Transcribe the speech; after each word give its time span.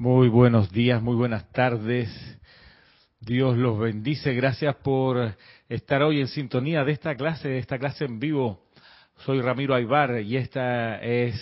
Muy 0.00 0.28
buenos 0.28 0.70
días, 0.70 1.02
muy 1.02 1.16
buenas 1.16 1.50
tardes. 1.50 2.08
Dios 3.18 3.56
los 3.56 3.80
bendice. 3.80 4.32
Gracias 4.32 4.76
por 4.76 5.34
estar 5.68 6.04
hoy 6.04 6.20
en 6.20 6.28
sintonía 6.28 6.84
de 6.84 6.92
esta 6.92 7.16
clase, 7.16 7.48
de 7.48 7.58
esta 7.58 7.80
clase 7.80 8.04
en 8.04 8.20
vivo. 8.20 8.62
Soy 9.24 9.40
Ramiro 9.40 9.74
Aybar 9.74 10.20
y 10.20 10.36
esta 10.36 11.00
es 11.00 11.34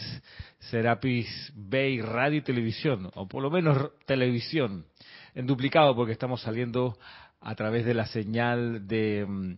Serapis 0.59 1.53
Bay 1.55 2.01
Radio 2.01 2.39
y 2.39 2.43
Televisión, 2.45 3.11
o 3.15 3.29
por 3.29 3.43
lo 3.43 3.51
menos 3.51 3.91
televisión, 4.07 4.87
en 5.35 5.47
duplicado 5.47 5.95
porque 5.95 6.13
estamos 6.13 6.41
saliendo 6.41 6.97
a 7.43 7.55
través 7.57 7.85
de 7.85 7.93
la 7.93 8.07
señal 8.07 8.89
de 8.89 9.27
mm, 9.29 9.55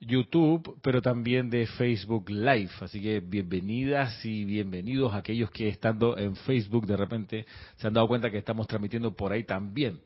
YouTube, 0.00 0.78
pero 0.82 1.00
también 1.00 1.50
de 1.50 1.66
Facebook 1.66 2.28
Live. 2.30 2.70
Así 2.80 3.00
que 3.00 3.20
bienvenidas 3.20 4.24
y 4.24 4.44
bienvenidos 4.44 5.12
a 5.12 5.18
aquellos 5.18 5.50
que 5.50 5.68
estando 5.68 6.16
en 6.18 6.36
Facebook 6.36 6.86
de 6.86 6.96
repente 6.96 7.46
se 7.76 7.86
han 7.86 7.94
dado 7.94 8.08
cuenta 8.08 8.30
que 8.30 8.38
estamos 8.38 8.66
transmitiendo 8.66 9.14
por 9.14 9.32
ahí 9.32 9.44
también. 9.44 10.00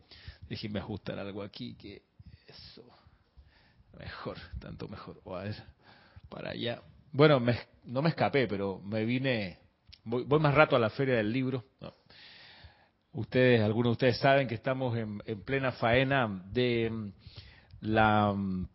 Déjenme 0.48 0.78
ajustar 0.78 1.18
algo 1.18 1.42
aquí 1.42 1.74
que 1.74 2.02
eso 2.46 2.84
mejor, 3.98 4.36
tanto 4.60 4.88
mejor. 4.88 5.20
O 5.24 5.36
a 5.36 5.44
ver, 5.44 5.56
para 6.28 6.50
allá. 6.50 6.82
Bueno, 7.12 7.42
no 7.84 8.02
me 8.02 8.10
escapé, 8.10 8.46
pero 8.46 8.80
me 8.80 9.04
vine, 9.04 9.58
voy, 10.04 10.24
más 10.38 10.54
rato 10.54 10.76
a 10.76 10.78
la 10.78 10.90
feria 10.90 11.16
del 11.16 11.32
libro. 11.32 11.64
Ustedes, 13.12 13.62
algunos 13.62 13.90
de 13.90 13.92
ustedes 13.92 14.18
saben 14.18 14.46
que 14.46 14.54
estamos 14.54 14.96
en, 14.96 15.20
en 15.24 15.42
plena 15.42 15.72
faena 15.72 16.42
de 16.52 16.90
mm, 16.90 17.12
la 17.80 18.32
mm, 18.32 18.68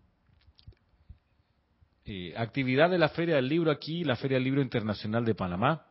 eh, 2.05 2.33
actividad 2.35 2.89
de 2.89 2.97
la 2.97 3.09
Feria 3.09 3.35
del 3.35 3.47
Libro 3.47 3.71
aquí, 3.71 4.03
la 4.03 4.17
Feria 4.17 4.35
del 4.35 4.43
Libro 4.43 4.61
Internacional 4.61 5.23
de 5.23 5.35
Panamá. 5.35 5.85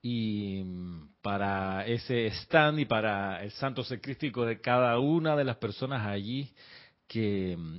Y 0.00 0.62
mm, 0.64 1.08
para 1.20 1.84
ese 1.86 2.26
stand 2.28 2.78
y 2.78 2.84
para 2.84 3.42
el 3.42 3.50
santo 3.50 3.82
secrístico 3.82 4.46
de 4.46 4.60
cada 4.60 4.98
una 5.00 5.34
de 5.34 5.44
las 5.44 5.56
personas 5.56 6.06
allí, 6.06 6.52
que 7.08 7.56
mm, 7.58 7.78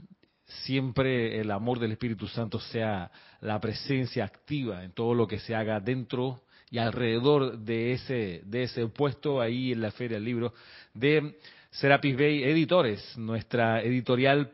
siempre 0.66 1.40
el 1.40 1.50
amor 1.52 1.80
del 1.80 1.94
Espíritu 1.94 2.28
Santo 2.28 2.60
sea 2.60 3.10
la 3.40 3.60
presencia 3.62 4.26
activa 4.26 4.84
en 4.84 4.92
todo 4.92 5.14
lo 5.14 5.28
que 5.28 5.40
se 5.40 5.56
haga 5.56 5.80
dentro 5.80 6.44
y 6.70 6.78
alrededor 6.78 7.60
de 7.60 7.94
ese, 7.94 8.42
de 8.44 8.64
ese 8.64 8.86
puesto 8.88 9.40
ahí 9.40 9.72
en 9.72 9.82
la 9.82 9.92
Feria 9.92 10.18
del 10.18 10.26
Libro 10.26 10.54
de 10.94 11.38
Serapis 11.70 12.18
Bay 12.18 12.44
Editores, 12.44 13.18
nuestra 13.18 13.82
editorial 13.82 14.52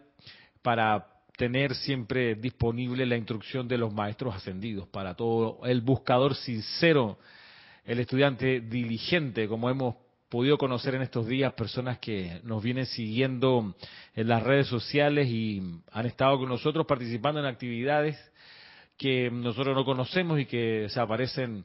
para 0.61 1.16
tener 1.37 1.75
siempre 1.75 2.35
disponible 2.35 3.05
la 3.05 3.15
instrucción 3.15 3.67
de 3.67 3.77
los 3.77 3.93
maestros 3.93 4.35
ascendidos 4.35 4.87
para 4.87 5.13
todo 5.13 5.59
el 5.65 5.81
buscador 5.81 6.35
sincero, 6.35 7.19
el 7.85 7.99
estudiante 7.99 8.59
diligente, 8.59 9.47
como 9.47 9.69
hemos 9.69 9.95
podido 10.29 10.57
conocer 10.57 10.95
en 10.95 11.03
estos 11.03 11.27
días 11.27 11.53
personas 11.53 11.99
que 11.99 12.41
nos 12.43 12.61
vienen 12.61 12.87
siguiendo 12.87 13.75
en 14.15 14.27
las 14.27 14.43
redes 14.43 14.67
sociales 14.67 15.27
y 15.29 15.61
han 15.91 16.05
estado 16.07 16.39
con 16.39 16.49
nosotros 16.49 16.85
participando 16.85 17.39
en 17.39 17.45
actividades 17.45 18.17
que 18.97 19.29
nosotros 19.31 19.75
no 19.75 19.85
conocemos 19.85 20.39
y 20.39 20.45
que 20.47 20.87
se 20.89 20.99
aparecen 20.99 21.63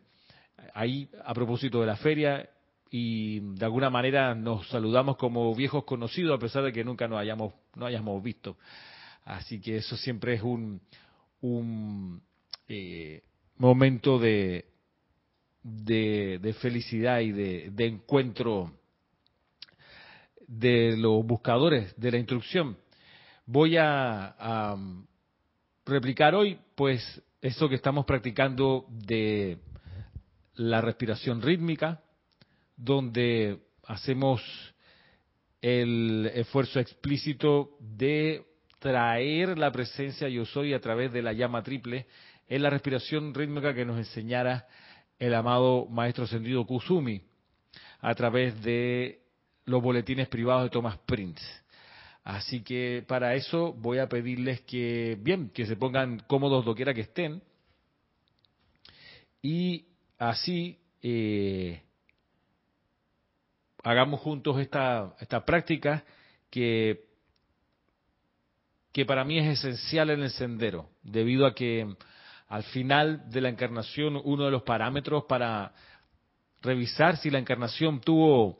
ahí 0.75 1.09
a 1.25 1.33
propósito 1.33 1.81
de 1.81 1.87
la 1.87 1.97
feria 1.97 2.49
y 2.91 3.41
de 3.41 3.65
alguna 3.65 3.89
manera 3.89 4.35
nos 4.35 4.69
saludamos 4.69 5.17
como 5.17 5.55
viejos 5.55 5.85
conocidos 5.85 6.37
a 6.37 6.41
pesar 6.41 6.63
de 6.63 6.75
que 6.75 6.85
nunca 6.85 7.09
nos 7.09 7.19
hayamos 7.19 7.55
no 7.75 7.87
hayamos 7.87 8.23
visto. 8.23 8.59
Así 9.25 9.61
que 9.61 9.77
eso 9.77 9.97
siempre 9.97 10.35
es 10.35 10.43
un, 10.43 10.81
eh, 12.69 13.23
momento 13.57 14.19
de, 14.19 14.67
de, 15.63 16.57
felicidad 16.61 17.21
y 17.21 17.33
de, 17.33 17.87
encuentro 17.87 18.73
de 20.47 20.97
los 20.97 21.25
buscadores 21.25 21.95
de 21.97 22.11
la 22.11 22.19
instrucción. 22.19 22.77
Voy 23.47 23.77
a 23.77 24.77
replicar 25.85 26.35
hoy, 26.35 26.59
pues, 26.75 27.23
eso 27.41 27.69
que 27.69 27.75
estamos 27.75 28.05
practicando 28.05 28.87
de 28.89 29.59
la 30.55 30.81
respiración 30.81 31.43
rítmica, 31.43 32.03
donde 32.77 33.59
hacemos 33.87 34.43
el 35.61 36.31
esfuerzo 36.35 36.81
explícito 36.81 37.77
de 37.81 38.45
traer 38.83 39.57
la 39.59 39.71
presencia 39.71 40.29
yo 40.29 40.45
soy 40.45 40.75
a 40.75 40.81
través 40.81 41.13
de 41.13 41.23
la 41.23 41.33
llama 41.33 41.63
triple 41.63 42.07
en 42.49 42.63
la 42.63 42.69
respiración 42.69 43.33
rítmica 43.33 43.73
que 43.73 43.85
nos 43.85 43.97
enseñara 43.97 44.67
el 45.21 45.35
amado 45.35 45.87
maestro 45.87 46.27
sentido 46.27 46.67
Kusumi 46.67 47.23
a 48.01 48.15
través 48.17 48.61
de 48.63 49.21
los 49.67 49.81
boletines 49.81 50.27
privados 50.27 50.65
de 50.65 50.71
Thomas 50.71 50.99
Prince. 51.07 51.45
Así 52.25 52.63
que 52.63 53.05
para 53.07 53.37
eso 53.37 53.73
voy 53.73 53.99
a 53.99 54.09
pedirles 54.09 54.61
que, 54.63 55.17
bien, 55.21 55.51
que 55.51 55.65
se 55.65 55.77
pongan 55.77 56.19
cómodos 56.27 56.65
doquiera 56.65 56.93
que 56.93 57.03
estén. 57.03 57.41
Y 59.41 59.87
así 60.19 60.77
eh, 61.03 61.83
hagamos 63.85 64.21
juntos 64.21 64.61
esta, 64.61 65.15
esta 65.21 65.45
práctica 65.45 66.05
que 66.51 67.12
que 68.93 69.07
para 69.07 69.25
mí 69.25 69.39
es 69.39 69.59
esencial 69.59 70.11
en 70.11 70.23
el 70.23 70.31
sendero, 70.31 70.91
debido 71.03 71.47
a 71.47 71.55
que 71.55 71.97
al 72.49 72.63
final 72.65 73.31
de 73.31 73.41
la 73.41 73.49
encarnación 73.49 74.21
uno 74.23 74.45
de 74.45 74.51
los 74.51 74.63
parámetros 74.63 75.25
para 75.25 75.73
revisar 76.61 77.17
si 77.17 77.31
la 77.31 77.39
encarnación 77.39 78.01
tuvo 78.01 78.59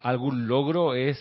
algún 0.00 0.48
logro 0.48 0.94
es 0.94 1.18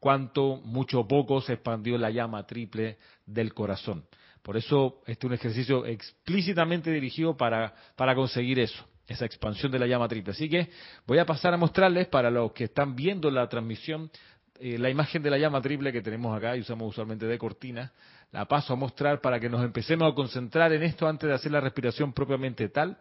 cuánto, 0.00 0.60
mucho 0.64 1.00
o 1.00 1.08
poco 1.08 1.40
se 1.40 1.54
expandió 1.54 1.96
la 1.98 2.10
llama 2.10 2.46
triple 2.46 2.98
del 3.26 3.54
corazón. 3.54 4.04
Por 4.42 4.56
eso 4.56 5.00
este 5.06 5.26
es 5.26 5.30
un 5.30 5.34
ejercicio 5.34 5.86
explícitamente 5.86 6.90
dirigido 6.90 7.36
para, 7.36 7.74
para 7.96 8.14
conseguir 8.14 8.58
eso, 8.58 8.84
esa 9.06 9.24
expansión 9.24 9.72
de 9.72 9.78
la 9.78 9.86
llama 9.86 10.08
triple. 10.08 10.32
Así 10.32 10.48
que 10.48 10.68
voy 11.06 11.18
a 11.18 11.24
pasar 11.24 11.54
a 11.54 11.56
mostrarles 11.56 12.08
para 12.08 12.30
los 12.30 12.52
que 12.52 12.64
están 12.64 12.94
viendo 12.94 13.30
la 13.30 13.48
transmisión 13.48 14.10
eh, 14.60 14.78
la 14.78 14.88
imagen 14.88 15.22
de 15.22 15.30
la 15.30 15.38
llama 15.38 15.60
triple 15.60 15.92
que 15.92 16.00
tenemos 16.00 16.36
acá 16.36 16.56
y 16.56 16.60
usamos 16.60 16.88
usualmente 16.90 17.26
de 17.26 17.38
cortina, 17.38 17.92
la 18.30 18.46
paso 18.46 18.72
a 18.72 18.76
mostrar 18.76 19.20
para 19.20 19.40
que 19.40 19.48
nos 19.48 19.64
empecemos 19.64 20.10
a 20.10 20.14
concentrar 20.14 20.72
en 20.72 20.84
esto 20.84 21.08
antes 21.08 21.28
de 21.28 21.34
hacer 21.34 21.50
la 21.50 21.60
respiración 21.60 22.12
propiamente 22.12 22.68
tal. 22.68 22.98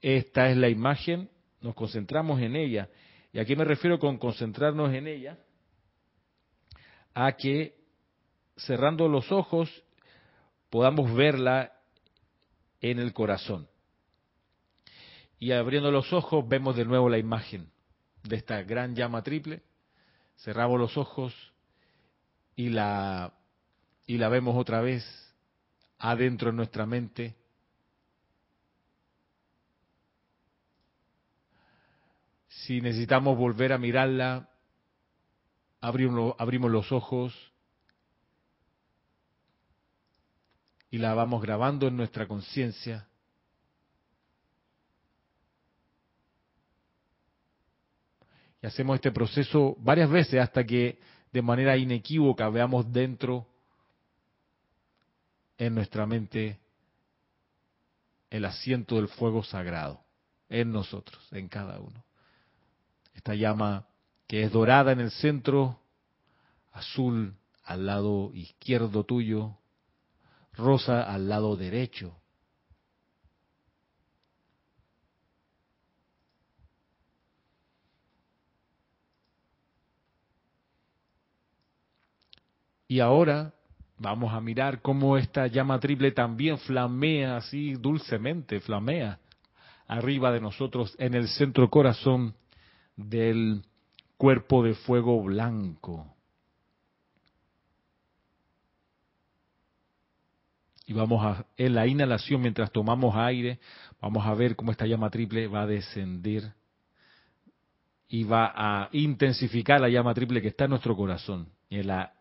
Esta 0.00 0.48
es 0.48 0.56
la 0.56 0.68
imagen, 0.68 1.28
nos 1.60 1.74
concentramos 1.74 2.40
en 2.40 2.56
ella. 2.56 2.88
¿Y 3.32 3.40
a 3.40 3.44
qué 3.44 3.56
me 3.56 3.64
refiero 3.64 3.98
con 3.98 4.16
concentrarnos 4.16 4.94
en 4.94 5.06
ella? 5.06 5.38
A 7.14 7.32
que 7.32 7.74
cerrando 8.56 9.06
los 9.06 9.30
ojos 9.30 9.70
podamos 10.70 11.14
verla 11.14 11.72
en 12.80 12.98
el 12.98 13.12
corazón. 13.12 13.68
Y 15.38 15.52
abriendo 15.52 15.90
los 15.90 16.12
ojos 16.12 16.48
vemos 16.48 16.74
de 16.74 16.86
nuevo 16.86 17.08
la 17.10 17.18
imagen 17.18 17.70
de 18.22 18.36
esta 18.36 18.62
gran 18.62 18.94
llama 18.94 19.22
triple, 19.22 19.62
cerramos 20.38 20.78
los 20.78 20.96
ojos 20.96 21.34
y 22.56 22.68
la, 22.68 23.32
y 24.06 24.18
la 24.18 24.28
vemos 24.28 24.56
otra 24.56 24.80
vez 24.80 25.04
adentro 25.98 26.50
en 26.50 26.56
nuestra 26.56 26.86
mente. 26.86 27.34
Si 32.48 32.80
necesitamos 32.80 33.36
volver 33.36 33.72
a 33.72 33.78
mirarla, 33.78 34.48
abrimos, 35.80 36.34
abrimos 36.38 36.70
los 36.70 36.92
ojos 36.92 37.34
y 40.90 40.98
la 40.98 41.14
vamos 41.14 41.42
grabando 41.42 41.88
en 41.88 41.96
nuestra 41.96 42.26
conciencia 42.26 43.07
hacemos 48.68 48.96
este 48.96 49.12
proceso 49.12 49.76
varias 49.80 50.08
veces 50.10 50.40
hasta 50.40 50.64
que 50.64 50.98
de 51.32 51.42
manera 51.42 51.76
inequívoca 51.76 52.48
veamos 52.48 52.90
dentro 52.92 53.46
en 55.58 55.74
nuestra 55.74 56.06
mente 56.06 56.58
el 58.30 58.44
asiento 58.44 58.96
del 58.96 59.08
fuego 59.08 59.42
sagrado 59.42 60.00
en 60.48 60.72
nosotros, 60.72 61.20
en 61.32 61.48
cada 61.48 61.80
uno. 61.80 62.04
Esta 63.14 63.34
llama 63.34 63.86
que 64.26 64.44
es 64.44 64.52
dorada 64.52 64.92
en 64.92 65.00
el 65.00 65.10
centro, 65.10 65.80
azul 66.72 67.34
al 67.64 67.86
lado 67.86 68.30
izquierdo 68.34 69.04
tuyo, 69.04 69.56
rosa 70.52 71.02
al 71.02 71.28
lado 71.28 71.56
derecho, 71.56 72.14
Y 82.88 83.00
ahora 83.00 83.52
vamos 83.98 84.32
a 84.32 84.40
mirar 84.40 84.80
cómo 84.80 85.18
esta 85.18 85.46
llama 85.46 85.78
triple 85.78 86.10
también 86.12 86.56
flamea 86.58 87.36
así 87.36 87.74
dulcemente, 87.74 88.60
flamea 88.60 89.18
arriba 89.86 90.32
de 90.32 90.40
nosotros 90.40 90.96
en 90.98 91.12
el 91.14 91.28
centro 91.28 91.68
corazón 91.68 92.34
del 92.96 93.62
cuerpo 94.16 94.64
de 94.64 94.74
fuego 94.74 95.22
blanco. 95.22 96.06
Y 100.86 100.94
vamos 100.94 101.22
a, 101.22 101.44
en 101.58 101.74
la 101.74 101.86
inhalación, 101.86 102.40
mientras 102.40 102.72
tomamos 102.72 103.14
aire, 103.14 103.58
vamos 104.00 104.26
a 104.26 104.32
ver 104.32 104.56
cómo 104.56 104.72
esta 104.72 104.86
llama 104.86 105.10
triple 105.10 105.46
va 105.46 105.62
a 105.62 105.66
descender 105.66 106.54
y 108.08 108.24
va 108.24 108.50
a 108.56 108.88
intensificar 108.92 109.82
la 109.82 109.90
llama 109.90 110.14
triple 110.14 110.40
que 110.40 110.48
está 110.48 110.64
en 110.64 110.70
nuestro 110.70 110.96
corazón. 110.96 111.48
En 111.68 111.88
la 111.88 112.14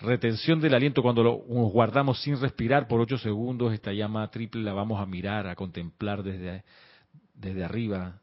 retención 0.00 0.60
del 0.60 0.74
aliento, 0.74 1.02
cuando 1.02 1.22
lo 1.22 1.34
guardamos 1.34 2.20
sin 2.22 2.40
respirar 2.40 2.88
por 2.88 3.00
ocho 3.00 3.18
segundos, 3.18 3.72
esta 3.72 3.92
llama 3.92 4.30
triple 4.30 4.62
la 4.62 4.72
vamos 4.72 5.00
a 5.00 5.06
mirar, 5.06 5.46
a 5.46 5.54
contemplar 5.54 6.22
desde, 6.22 6.64
desde 7.34 7.64
arriba, 7.64 8.20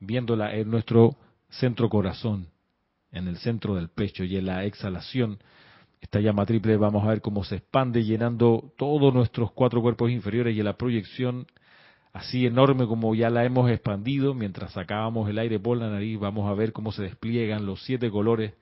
viéndola 0.00 0.54
en 0.54 0.70
nuestro 0.70 1.16
centro 1.48 1.88
corazón, 1.88 2.48
en 3.10 3.26
el 3.28 3.36
centro 3.38 3.74
del 3.74 3.88
pecho 3.88 4.24
y 4.24 4.36
en 4.36 4.46
la 4.46 4.64
exhalación. 4.64 5.38
Esta 6.00 6.20
llama 6.20 6.46
triple 6.46 6.76
vamos 6.76 7.04
a 7.04 7.08
ver 7.08 7.20
cómo 7.20 7.42
se 7.42 7.56
expande 7.56 8.04
llenando 8.04 8.72
todos 8.76 9.12
nuestros 9.12 9.50
cuatro 9.52 9.82
cuerpos 9.82 10.10
inferiores 10.10 10.54
y 10.54 10.60
en 10.60 10.66
la 10.66 10.76
proyección 10.76 11.46
así 12.12 12.46
enorme 12.46 12.86
como 12.86 13.14
ya 13.14 13.30
la 13.30 13.44
hemos 13.44 13.70
expandido, 13.70 14.34
mientras 14.34 14.72
sacábamos 14.72 15.28
el 15.28 15.38
aire 15.38 15.58
por 15.58 15.76
la 15.76 15.90
nariz, 15.90 16.18
vamos 16.18 16.48
a 16.48 16.54
ver 16.54 16.72
cómo 16.72 16.92
se 16.92 17.02
despliegan 17.02 17.66
los 17.66 17.82
siete 17.84 18.10
colores 18.10 18.54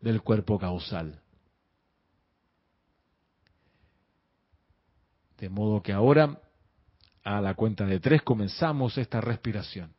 del 0.00 0.22
cuerpo 0.22 0.58
causal. 0.58 1.23
De 5.44 5.50
modo 5.50 5.82
que 5.82 5.92
ahora, 5.92 6.40
a 7.22 7.38
la 7.38 7.52
cuenta 7.52 7.84
de 7.84 8.00
tres, 8.00 8.22
comenzamos 8.22 8.96
esta 8.96 9.20
respiración. 9.20 9.92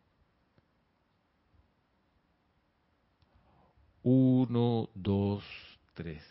Uno, 4.02 4.90
dos, 4.96 5.44
tres. 5.94 6.24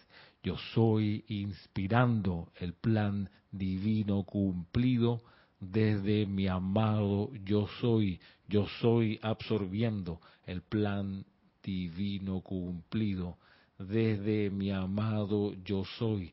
Yo 0.42 0.56
soy 0.74 1.24
inspirando 1.28 2.48
el 2.56 2.72
plan 2.72 3.30
divino 3.52 4.24
cumplido 4.24 5.22
desde 5.60 6.26
mi 6.26 6.48
amado 6.48 7.30
yo 7.44 7.68
soy. 7.80 8.20
Yo 8.48 8.66
soy 8.80 9.20
absorbiendo 9.22 10.20
el 10.44 10.60
plan 10.62 11.24
divino 11.62 12.40
cumplido 12.40 13.38
desde 13.78 14.50
mi 14.50 14.72
amado 14.72 15.54
yo 15.64 15.84
soy. 15.98 16.32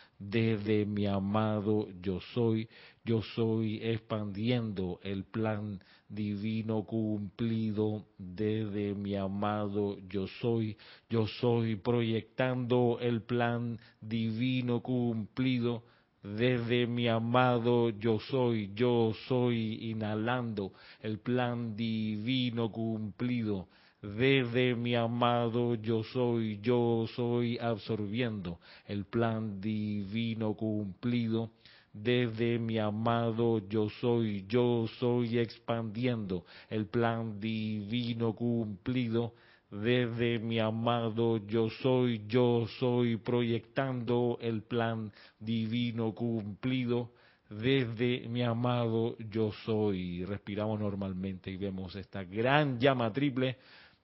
desde 0.21 0.85
mi 0.85 1.07
amado 1.07 1.87
yo 2.01 2.19
soy. 2.33 2.69
Yo 3.03 3.23
soy 3.35 3.79
expandiendo 3.81 4.99
el 5.01 5.23
plan 5.23 5.81
divino 6.07 6.83
cumplido 6.83 8.05
desde 8.19 8.93
mi 8.93 9.15
amado 9.15 9.97
yo 10.07 10.27
soy. 10.39 10.77
Yo 11.09 11.25
soy 11.25 11.75
proyectando 11.75 12.99
el 13.01 13.23
plan 13.23 13.79
divino 13.99 14.81
cumplido 14.81 15.83
desde 16.21 16.85
mi 16.85 17.07
amado 17.07 17.89
yo 17.89 18.19
soy. 18.19 18.71
Yo 18.75 19.13
soy 19.27 19.89
inhalando 19.89 20.73
el 20.99 21.17
plan 21.19 21.75
divino 21.75 22.71
cumplido 22.71 23.67
desde 24.01 24.75
mi 24.75 24.95
amado 24.95 25.75
yo 25.75 26.03
soy, 26.03 26.59
yo 26.61 27.05
soy 27.15 27.57
absorbiendo 27.59 28.59
el 28.87 29.05
plan 29.05 29.61
divino 29.61 30.55
cumplido. 30.55 31.51
Desde 31.93 32.57
mi 32.57 32.79
amado 32.79 33.67
yo 33.67 33.89
soy, 33.89 34.45
yo 34.47 34.87
soy 34.99 35.37
expandiendo 35.37 36.45
el 36.69 36.87
plan 36.87 37.39
divino 37.39 38.33
cumplido. 38.33 39.33
Desde 39.69 40.39
mi 40.39 40.59
amado 40.59 41.37
yo 41.45 41.69
soy, 41.69 42.23
yo 42.27 42.65
soy 42.79 43.17
proyectando 43.17 44.37
el 44.41 44.63
plan 44.63 45.11
divino 45.39 46.13
cumplido 46.13 47.11
desde 47.51 48.29
mi 48.29 48.41
amado 48.43 49.17
yo 49.29 49.51
soy. 49.65 50.23
Respiramos 50.23 50.79
normalmente 50.79 51.51
y 51.51 51.57
vemos 51.57 51.95
esta 51.95 52.23
gran 52.23 52.79
llama 52.79 53.11
triple 53.11 53.57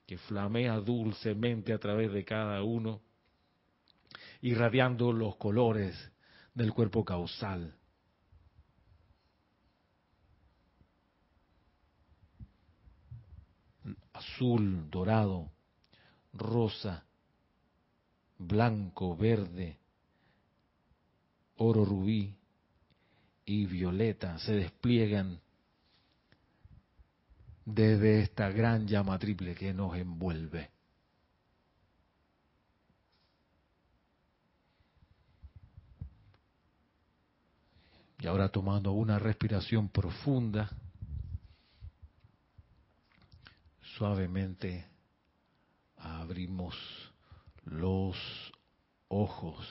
que 0.08 0.18
flamea 0.18 0.80
dulcemente 0.80 1.74
a 1.74 1.80
través 1.80 2.14
de 2.14 2.24
cada 2.24 2.64
uno, 2.64 3.02
irradiando 4.42 5.12
los 5.12 5.36
colores 5.36 5.94
del 6.54 6.74
cuerpo 6.74 7.04
causal. 7.04 7.76
Azul, 14.14 14.90
dorado, 14.90 15.52
rosa, 16.32 17.06
blanco, 18.38 19.16
verde, 19.18 19.78
oro 21.58 21.84
rubí 21.84 22.34
y 23.46 23.66
violeta 23.66 24.40
se 24.40 24.54
despliegan 24.54 25.42
desde 27.68 28.22
esta 28.22 28.50
gran 28.50 28.88
llama 28.88 29.20
triple 29.20 29.54
que 29.54 29.74
nos 29.74 29.94
envuelve. 29.98 30.72
Y 38.20 38.26
ahora 38.26 38.48
tomando 38.48 38.94
una 38.94 39.20
respiración 39.20 39.90
profunda, 39.90 40.72
suavemente 43.98 44.88
abrimos 45.98 46.74
los 47.66 48.16
ojos. 49.10 49.68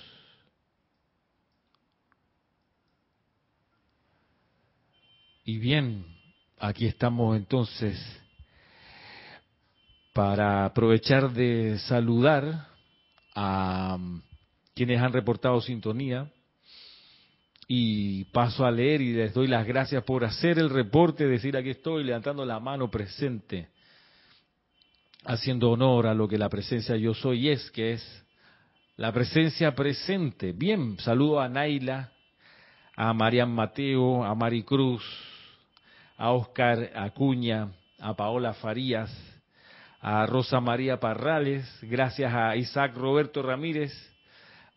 Y 5.45 5.57
bien, 5.57 6.16
Aquí 6.59 6.87
estamos 6.87 7.37
entonces 7.37 7.99
para 10.15 10.65
aprovechar 10.65 11.31
de 11.33 11.79
saludar 11.81 12.69
a 13.35 13.99
quienes 14.75 15.03
han 15.03 15.13
reportado 15.13 15.61
sintonía 15.61 16.33
y 17.69 18.25
paso 18.27 18.65
a 18.65 18.71
leer 18.71 19.03
y 19.03 19.13
les 19.13 19.35
doy 19.35 19.49
las 19.49 19.67
gracias 19.67 20.03
por 20.05 20.25
hacer 20.25 20.59
el 20.59 20.71
reporte, 20.71 21.27
decir 21.27 21.59
aquí 21.59 21.71
estoy 21.71 22.05
levantando 22.05 22.43
la 22.47 22.59
mano 22.59 22.91
presente, 22.91 23.69
haciendo 25.27 25.71
honor 25.71 26.07
a 26.07 26.15
lo 26.15 26.27
que 26.27 26.39
la 26.39 26.49
presencia 26.49 26.97
yo 26.97 27.13
soy 27.13 27.51
es, 27.51 27.71
que 27.71 27.93
es 27.93 28.25
la 28.97 29.13
presencia 29.13 29.75
presente. 29.75 30.53
Bien, 30.53 30.99
saludo 31.01 31.39
a 31.39 31.51
Naila, 31.51 32.13
a 32.97 33.13
Marian 33.13 33.51
Mateo, 33.51 34.25
a 34.25 34.35
Maricruz, 34.35 35.05
a 36.17 36.33
Oscar 36.33 36.93
Acuña, 36.95 37.73
a 38.01 38.15
Paola 38.15 38.55
Farías, 38.55 39.11
a 40.01 40.25
Rosa 40.27 40.61
María 40.61 40.99
Parrales, 40.99 41.67
gracias 41.83 42.33
a 42.33 42.57
Isaac 42.57 42.95
Roberto 42.97 43.43
Ramírez, 43.43 43.93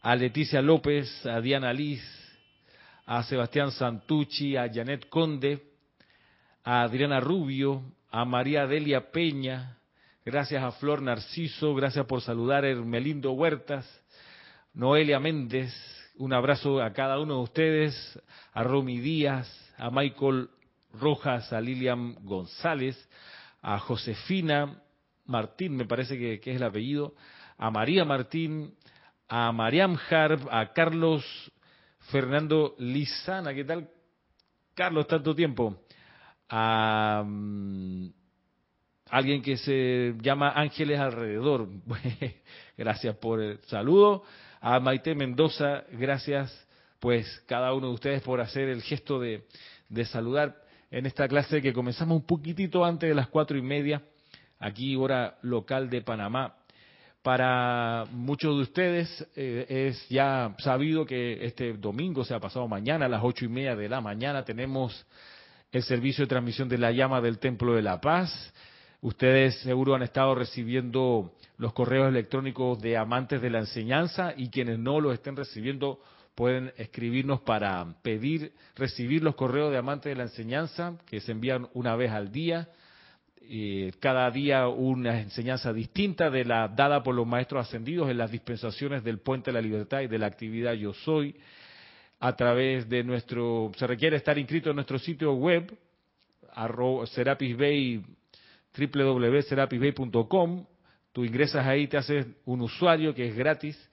a 0.01 0.15
Leticia 0.15 0.61
López, 0.61 1.25
a 1.25 1.39
Diana 1.41 1.71
Liz, 1.71 2.01
a 3.05 3.23
Sebastián 3.23 3.71
Santucci, 3.71 4.55
a 4.55 4.71
Janet 4.71 5.07
Conde, 5.09 5.61
a 6.63 6.81
Adriana 6.83 7.19
Rubio, 7.19 7.83
a 8.11 8.25
María 8.25 8.67
Delia 8.67 9.11
Peña, 9.11 9.77
gracias 10.25 10.63
a 10.63 10.71
Flor 10.73 11.01
Narciso, 11.01 11.73
gracias 11.73 12.05
por 12.05 12.21
saludar 12.21 12.65
a 12.65 12.69
Hermelindo 12.69 13.31
Huertas, 13.31 13.87
Noelia 14.73 15.19
Méndez, 15.19 15.73
un 16.17 16.33
abrazo 16.33 16.81
a 16.81 16.91
cada 16.91 17.19
uno 17.19 17.35
de 17.35 17.41
ustedes, 17.41 18.19
a 18.53 18.63
Romy 18.63 18.99
Díaz, 18.99 19.47
a 19.77 19.89
Michael 19.89 20.49
Rojas, 20.93 21.51
a 21.53 21.61
Lilian 21.61 22.15
González, 22.25 22.97
a 23.61 23.79
Josefina 23.79 24.81
Martín, 25.25 25.75
me 25.75 25.85
parece 25.85 26.17
que, 26.17 26.33
es 26.33 26.55
el 26.55 26.63
apellido, 26.63 27.13
a 27.57 27.69
María 27.69 28.03
Martín, 28.05 28.73
a 29.27 29.51
Mariam 29.51 29.97
Harb, 30.09 30.47
a 30.49 30.73
Carlos 30.73 31.23
Fernando 32.11 32.75
Lizana, 32.79 33.53
¿qué 33.53 33.63
tal? 33.63 33.89
Carlos, 34.73 35.07
tanto 35.07 35.35
tiempo. 35.35 35.83
A 36.49 37.23
mm, 37.23 38.09
alguien 39.11 39.41
que 39.43 39.57
se 39.57 40.15
llama 40.19 40.53
Ángeles 40.55 40.99
Alrededor. 40.99 41.69
gracias 42.77 43.15
por 43.17 43.39
el 43.41 43.59
saludo. 43.65 44.23
A 44.61 44.79
Maite 44.79 45.13
Mendoza, 45.13 45.83
gracias 45.91 46.67
pues 46.99 47.43
cada 47.45 47.73
uno 47.73 47.87
de 47.87 47.93
ustedes 47.93 48.21
por 48.23 48.41
hacer 48.41 48.67
el 48.67 48.81
gesto 48.81 49.19
de 49.19 49.45
saludar 50.05 50.68
en 50.91 51.05
esta 51.05 51.27
clase 51.27 51.61
que 51.61 51.73
comenzamos 51.73 52.17
un 52.17 52.25
poquitito 52.25 52.83
antes 52.83 53.09
de 53.09 53.15
las 53.15 53.27
cuatro 53.27 53.57
y 53.57 53.61
media, 53.61 54.01
aquí 54.59 54.95
hora 54.95 55.37
local 55.41 55.89
de 55.89 56.01
Panamá. 56.01 56.55
Para 57.21 58.05
muchos 58.11 58.55
de 58.55 58.61
ustedes 58.63 59.27
eh, 59.35 59.65
es 59.69 60.07
ya 60.09 60.55
sabido 60.59 61.05
que 61.05 61.45
este 61.45 61.73
domingo, 61.73 62.21
o 62.21 62.25
sea, 62.25 62.39
pasado 62.39 62.67
mañana 62.67 63.05
a 63.05 63.09
las 63.09 63.21
ocho 63.23 63.45
y 63.45 63.49
media 63.49 63.75
de 63.75 63.89
la 63.89 64.01
mañana, 64.01 64.45
tenemos 64.45 65.05
el 65.71 65.83
servicio 65.83 66.23
de 66.23 66.29
transmisión 66.29 66.69
de 66.69 66.77
la 66.77 66.91
llama 66.91 67.21
del 67.21 67.39
Templo 67.39 67.75
de 67.75 67.81
la 67.81 67.99
Paz. 67.99 68.53
Ustedes 69.01 69.59
seguro 69.61 69.95
han 69.95 70.01
estado 70.01 70.33
recibiendo 70.33 71.33
los 71.57 71.73
correos 71.73 72.07
electrónicos 72.07 72.81
de 72.81 72.97
amantes 72.97 73.41
de 73.41 73.49
la 73.49 73.59
enseñanza 73.59 74.33
y 74.35 74.49
quienes 74.49 74.79
no 74.79 74.99
los 74.99 75.13
estén 75.13 75.35
recibiendo 75.35 75.99
pueden 76.39 76.71
escribirnos 76.77 77.41
para 77.41 77.85
pedir 78.01 78.53
recibir 78.77 79.21
los 79.21 79.35
correos 79.35 79.73
de 79.73 79.77
amantes 79.77 80.09
de 80.09 80.15
la 80.15 80.23
enseñanza 80.23 80.93
que 81.05 81.19
se 81.19 81.33
envían 81.33 81.67
una 81.73 81.97
vez 81.97 82.11
al 82.11 82.31
día 82.31 82.69
cada 83.99 84.31
día 84.31 84.69
una 84.69 85.19
enseñanza 85.19 85.73
distinta 85.73 86.29
de 86.29 86.45
la 86.45 86.69
dada 86.69 87.03
por 87.03 87.13
los 87.13 87.27
maestros 87.27 87.67
ascendidos 87.67 88.09
en 88.09 88.17
las 88.17 88.31
dispensaciones 88.31 89.03
del 89.03 89.19
Puente 89.19 89.51
de 89.51 89.55
la 89.55 89.61
Libertad 89.61 89.99
y 89.99 90.07
de 90.07 90.17
la 90.17 90.27
actividad 90.27 90.71
Yo 90.75 90.93
Soy. 90.93 91.35
A 92.21 92.33
través 92.37 92.87
de 92.87 93.03
nuestro, 93.03 93.73
se 93.75 93.85
requiere 93.85 94.15
estar 94.15 94.37
inscrito 94.37 94.69
en 94.69 94.77
nuestro 94.77 94.97
sitio 94.97 95.33
web, 95.33 95.77
Serapis 97.07 97.57
Bay, 97.57 98.01
www.serapisbay.com. 98.77 100.65
Tú 101.11 101.25
ingresas 101.25 101.67
ahí, 101.67 101.87
te 101.87 101.97
haces 101.97 102.27
un 102.45 102.61
usuario 102.61 103.13
que 103.13 103.27
es 103.27 103.35
gratis 103.35 103.88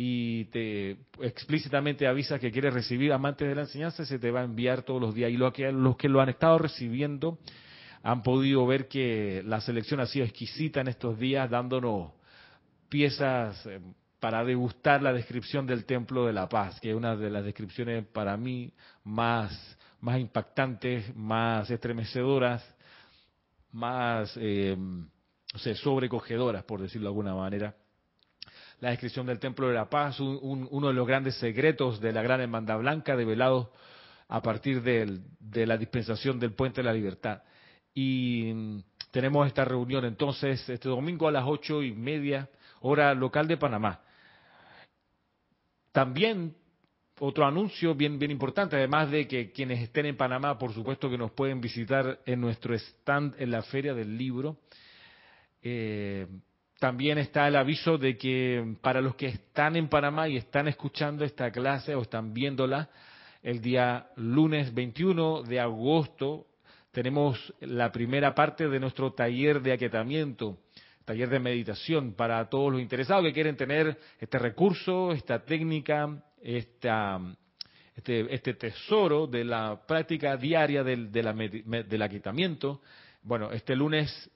y 0.00 0.44
te 0.44 0.96
explícitamente 1.20 2.06
avisa 2.06 2.38
que 2.38 2.52
quieres 2.52 2.72
recibir 2.72 3.12
amantes 3.12 3.48
de 3.48 3.54
la 3.56 3.62
enseñanza, 3.62 4.06
se 4.06 4.20
te 4.20 4.30
va 4.30 4.42
a 4.42 4.44
enviar 4.44 4.82
todos 4.82 5.00
los 5.00 5.12
días. 5.12 5.28
Y 5.32 5.36
lo 5.36 5.52
que, 5.52 5.72
los 5.72 5.96
que 5.96 6.08
lo 6.08 6.20
han 6.20 6.28
estado 6.28 6.56
recibiendo, 6.56 7.40
han 8.04 8.22
podido 8.22 8.64
ver 8.64 8.86
que 8.86 9.42
la 9.44 9.60
selección 9.60 9.98
ha 9.98 10.06
sido 10.06 10.24
exquisita 10.24 10.80
en 10.80 10.86
estos 10.86 11.18
días, 11.18 11.50
dándonos 11.50 12.12
piezas 12.88 13.66
eh, 13.66 13.80
para 14.20 14.44
degustar 14.44 15.02
la 15.02 15.12
descripción 15.12 15.66
del 15.66 15.84
Templo 15.84 16.26
de 16.26 16.32
la 16.32 16.48
Paz, 16.48 16.78
que 16.78 16.90
es 16.90 16.96
una 16.96 17.16
de 17.16 17.30
las 17.30 17.44
descripciones 17.44 18.06
para 18.06 18.36
mí 18.36 18.72
más, 19.02 19.76
más 20.00 20.20
impactantes, 20.20 21.12
más 21.16 21.68
estremecedoras, 21.72 22.64
más 23.72 24.32
eh, 24.36 24.76
sobrecogedoras, 25.82 26.62
por 26.62 26.80
decirlo 26.80 27.08
de 27.08 27.10
alguna 27.10 27.34
manera. 27.34 27.74
La 28.80 28.90
descripción 28.90 29.26
del 29.26 29.38
Templo 29.38 29.68
de 29.68 29.74
la 29.74 29.90
Paz, 29.90 30.20
uno 30.20 30.88
de 30.88 30.94
los 30.94 31.06
grandes 31.06 31.34
secretos 31.36 32.00
de 32.00 32.12
la 32.12 32.22
Gran 32.22 32.40
Hermandad 32.40 32.78
Blanca, 32.78 33.16
develados 33.16 33.68
a 34.28 34.40
partir 34.40 34.82
de 34.82 35.66
la 35.66 35.76
dispensación 35.76 36.38
del 36.38 36.52
Puente 36.52 36.80
de 36.80 36.84
la 36.84 36.92
Libertad 36.92 37.42
y 37.98 38.52
mm, 38.54 38.82
tenemos 39.10 39.46
esta 39.48 39.64
reunión 39.64 40.04
entonces 40.04 40.68
este 40.68 40.88
domingo 40.88 41.26
a 41.26 41.32
las 41.32 41.44
ocho 41.46 41.82
y 41.82 41.92
media 41.92 42.48
hora 42.80 43.12
local 43.12 43.48
de 43.48 43.56
Panamá. 43.56 44.00
También 45.90 46.54
otro 47.18 47.44
anuncio 47.44 47.96
bien 47.96 48.20
bien 48.20 48.30
importante, 48.30 48.76
además 48.76 49.10
de 49.10 49.26
que 49.26 49.50
quienes 49.50 49.80
estén 49.80 50.06
en 50.06 50.16
Panamá, 50.16 50.56
por 50.58 50.72
supuesto 50.72 51.10
que 51.10 51.18
nos 51.18 51.32
pueden 51.32 51.60
visitar 51.60 52.20
en 52.24 52.40
nuestro 52.40 52.72
stand 52.74 53.34
en 53.40 53.50
la 53.50 53.62
Feria 53.62 53.94
del 53.94 54.16
Libro. 54.16 54.58
Eh, 55.60 56.28
también 56.78 57.18
está 57.18 57.48
el 57.48 57.56
aviso 57.56 57.98
de 57.98 58.16
que 58.16 58.76
para 58.80 59.00
los 59.00 59.16
que 59.16 59.26
están 59.26 59.76
en 59.76 59.88
Panamá 59.88 60.28
y 60.28 60.36
están 60.36 60.68
escuchando 60.68 61.24
esta 61.24 61.50
clase 61.50 61.94
o 61.94 62.02
están 62.02 62.32
viéndola, 62.32 62.88
el 63.42 63.60
día 63.60 64.08
lunes 64.16 64.72
21 64.72 65.42
de 65.42 65.60
agosto 65.60 66.46
tenemos 66.92 67.52
la 67.60 67.90
primera 67.90 68.34
parte 68.34 68.68
de 68.68 68.80
nuestro 68.80 69.12
taller 69.12 69.60
de 69.60 69.72
aquietamiento, 69.72 70.58
taller 71.04 71.28
de 71.28 71.40
meditación 71.40 72.14
para 72.14 72.48
todos 72.48 72.72
los 72.72 72.80
interesados 72.80 73.24
que 73.24 73.32
quieren 73.32 73.56
tener 73.56 73.98
este 74.20 74.38
recurso, 74.38 75.12
esta 75.12 75.44
técnica, 75.44 76.22
esta, 76.42 77.20
este, 77.96 78.32
este 78.32 78.54
tesoro 78.54 79.26
de 79.26 79.44
la 79.44 79.80
práctica 79.86 80.36
diaria 80.36 80.84
del, 80.84 81.10
del 81.10 82.02
aquietamiento. 82.02 82.80
Bueno, 83.22 83.50
este 83.50 83.74
lunes 83.74 84.30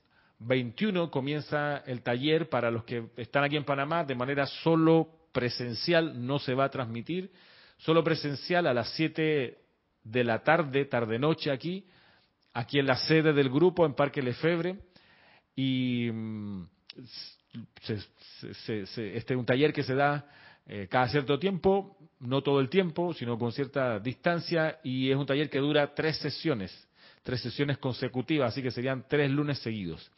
21 0.46 1.10
comienza 1.10 1.78
el 1.86 2.02
taller 2.02 2.48
para 2.48 2.70
los 2.70 2.84
que 2.84 3.06
están 3.16 3.44
aquí 3.44 3.56
en 3.56 3.64
Panamá 3.64 4.04
de 4.04 4.14
manera 4.14 4.46
solo 4.46 5.08
presencial, 5.32 6.26
no 6.26 6.38
se 6.38 6.54
va 6.54 6.64
a 6.64 6.70
transmitir, 6.70 7.32
solo 7.78 8.04
presencial 8.04 8.66
a 8.66 8.74
las 8.74 8.90
7 8.94 9.58
de 10.04 10.24
la 10.24 10.42
tarde, 10.42 10.84
tarde-noche 10.84 11.50
aquí, 11.50 11.86
aquí 12.52 12.78
en 12.78 12.86
la 12.86 12.96
sede 12.96 13.32
del 13.32 13.48
grupo 13.48 13.86
en 13.86 13.94
Parque 13.94 14.22
Lefebre 14.22 14.78
y 15.56 16.10
mm, 16.12 16.66
este 17.82 18.82
es 18.82 19.30
un 19.30 19.46
taller 19.46 19.72
que 19.72 19.82
se 19.82 19.94
da 19.94 20.26
eh, 20.66 20.86
cada 20.90 21.08
cierto 21.08 21.38
tiempo, 21.38 21.96
no 22.20 22.42
todo 22.42 22.60
el 22.60 22.68
tiempo, 22.68 23.12
sino 23.14 23.38
con 23.38 23.52
cierta 23.52 23.98
distancia 23.98 24.78
y 24.82 25.10
es 25.10 25.16
un 25.16 25.26
taller 25.26 25.50
que 25.50 25.58
dura 25.58 25.94
tres 25.94 26.18
sesiones, 26.18 26.88
tres 27.22 27.40
sesiones 27.40 27.78
consecutivas, 27.78 28.52
así 28.52 28.62
que 28.62 28.70
serían 28.70 29.06
tres 29.08 29.30
lunes 29.30 29.58
seguidos. 29.58 30.10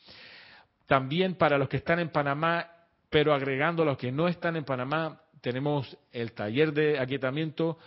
También 0.87 1.35
para 1.35 1.59
los 1.59 1.69
que 1.69 1.79
están 1.79 1.99
en 1.99 2.11
Panamá, 2.11 2.71
pero 3.11 3.33
agregando 3.33 3.83
a 3.83 3.87
los 3.87 3.99
que 3.99 4.13
no 4.13 4.29
están 4.29 4.57
en 4.57 4.65
Panamá, 4.65 5.21
tenemos 5.41 5.97
el 6.13 6.33
taller 6.33 6.73
de 6.73 6.99
aquietamiento 6.99 7.79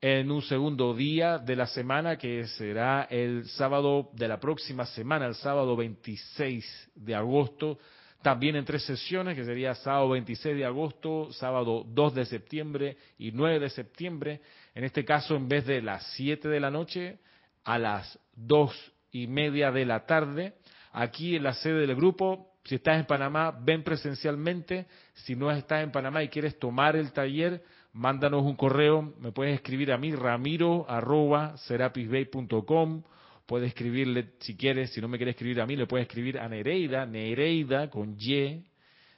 en 0.00 0.30
un 0.30 0.40
segundo 0.42 0.94
día 0.94 1.38
de 1.38 1.56
la 1.56 1.66
semana, 1.66 2.16
que 2.16 2.46
será 2.46 3.06
el 3.10 3.46
sábado 3.48 4.10
de 4.14 4.28
la 4.28 4.40
próxima 4.40 4.86
semana, 4.86 5.26
el 5.26 5.34
sábado 5.34 5.76
26 5.76 6.90
de 6.94 7.14
agosto, 7.14 7.78
también 8.22 8.56
en 8.56 8.64
tres 8.64 8.82
sesiones, 8.84 9.36
que 9.36 9.44
sería 9.44 9.74
sábado 9.74 10.10
26 10.10 10.56
de 10.56 10.64
agosto, 10.64 11.32
sábado 11.32 11.84
2 11.86 12.14
de 12.14 12.24
septiembre 12.26 12.96
y 13.18 13.32
9 13.32 13.60
de 13.60 13.70
septiembre. 13.70 14.40
En 14.74 14.84
este 14.84 15.04
caso, 15.04 15.36
en 15.36 15.48
vez 15.48 15.66
de 15.66 15.80
las 15.80 16.06
7 16.14 16.48
de 16.48 16.60
la 16.60 16.70
noche, 16.70 17.18
a 17.64 17.78
las 17.78 18.18
2 18.46 18.92
y 19.12 19.26
media 19.26 19.70
de 19.70 19.84
la 19.84 20.06
tarde, 20.06 20.54
aquí 20.92 21.36
en 21.36 21.44
la 21.44 21.54
sede 21.54 21.86
del 21.86 21.96
grupo. 21.96 22.46
Si 22.64 22.74
estás 22.74 22.98
en 22.98 23.06
Panamá, 23.06 23.58
ven 23.62 23.82
presencialmente. 23.82 24.86
Si 25.14 25.34
no 25.34 25.50
estás 25.50 25.82
en 25.82 25.92
Panamá 25.92 26.22
y 26.22 26.28
quieres 26.28 26.58
tomar 26.58 26.94
el 26.94 27.12
taller, 27.12 27.62
mándanos 27.92 28.42
un 28.42 28.56
correo, 28.56 29.14
me 29.18 29.32
puedes 29.32 29.54
escribir 29.54 29.92
a 29.92 29.98
mí, 29.98 30.14
ramiro 30.14 30.86
arroba 30.88 31.56
serapisbay.com, 31.58 33.02
puedes 33.46 33.68
escribirle 33.68 34.34
si 34.40 34.56
quieres, 34.56 34.92
si 34.92 35.00
no 35.00 35.08
me 35.08 35.16
quieres 35.16 35.34
escribir 35.34 35.60
a 35.60 35.66
mí, 35.66 35.76
le 35.76 35.86
puedes 35.86 36.06
escribir 36.06 36.38
a 36.38 36.48
Nereida, 36.48 37.06
Nereida 37.06 37.90
con 37.90 38.16
Y, 38.18 38.64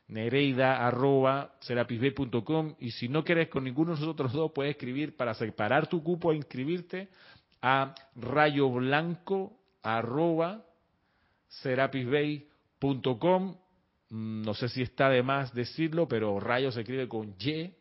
Nereida 0.08 0.86
arroba 0.86 1.54
serapisbay.com 1.60 2.74
y 2.80 2.90
si 2.92 3.08
no 3.08 3.24
quieres 3.24 3.48
con 3.48 3.64
ninguno 3.64 3.94
de 3.94 4.00
nosotros 4.00 4.32
dos, 4.32 4.52
puedes 4.54 4.72
escribir 4.72 5.16
para 5.16 5.34
separar 5.34 5.86
tu 5.86 6.02
cupo 6.02 6.32
e 6.32 6.36
inscribirte 6.36 7.08
a 7.62 7.94
rayo 8.16 8.70
blanco 8.70 9.58
arroba 9.82 10.64
serapisbay.com. 11.48 13.56
Mm, 14.10 14.42
no 14.42 14.54
sé 14.54 14.68
si 14.68 14.82
está 14.82 15.08
de 15.08 15.22
más 15.22 15.54
decirlo, 15.54 16.08
pero 16.08 16.38
rayo 16.40 16.70
se 16.70 16.80
escribe 16.80 17.08
con 17.08 17.34
Y 17.38 17.72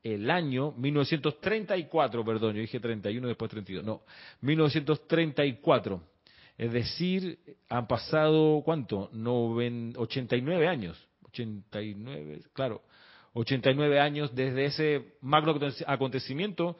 el 0.02 0.30
año, 0.30 0.72
1934, 0.72 2.24
perdón, 2.26 2.56
yo 2.56 2.60
dije 2.60 2.78
31, 2.78 3.26
después 3.26 3.50
32, 3.50 3.82
no, 3.86 4.02
1934. 4.42 6.02
Es 6.58 6.72
decir, 6.74 7.38
han 7.70 7.86
pasado, 7.86 8.60
¿cuánto? 8.66 9.08
89 9.14 10.68
años. 10.68 11.08
89, 11.22 12.42
claro, 12.52 12.82
89 13.32 13.98
años 13.98 14.34
desde 14.34 14.66
ese 14.66 15.14
magno 15.22 15.58
acontecimiento 15.86 16.76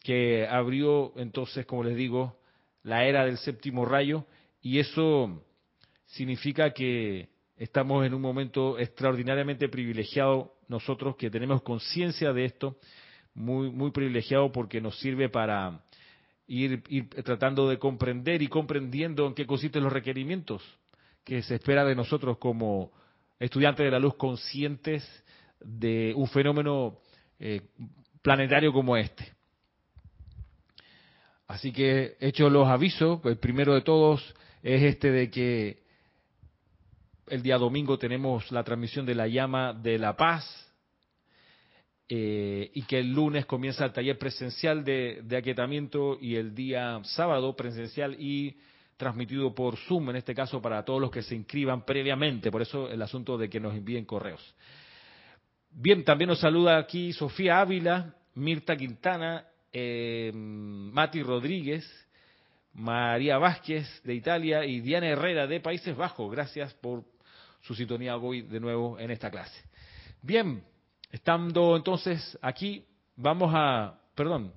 que 0.00 0.46
abrió 0.46 1.12
entonces, 1.16 1.66
como 1.66 1.84
les 1.84 1.96
digo, 1.96 2.38
la 2.82 3.04
era 3.04 3.24
del 3.24 3.38
séptimo 3.38 3.84
rayo 3.84 4.24
y 4.62 4.78
eso 4.78 5.44
significa 6.06 6.72
que 6.72 7.28
estamos 7.56 8.04
en 8.06 8.14
un 8.14 8.22
momento 8.22 8.78
extraordinariamente 8.78 9.68
privilegiado 9.68 10.54
nosotros 10.68 11.16
que 11.16 11.30
tenemos 11.30 11.62
conciencia 11.62 12.32
de 12.32 12.44
esto, 12.46 12.76
muy 13.34 13.70
muy 13.70 13.90
privilegiado 13.90 14.50
porque 14.50 14.80
nos 14.80 14.98
sirve 14.98 15.28
para 15.28 15.84
ir, 16.46 16.82
tratando 17.24 17.68
de 17.68 17.78
comprender 17.78 18.42
y 18.42 18.48
comprendiendo 18.48 19.26
en 19.26 19.34
qué 19.34 19.46
consisten 19.46 19.84
los 19.84 19.92
requerimientos 19.92 20.62
que 21.24 21.42
se 21.42 21.56
espera 21.56 21.84
de 21.84 21.94
nosotros 21.94 22.38
como 22.38 22.92
estudiantes 23.38 23.84
de 23.84 23.90
la 23.90 23.98
luz 23.98 24.16
conscientes 24.16 25.04
de 25.60 26.12
un 26.16 26.28
fenómeno 26.28 26.98
eh, 27.38 27.60
planetario 28.22 28.72
como 28.72 28.96
este. 28.96 29.39
Así 31.50 31.72
que 31.72 32.16
hecho 32.20 32.48
los 32.48 32.68
avisos, 32.68 33.18
el 33.24 33.36
primero 33.38 33.74
de 33.74 33.80
todos 33.80 34.22
es 34.62 34.84
este 34.84 35.10
de 35.10 35.28
que 35.32 35.82
el 37.26 37.42
día 37.42 37.58
domingo 37.58 37.98
tenemos 37.98 38.52
la 38.52 38.62
transmisión 38.62 39.04
de 39.04 39.16
la 39.16 39.26
llama 39.26 39.72
de 39.72 39.98
la 39.98 40.16
paz 40.16 40.46
eh, 42.08 42.70
y 42.72 42.82
que 42.82 43.00
el 43.00 43.12
lunes 43.12 43.46
comienza 43.46 43.84
el 43.84 43.92
taller 43.92 44.16
presencial 44.16 44.84
de, 44.84 45.22
de 45.24 45.36
aquietamiento 45.36 46.18
y 46.20 46.36
el 46.36 46.54
día 46.54 47.00
sábado 47.02 47.56
presencial 47.56 48.14
y 48.20 48.56
transmitido 48.96 49.52
por 49.52 49.76
Zoom, 49.76 50.10
en 50.10 50.16
este 50.16 50.36
caso 50.36 50.62
para 50.62 50.84
todos 50.84 51.00
los 51.00 51.10
que 51.10 51.22
se 51.22 51.34
inscriban 51.34 51.84
previamente, 51.84 52.52
por 52.52 52.62
eso 52.62 52.88
el 52.88 53.02
asunto 53.02 53.36
de 53.36 53.50
que 53.50 53.58
nos 53.58 53.74
envíen 53.74 54.04
correos. 54.04 54.54
Bien, 55.68 56.04
también 56.04 56.28
nos 56.28 56.38
saluda 56.38 56.78
aquí 56.78 57.12
Sofía 57.12 57.60
Ávila, 57.60 58.14
Mirta 58.36 58.76
Quintana, 58.76 59.49
eh, 59.72 60.32
Mati 60.34 61.22
Rodríguez, 61.22 61.84
María 62.74 63.38
Vázquez 63.38 63.86
de 64.04 64.14
Italia 64.14 64.64
y 64.64 64.80
Diana 64.80 65.08
Herrera 65.08 65.46
de 65.46 65.60
Países 65.60 65.96
Bajos. 65.96 66.30
Gracias 66.30 66.72
por 66.74 67.04
su 67.60 67.74
sintonía 67.74 68.16
hoy 68.16 68.42
de 68.42 68.60
nuevo 68.60 68.98
en 68.98 69.10
esta 69.10 69.30
clase. 69.30 69.62
Bien, 70.22 70.62
estando 71.10 71.76
entonces 71.76 72.38
aquí, 72.42 72.84
vamos 73.16 73.52
a, 73.54 73.98
perdón, 74.14 74.52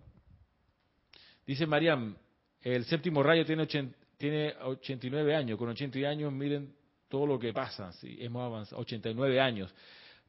dice 1.46 1.66
Mariam, 1.66 2.16
el 2.62 2.86
séptimo 2.86 3.24
rayo 3.24 3.46
tiene, 3.46 3.68
tiene 4.18 4.54
89 4.62 5.36
años, 5.36 5.58
con 5.58 5.70
80 5.70 6.00
años 6.08 6.32
miren 6.32 6.74
todo 7.10 7.28
lo 7.28 7.38
que 7.38 7.54
pasa, 7.54 7.92
sí, 7.94 8.18
hemos 8.20 8.44
avanzado, 8.44 8.82
89 8.82 9.40
años. 9.40 9.74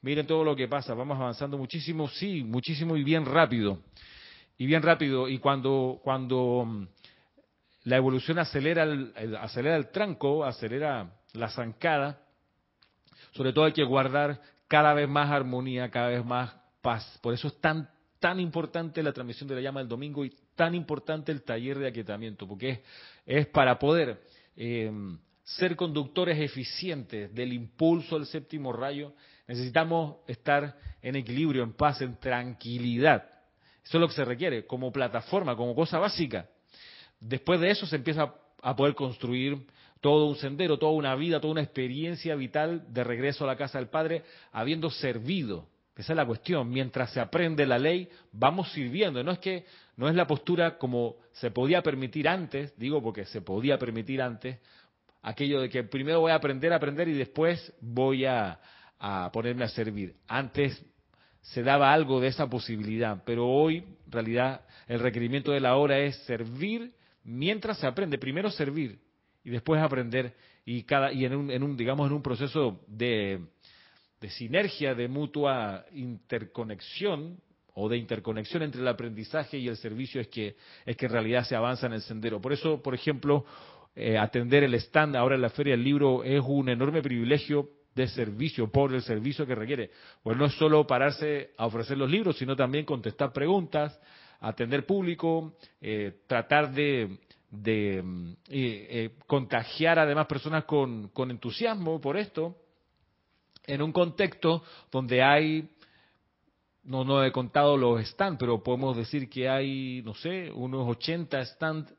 Miren 0.02 0.26
todo 0.26 0.44
lo 0.44 0.54
que 0.54 0.68
pasa, 0.68 0.92
vamos 0.92 1.18
avanzando 1.18 1.56
muchísimo, 1.56 2.08
sí, 2.08 2.44
muchísimo 2.44 2.94
y 2.94 3.02
bien 3.02 3.24
rápido. 3.24 3.78
Y 4.56 4.66
bien 4.66 4.82
rápido. 4.82 5.28
Y 5.28 5.38
cuando, 5.38 6.00
cuando 6.02 6.64
mm, 6.66 6.86
la 7.84 7.96
evolución 7.96 8.38
acelera 8.38 8.84
el, 8.84 9.36
acelera 9.40 9.76
el 9.76 9.90
tranco, 9.90 10.44
acelera 10.44 11.10
la 11.32 11.48
zancada, 11.48 12.20
sobre 13.32 13.52
todo 13.52 13.64
hay 13.64 13.72
que 13.72 13.84
guardar 13.84 14.40
cada 14.68 14.94
vez 14.94 15.08
más 15.08 15.30
armonía, 15.30 15.90
cada 15.90 16.08
vez 16.08 16.24
más 16.24 16.54
paz. 16.80 17.18
Por 17.22 17.34
eso 17.34 17.48
es 17.48 17.60
tan, 17.60 17.90
tan 18.20 18.38
importante 18.40 19.02
la 19.02 19.12
transmisión 19.12 19.48
de 19.48 19.56
la 19.56 19.60
llama 19.60 19.80
del 19.80 19.88
domingo 19.88 20.24
y 20.24 20.32
tan 20.54 20.74
importante 20.74 21.32
el 21.32 21.42
taller 21.42 21.78
de 21.78 21.88
aquietamiento, 21.88 22.46
porque 22.46 22.70
es, 22.70 22.80
es 23.26 23.46
para 23.48 23.78
poder 23.78 24.22
eh, 24.56 24.90
ser 25.42 25.74
conductores 25.74 26.38
eficientes 26.38 27.34
del 27.34 27.52
impulso 27.52 28.16
del 28.16 28.26
séptimo 28.26 28.72
rayo 28.72 29.12
Necesitamos 29.46 30.16
estar 30.26 30.76
en 31.02 31.16
equilibrio, 31.16 31.62
en 31.62 31.74
paz, 31.74 32.00
en 32.00 32.18
tranquilidad. 32.18 33.28
Eso 33.84 33.98
es 33.98 34.00
lo 34.00 34.08
que 34.08 34.14
se 34.14 34.24
requiere 34.24 34.66
como 34.66 34.92
plataforma, 34.92 35.56
como 35.56 35.74
cosa 35.74 35.98
básica. 35.98 36.48
Después 37.20 37.60
de 37.60 37.70
eso 37.70 37.86
se 37.86 37.96
empieza 37.96 38.34
a 38.62 38.76
poder 38.76 38.94
construir 38.94 39.66
todo 40.00 40.26
un 40.26 40.36
sendero, 40.36 40.78
toda 40.78 40.92
una 40.92 41.14
vida, 41.14 41.40
toda 41.40 41.52
una 41.52 41.62
experiencia 41.62 42.34
vital 42.34 42.84
de 42.92 43.04
regreso 43.04 43.44
a 43.44 43.46
la 43.46 43.56
casa 43.56 43.78
del 43.78 43.88
Padre, 43.88 44.22
habiendo 44.52 44.90
servido. 44.90 45.66
Esa 45.96 46.12
es 46.12 46.16
la 46.16 46.26
cuestión. 46.26 46.68
Mientras 46.68 47.10
se 47.12 47.20
aprende 47.20 47.66
la 47.66 47.78
ley, 47.78 48.08
vamos 48.32 48.72
sirviendo. 48.72 49.22
No 49.22 49.32
es 49.32 49.38
que 49.38 49.64
no 49.96 50.08
es 50.08 50.14
la 50.14 50.26
postura 50.26 50.76
como 50.76 51.16
se 51.32 51.50
podía 51.50 51.82
permitir 51.82 52.28
antes, 52.28 52.76
digo 52.76 53.02
porque 53.02 53.26
se 53.26 53.40
podía 53.42 53.78
permitir 53.78 54.20
antes, 54.20 54.58
aquello 55.22 55.60
de 55.60 55.68
que 55.68 55.84
primero 55.84 56.20
voy 56.20 56.32
a 56.32 56.36
aprender 56.36 56.72
a 56.72 56.76
aprender 56.76 57.08
y 57.08 57.14
después 57.14 57.72
voy 57.80 58.24
a, 58.24 58.60
a 58.98 59.30
ponerme 59.32 59.64
a 59.64 59.68
servir. 59.68 60.16
Antes 60.26 60.84
se 61.44 61.62
daba 61.62 61.92
algo 61.92 62.20
de 62.20 62.28
esa 62.28 62.48
posibilidad, 62.48 63.22
pero 63.26 63.46
hoy, 63.46 63.84
en 64.06 64.12
realidad, 64.12 64.62
el 64.88 64.98
requerimiento 65.00 65.52
de 65.52 65.60
la 65.60 65.76
hora 65.76 65.98
es 65.98 66.16
servir 66.24 66.94
mientras 67.22 67.78
se 67.78 67.86
aprende. 67.86 68.16
Primero 68.16 68.50
servir 68.50 68.98
y 69.44 69.50
después 69.50 69.80
aprender 69.82 70.34
y 70.64 70.84
cada 70.84 71.12
y 71.12 71.26
en 71.26 71.34
un, 71.34 71.50
en 71.50 71.62
un 71.62 71.76
digamos 71.76 72.06
en 72.06 72.14
un 72.14 72.22
proceso 72.22 72.80
de, 72.86 73.40
de 74.22 74.30
sinergia, 74.30 74.94
de 74.94 75.06
mutua 75.06 75.84
interconexión 75.92 77.38
o 77.74 77.90
de 77.90 77.98
interconexión 77.98 78.62
entre 78.62 78.80
el 78.80 78.88
aprendizaje 78.88 79.58
y 79.58 79.68
el 79.68 79.76
servicio 79.76 80.22
es 80.22 80.28
que 80.28 80.56
es 80.86 80.96
que 80.96 81.06
en 81.06 81.12
realidad 81.12 81.44
se 81.44 81.56
avanza 81.56 81.86
en 81.86 81.92
el 81.92 82.00
sendero. 82.00 82.40
Por 82.40 82.54
eso, 82.54 82.82
por 82.82 82.94
ejemplo, 82.94 83.44
eh, 83.94 84.16
atender 84.16 84.64
el 84.64 84.74
stand 84.76 85.14
ahora 85.14 85.34
en 85.34 85.42
la 85.42 85.50
Feria 85.50 85.74
del 85.74 85.84
Libro 85.84 86.24
es 86.24 86.42
un 86.42 86.70
enorme 86.70 87.02
privilegio 87.02 87.68
de 87.94 88.08
servicio, 88.08 88.70
por 88.70 88.92
el 88.92 89.02
servicio 89.02 89.46
que 89.46 89.54
requiere. 89.54 89.90
Pues 90.22 90.36
no 90.36 90.46
es 90.46 90.54
solo 90.54 90.86
pararse 90.86 91.52
a 91.56 91.66
ofrecer 91.66 91.96
los 91.96 92.10
libros, 92.10 92.36
sino 92.36 92.56
también 92.56 92.84
contestar 92.84 93.32
preguntas, 93.32 93.98
atender 94.40 94.84
público, 94.84 95.54
eh, 95.80 96.20
tratar 96.26 96.72
de, 96.72 97.18
de 97.50 97.98
eh, 97.98 98.02
eh, 98.48 99.10
contagiar 99.26 99.98
a 99.98 100.06
demás 100.06 100.26
personas 100.26 100.64
con, 100.64 101.08
con 101.08 101.30
entusiasmo 101.30 102.00
por 102.00 102.16
esto, 102.16 102.56
en 103.66 103.80
un 103.80 103.92
contexto 103.92 104.62
donde 104.90 105.22
hay, 105.22 105.70
no, 106.82 107.04
no 107.04 107.24
he 107.24 107.32
contado 107.32 107.76
los 107.76 108.04
stands, 108.06 108.38
pero 108.38 108.62
podemos 108.62 108.96
decir 108.96 109.30
que 109.30 109.48
hay, 109.48 110.02
no 110.04 110.14
sé, 110.14 110.50
unos 110.52 110.86
80 110.88 111.44
stands 111.46 111.94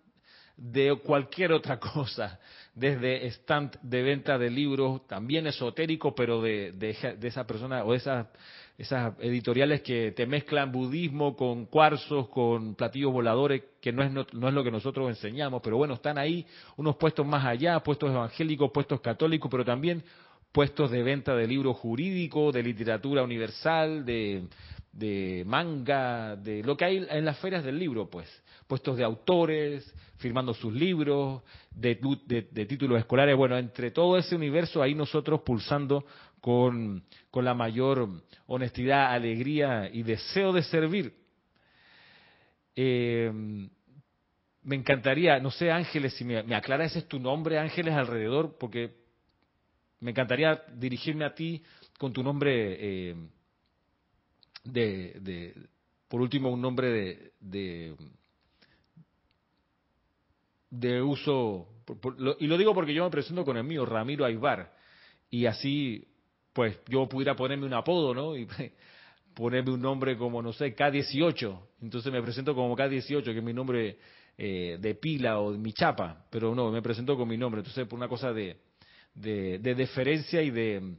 de 0.57 0.95
cualquier 1.03 1.51
otra 1.51 1.79
cosa, 1.79 2.39
desde 2.75 3.25
stand 3.27 3.79
de 3.81 4.03
venta 4.03 4.37
de 4.37 4.49
libros, 4.49 5.07
también 5.07 5.47
esotéricos, 5.47 6.13
pero 6.15 6.41
de, 6.41 6.73
de, 6.73 7.15
de 7.17 7.27
esa 7.27 7.47
persona 7.47 7.83
o 7.85 7.93
esas, 7.93 8.27
esas 8.77 9.13
editoriales 9.19 9.81
que 9.81 10.11
te 10.11 10.25
mezclan 10.25 10.73
budismo 10.73 11.37
con 11.37 11.67
cuarzos, 11.67 12.27
con 12.27 12.75
platillos 12.75 13.13
voladores, 13.13 13.63
que 13.79 13.93
no 13.93 14.03
es, 14.03 14.11
no, 14.11 14.47
es 14.47 14.53
lo 14.53 14.63
que 14.63 14.71
nosotros 14.71 15.07
enseñamos, 15.09 15.61
pero 15.63 15.77
bueno, 15.77 15.93
están 15.93 16.17
ahí 16.17 16.45
unos 16.75 16.97
puestos 16.97 17.25
más 17.25 17.45
allá, 17.45 17.79
puestos 17.79 18.11
evangélicos, 18.11 18.69
puestos 18.73 18.99
católicos, 18.99 19.49
pero 19.49 19.63
también 19.63 20.03
puestos 20.51 20.91
de 20.91 21.01
venta 21.01 21.33
de 21.33 21.47
libros 21.47 21.77
jurídicos, 21.77 22.53
de 22.53 22.63
literatura 22.63 23.23
universal, 23.23 24.05
de, 24.05 24.47
de 24.91 25.43
manga, 25.45 26.35
de 26.35 26.61
lo 26.61 26.75
que 26.75 26.85
hay 26.85 27.07
en 27.09 27.23
las 27.23 27.39
ferias 27.39 27.63
del 27.63 27.79
libro, 27.79 28.09
pues 28.09 28.27
puestos 28.67 28.97
de 28.97 29.03
autores, 29.03 29.93
firmando 30.17 30.53
sus 30.53 30.73
libros, 30.73 31.43
de, 31.71 31.95
títulos 32.67 32.99
escolares. 32.99 33.35
Bueno, 33.35 33.57
entre 33.57 33.91
todo 33.91 34.17
ese 34.17 34.35
universo, 34.35 34.81
ahí 34.81 34.95
nosotros 34.95 35.41
pulsando 35.41 36.05
con, 36.41 37.03
con 37.29 37.45
la 37.45 37.53
mayor 37.53 38.09
honestidad, 38.47 39.13
alegría 39.13 39.89
y 39.91 40.03
deseo 40.03 40.53
de 40.53 40.63
servir. 40.63 41.13
Eh, 42.75 43.31
me 44.65 44.75
encantaría, 44.75 45.39
no 45.39 45.51
sé 45.51 45.71
Ángeles, 45.71 46.13
si 46.15 46.25
me, 46.25 46.37
aclara 46.55 46.85
ese 46.85 46.99
es 46.99 47.07
tu 47.07 47.19
nombre, 47.19 47.59
Ángeles, 47.59 47.93
alrededor, 47.93 48.57
porque 48.59 48.95
me 49.99 50.11
encantaría 50.11 50.63
dirigirme 50.73 51.23
a 51.23 51.35
ti 51.35 51.63
con 51.99 52.11
tu 52.11 52.23
nombre 52.23 52.77
eh, 52.79 53.15
de, 54.63 55.53
por 56.07 56.19
último, 56.19 56.49
un 56.49 56.61
nombre 56.61 57.31
de, 57.39 57.95
de 60.79 61.01
uso, 61.01 61.67
y 62.39 62.47
lo 62.47 62.57
digo 62.57 62.73
porque 62.73 62.93
yo 62.93 63.03
me 63.03 63.09
presento 63.09 63.45
con 63.45 63.57
el 63.57 63.63
mío, 63.63 63.85
Ramiro 63.85 64.25
Aybar, 64.25 64.73
y 65.29 65.45
así, 65.45 66.07
pues 66.53 66.79
yo 66.87 67.07
pudiera 67.07 67.35
ponerme 67.35 67.65
un 67.65 67.73
apodo, 67.73 68.13
¿no? 68.13 68.35
Y 68.35 68.47
ponerme 69.33 69.71
un 69.71 69.81
nombre 69.81 70.17
como, 70.17 70.41
no 70.41 70.53
sé, 70.53 70.75
K18, 70.75 71.59
entonces 71.81 72.11
me 72.11 72.21
presento 72.21 72.55
como 72.55 72.75
K18, 72.75 73.23
que 73.23 73.37
es 73.37 73.43
mi 73.43 73.53
nombre 73.53 73.97
eh, 74.37 74.77
de 74.79 74.95
pila 74.95 75.39
o 75.39 75.51
de 75.51 75.57
mi 75.57 75.73
chapa, 75.73 76.25
pero 76.29 76.55
no, 76.55 76.71
me 76.71 76.81
presento 76.81 77.17
con 77.17 77.27
mi 77.27 77.37
nombre, 77.37 77.59
entonces 77.59 77.87
por 77.87 77.97
una 77.97 78.07
cosa 78.07 78.33
de, 78.33 78.57
de, 79.13 79.59
deferencia 79.59 80.41
y 80.41 80.51
de 80.51 80.95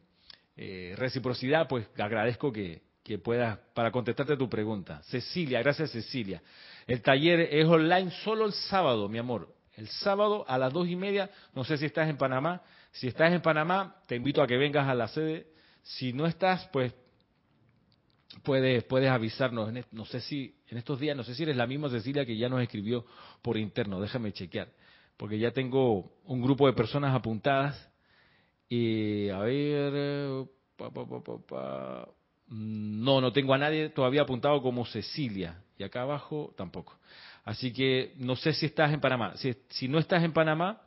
eh, 0.56 0.94
reciprocidad, 0.96 1.68
pues 1.68 1.86
agradezco 1.98 2.52
que, 2.52 2.82
que 3.02 3.18
puedas, 3.18 3.58
para 3.74 3.90
contestarte 3.90 4.36
tu 4.36 4.48
pregunta. 4.48 5.02
Cecilia, 5.04 5.60
gracias 5.60 5.92
Cecilia. 5.92 6.42
El 6.86 7.02
taller 7.02 7.40
es 7.40 7.66
online 7.66 8.10
solo 8.22 8.46
el 8.46 8.52
sábado, 8.52 9.08
mi 9.08 9.18
amor. 9.18 9.55
El 9.76 9.88
sábado 9.88 10.44
a 10.48 10.56
las 10.58 10.72
dos 10.72 10.88
y 10.88 10.96
media, 10.96 11.30
no 11.54 11.62
sé 11.64 11.76
si 11.76 11.84
estás 11.84 12.08
en 12.08 12.16
Panamá. 12.16 12.62
Si 12.92 13.08
estás 13.08 13.32
en 13.32 13.42
Panamá, 13.42 13.96
te 14.06 14.16
invito 14.16 14.42
a 14.42 14.46
que 14.46 14.56
vengas 14.56 14.88
a 14.88 14.94
la 14.94 15.06
sede. 15.08 15.48
Si 15.82 16.14
no 16.14 16.26
estás, 16.26 16.66
pues 16.72 16.94
puedes, 18.42 18.84
puedes 18.84 19.10
avisarnos. 19.10 19.72
No 19.92 20.04
sé 20.06 20.20
si 20.20 20.56
en 20.68 20.78
estos 20.78 20.98
días, 20.98 21.16
no 21.16 21.24
sé 21.24 21.34
si 21.34 21.42
eres 21.42 21.56
la 21.56 21.66
misma 21.66 21.90
Cecilia 21.90 22.24
que 22.24 22.36
ya 22.36 22.48
nos 22.48 22.62
escribió 22.62 23.04
por 23.42 23.58
interno. 23.58 24.00
Déjame 24.00 24.32
chequear, 24.32 24.68
porque 25.16 25.38
ya 25.38 25.50
tengo 25.50 26.12
un 26.24 26.42
grupo 26.42 26.66
de 26.66 26.72
personas 26.72 27.14
apuntadas. 27.14 27.90
Y 28.68 29.28
a 29.28 29.38
ver, 29.40 30.46
no, 32.48 33.20
no 33.20 33.32
tengo 33.32 33.54
a 33.54 33.58
nadie 33.58 33.90
todavía 33.90 34.22
apuntado 34.22 34.62
como 34.62 34.86
Cecilia. 34.86 35.62
Y 35.78 35.84
acá 35.84 36.02
abajo 36.02 36.54
tampoco. 36.56 36.98
Así 37.46 37.72
que 37.72 38.12
no 38.16 38.34
sé 38.34 38.52
si 38.52 38.66
estás 38.66 38.92
en 38.92 39.00
Panamá. 39.00 39.34
Si, 39.68 39.86
no 39.86 40.00
estás 40.00 40.22
en 40.24 40.32
Panamá, 40.32 40.82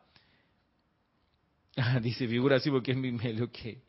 dice 2.02 2.28
figura 2.28 2.58
así 2.58 2.69
porque 2.69 2.91
es 2.91 2.98
mi 2.98 3.13
mail, 3.13 3.50
que 3.50 3.84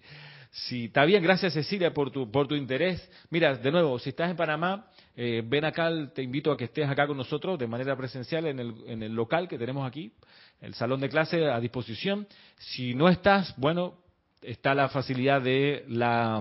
Si 0.53 0.85
está 0.85 1.05
bien, 1.05 1.21
gracias 1.21 1.53
Cecilia 1.53 1.93
por 1.93 2.13
tu, 2.13 2.31
por 2.31 2.47
tu 2.47 2.55
interés. 2.55 3.11
Mira, 3.29 3.57
de 3.57 3.73
nuevo, 3.73 3.99
si 3.99 4.11
estás 4.11 4.31
en 4.31 4.37
Panamá, 4.37 4.87
eh, 5.17 5.43
ven 5.45 5.65
acá, 5.65 5.91
te 6.15 6.23
invito 6.23 6.53
a 6.53 6.57
que 6.57 6.67
estés 6.67 6.89
acá 6.89 7.09
con 7.09 7.17
nosotros 7.17 7.59
de 7.59 7.67
manera 7.67 7.97
presencial 7.97 8.47
en 8.47 8.61
el, 8.61 8.75
en 8.87 9.03
el 9.03 9.15
local 9.15 9.49
que 9.49 9.59
tenemos 9.59 9.85
aquí, 9.85 10.13
el 10.61 10.73
salón 10.75 11.01
de 11.01 11.09
clase 11.09 11.47
a 11.47 11.59
disposición. 11.59 12.29
Si 12.57 12.95
no 12.95 13.09
estás, 13.09 13.53
bueno, 13.57 13.99
está 14.43 14.77
la 14.77 14.89
facilidad 14.89 15.43
de 15.43 15.85
la 15.89 16.41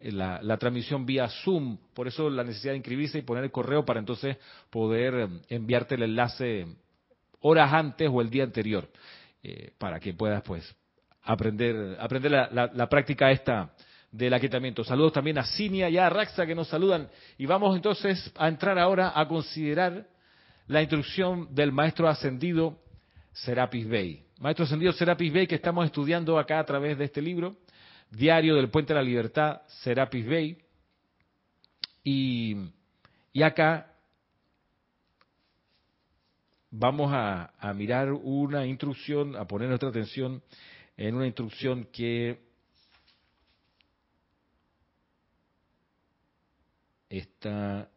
la, 0.00 0.56
transmisión 0.56 1.04
vía 1.04 1.28
Zoom, 1.28 1.76
por 1.94 2.08
eso 2.08 2.30
la 2.30 2.42
necesidad 2.42 2.72
de 2.72 2.78
inscribirse 2.78 3.18
y 3.18 3.22
poner 3.22 3.44
el 3.44 3.50
correo 3.50 3.84
para 3.84 4.00
entonces 4.00 4.36
poder 4.70 5.14
eh, 5.14 5.28
enviarte 5.48 5.94
el 5.94 6.04
enlace 6.04 6.66
horas 7.40 7.72
antes 7.72 8.08
o 8.10 8.20
el 8.20 8.30
día 8.30 8.44
anterior, 8.44 8.88
eh, 9.42 9.72
para 9.78 10.00
que 10.00 10.14
puedas 10.14 10.42
pues 10.42 10.74
aprender, 11.22 11.96
aprender 12.00 12.30
la, 12.30 12.88
práctica 12.88 13.30
esta 13.30 13.74
del 14.10 14.32
aquietamiento. 14.32 14.82
Saludos 14.84 15.12
también 15.12 15.38
a 15.38 15.44
Cinia 15.44 15.88
y 15.88 15.98
a 15.98 16.08
Raxa 16.08 16.46
que 16.46 16.54
nos 16.54 16.68
saludan 16.68 17.08
y 17.38 17.46
vamos 17.46 17.76
entonces 17.76 18.32
a 18.36 18.48
entrar 18.48 18.78
ahora 18.78 19.12
a 19.14 19.28
considerar 19.28 20.06
la 20.66 20.80
instrucción 20.80 21.54
del 21.54 21.72
maestro 21.72 22.08
ascendido 22.08 22.78
Serapis 23.32 23.86
Bey. 23.86 24.24
Maestro 24.38 24.64
ascendido 24.64 24.92
Serapis 24.92 25.32
Bey 25.32 25.46
que 25.46 25.54
estamos 25.56 25.84
estudiando 25.84 26.38
acá 26.38 26.58
a 26.58 26.64
través 26.64 26.96
de 26.96 27.04
este 27.04 27.20
libro 27.20 27.56
Diario 28.10 28.56
del 28.56 28.70
Puente 28.70 28.92
de 28.92 28.98
la 29.00 29.04
Libertad, 29.04 29.62
Serapis 29.82 30.26
Bay. 30.26 30.58
Y, 32.02 32.56
y 33.32 33.42
acá 33.42 33.94
vamos 36.70 37.12
a, 37.12 37.52
a, 37.58 37.74
mirar 37.74 38.12
una 38.12 38.66
instrucción, 38.66 39.36
a 39.36 39.46
poner 39.46 39.68
nuestra 39.68 39.88
atención 39.88 40.42
en 40.96 41.14
una 41.14 41.26
instrucción 41.26 41.84
que 41.92 42.40
está 47.08 47.90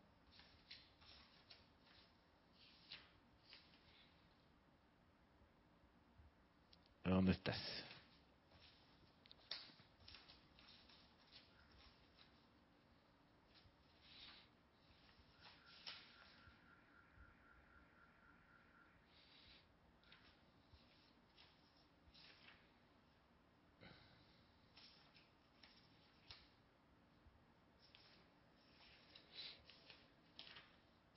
¿Dónde 7.04 7.34
estás? 7.34 7.82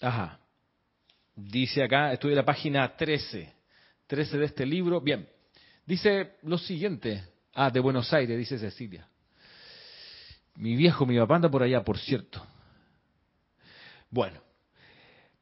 Ajá. 0.01 0.41
Dice 1.35 1.83
acá, 1.83 2.13
estoy 2.13 2.31
en 2.31 2.37
la 2.37 2.45
página 2.45 2.97
13, 2.97 3.53
13 4.07 4.39
de 4.39 4.45
este 4.47 4.67
libro. 4.67 5.01
Bien, 5.01 5.29
dice 5.85 6.37
lo 6.43 6.59
siguiente. 6.59 7.25
Ah, 7.53 7.71
de 7.71 7.81
Buenos 7.81 8.13
Aires, 8.13 8.37
dice 8.37 8.59
Cecilia. 8.59 9.09
Mi 10.57 10.77
viejo, 10.77 11.07
mi 11.07 11.19
papá 11.19 11.37
anda 11.37 11.51
por 11.51 11.63
allá, 11.63 11.83
por 11.83 11.99
cierto. 11.99 12.43
Bueno, 14.11 14.41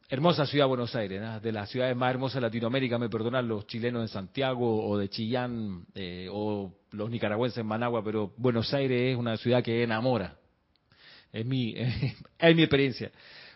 hermosa 0.09 0.47
ciudad 0.47 0.67
Buenos 0.67 0.95
Aires, 0.97 1.43
de 1.43 1.53
las 1.53 1.71
ciudades 1.71 1.97
más 1.97 2.11
hermosas 2.11 2.37
de 2.37 2.41
Latinoamérica, 2.43 2.99
me 2.99 3.09
perdonan 3.09 3.47
los 3.47 3.67
chilenos 3.67 4.03
de 4.03 4.09
Santiago 4.09 4.89
o 4.89 4.99
de 4.99 5.09
Chillán 5.09 5.87
eh, 5.95 6.29
o 6.31 6.73
los 6.93 7.11
nicaragüenses 7.11 7.59
en 7.59 7.67
Managua, 7.67 8.03
pero 8.03 8.33
Buenos 8.37 8.73
Aires 8.75 9.13
es 9.13 9.17
una 9.17 9.37
ciudad 9.37 9.63
que 9.63 9.83
enamora. 9.83 10.37
Es 11.33 11.45
mi, 11.45 11.75
es 12.39 12.57
mi 12.57 12.63
experiencia 12.63 13.13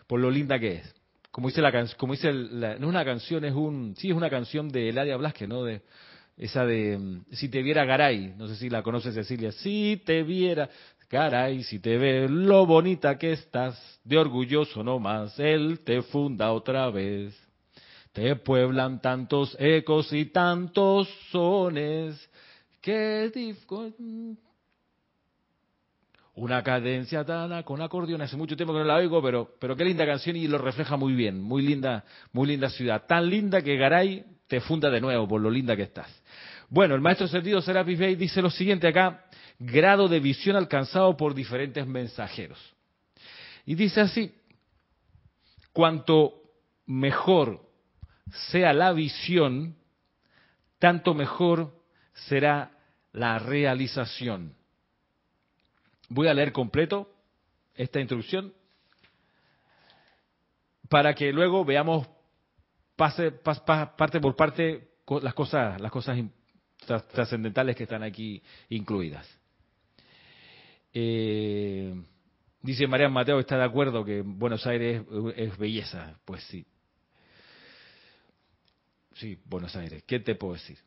por 0.09 0.19
lo 0.19 0.31
linda 0.31 0.57
que 0.59 0.77
es. 0.77 0.95
Como 1.29 1.49
dice 1.49 1.61
la 1.61 1.71
canción, 1.71 1.99
como 1.99 2.13
dice 2.13 2.33
no 2.33 2.67
es 2.73 2.81
una 2.81 3.05
canción, 3.05 3.45
es 3.45 3.53
un, 3.53 3.93
sí 3.95 4.09
es 4.09 4.15
una 4.15 4.31
canción 4.31 4.67
de 4.69 4.89
Eladia 4.89 5.15
Blasque, 5.17 5.47
¿no? 5.47 5.63
De 5.63 5.83
esa 6.35 6.65
de 6.65 6.97
mm, 6.97 7.25
si 7.31 7.47
te 7.47 7.61
viera 7.61 7.85
Garay, 7.85 8.33
no 8.35 8.47
sé 8.47 8.55
si 8.55 8.71
la 8.71 8.81
conoce 8.81 9.11
Cecilia, 9.11 9.51
si 9.51 10.01
te 10.03 10.23
viera 10.23 10.67
Garay, 11.11 11.61
si 11.61 11.77
te 11.77 11.99
ve 11.99 12.27
lo 12.27 12.65
bonita 12.65 13.19
que 13.19 13.33
estás, 13.33 13.99
de 14.03 14.17
orgulloso 14.17 14.83
no 14.83 14.97
más, 14.97 15.39
él 15.39 15.81
te 15.85 16.01
funda 16.01 16.51
otra 16.53 16.89
vez. 16.89 17.39
Te 18.11 18.35
pueblan 18.35 18.99
tantos 19.01 19.55
ecos 19.59 20.11
y 20.11 20.25
tantos 20.25 21.07
sones 21.29 22.29
que 22.81 23.31
una 26.39 26.63
cadencia 26.63 27.25
tan 27.25 27.63
con 27.63 27.81
acordeón, 27.81 28.21
hace 28.21 28.37
mucho 28.37 28.55
tiempo 28.55 28.73
que 28.73 28.79
no 28.79 28.85
la 28.85 28.95
oigo, 28.95 29.21
pero, 29.21 29.55
pero 29.59 29.75
qué 29.75 29.83
linda 29.83 30.05
canción 30.05 30.37
y 30.37 30.47
lo 30.47 30.57
refleja 30.57 30.95
muy 30.95 31.13
bien, 31.13 31.41
muy 31.41 31.61
linda, 31.61 32.05
muy 32.31 32.47
linda 32.47 32.69
ciudad, 32.69 33.05
tan 33.05 33.29
linda 33.29 33.61
que 33.61 33.75
Garay 33.75 34.23
te 34.47 34.61
funda 34.61 34.89
de 34.89 35.01
nuevo 35.01 35.27
por 35.27 35.41
lo 35.41 35.51
linda 35.51 35.75
que 35.75 35.83
estás. 35.83 36.07
Bueno, 36.69 36.95
el 36.95 37.01
maestro 37.01 37.27
sentido 37.27 37.61
Serapis 37.61 37.99
Bey 37.99 38.15
dice 38.15 38.41
lo 38.41 38.49
siguiente 38.49 38.87
acá, 38.87 39.25
grado 39.59 40.07
de 40.07 40.21
visión 40.21 40.55
alcanzado 40.55 41.17
por 41.17 41.33
diferentes 41.33 41.85
mensajeros. 41.85 42.59
Y 43.65 43.75
dice 43.75 43.99
así, 43.99 44.33
cuanto 45.73 46.35
mejor 46.85 47.61
sea 48.49 48.71
la 48.71 48.93
visión, 48.93 49.75
tanto 50.79 51.13
mejor 51.13 51.73
será 52.13 52.71
la 53.11 53.39
realización. 53.39 54.58
Voy 56.09 56.27
a 56.27 56.33
leer 56.33 56.51
completo 56.51 57.09
esta 57.75 57.99
introducción 57.99 58.53
para 60.89 61.13
que 61.13 61.31
luego 61.31 61.63
veamos 61.63 62.07
pase, 62.95 63.31
parte 63.31 64.19
por 64.19 64.35
parte 64.35 64.89
las 65.21 65.33
cosas, 65.33 65.79
las 65.79 65.91
cosas 65.91 66.19
trascendentales 67.11 67.75
que 67.75 67.83
están 67.83 68.03
aquí 68.03 68.41
incluidas. 68.69 69.27
Eh, 70.93 71.93
dice 72.61 72.87
María 72.87 73.09
Mateo 73.09 73.39
está 73.39 73.57
de 73.57 73.63
acuerdo 73.63 74.03
que 74.03 74.21
Buenos 74.21 74.65
Aires 74.67 75.03
es, 75.35 75.57
belleza. 75.57 76.19
Pues 76.25 76.43
sí. 76.45 76.65
Sí, 79.13 79.37
Buenos 79.45 79.75
Aires. 79.75 80.03
¿Qué 80.05 80.19
te 80.19 80.35
puedo 80.35 80.53
decir? 80.53 80.77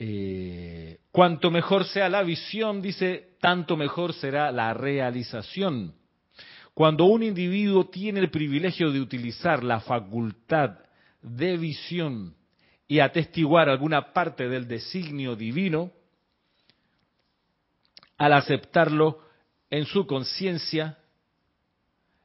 Eh, 0.00 1.00
cuanto 1.10 1.50
mejor 1.50 1.84
sea 1.84 2.08
la 2.08 2.22
visión, 2.22 2.80
dice, 2.80 3.36
tanto 3.40 3.76
mejor 3.76 4.14
será 4.14 4.52
la 4.52 4.72
realización. 4.72 5.94
Cuando 6.72 7.06
un 7.06 7.24
individuo 7.24 7.88
tiene 7.88 8.20
el 8.20 8.30
privilegio 8.30 8.92
de 8.92 9.00
utilizar 9.00 9.64
la 9.64 9.80
facultad 9.80 10.78
de 11.20 11.56
visión 11.56 12.36
y 12.86 13.00
atestiguar 13.00 13.68
alguna 13.68 14.12
parte 14.12 14.48
del 14.48 14.68
designio 14.68 15.34
divino, 15.34 15.90
al 18.16 18.32
aceptarlo 18.32 19.20
en 19.70 19.84
su 19.84 20.06
conciencia, 20.06 20.98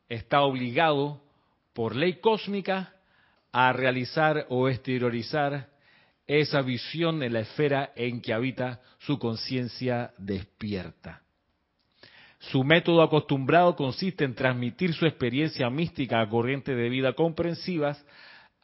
está 0.08 0.42
obligado 0.42 1.22
por 1.74 1.96
ley 1.96 2.20
cósmica 2.20 2.94
a 3.52 3.74
realizar 3.74 4.46
o 4.50 4.70
exteriorizar 4.70 5.73
esa 6.28 6.62
visión 6.62 7.22
en 7.24 7.34
la 7.34 7.42
esfera 7.42 7.92
en 7.96 8.22
que 8.22 8.34
habita 8.34 8.82
su 9.00 9.20
conciencia 9.20 10.14
despierta. 10.18 11.22
Su 12.40 12.64
método 12.64 13.02
acostumbrado 13.02 13.76
consiste 13.76 14.26
en 14.26 14.36
transmitir 14.36 14.94
su 14.94 15.06
experiencia 15.06 15.70
mística 15.70 16.22
a 16.22 16.30
corrientes 16.30 16.76
de 16.76 16.90
vida 16.90 17.14
comprensivas 17.14 18.04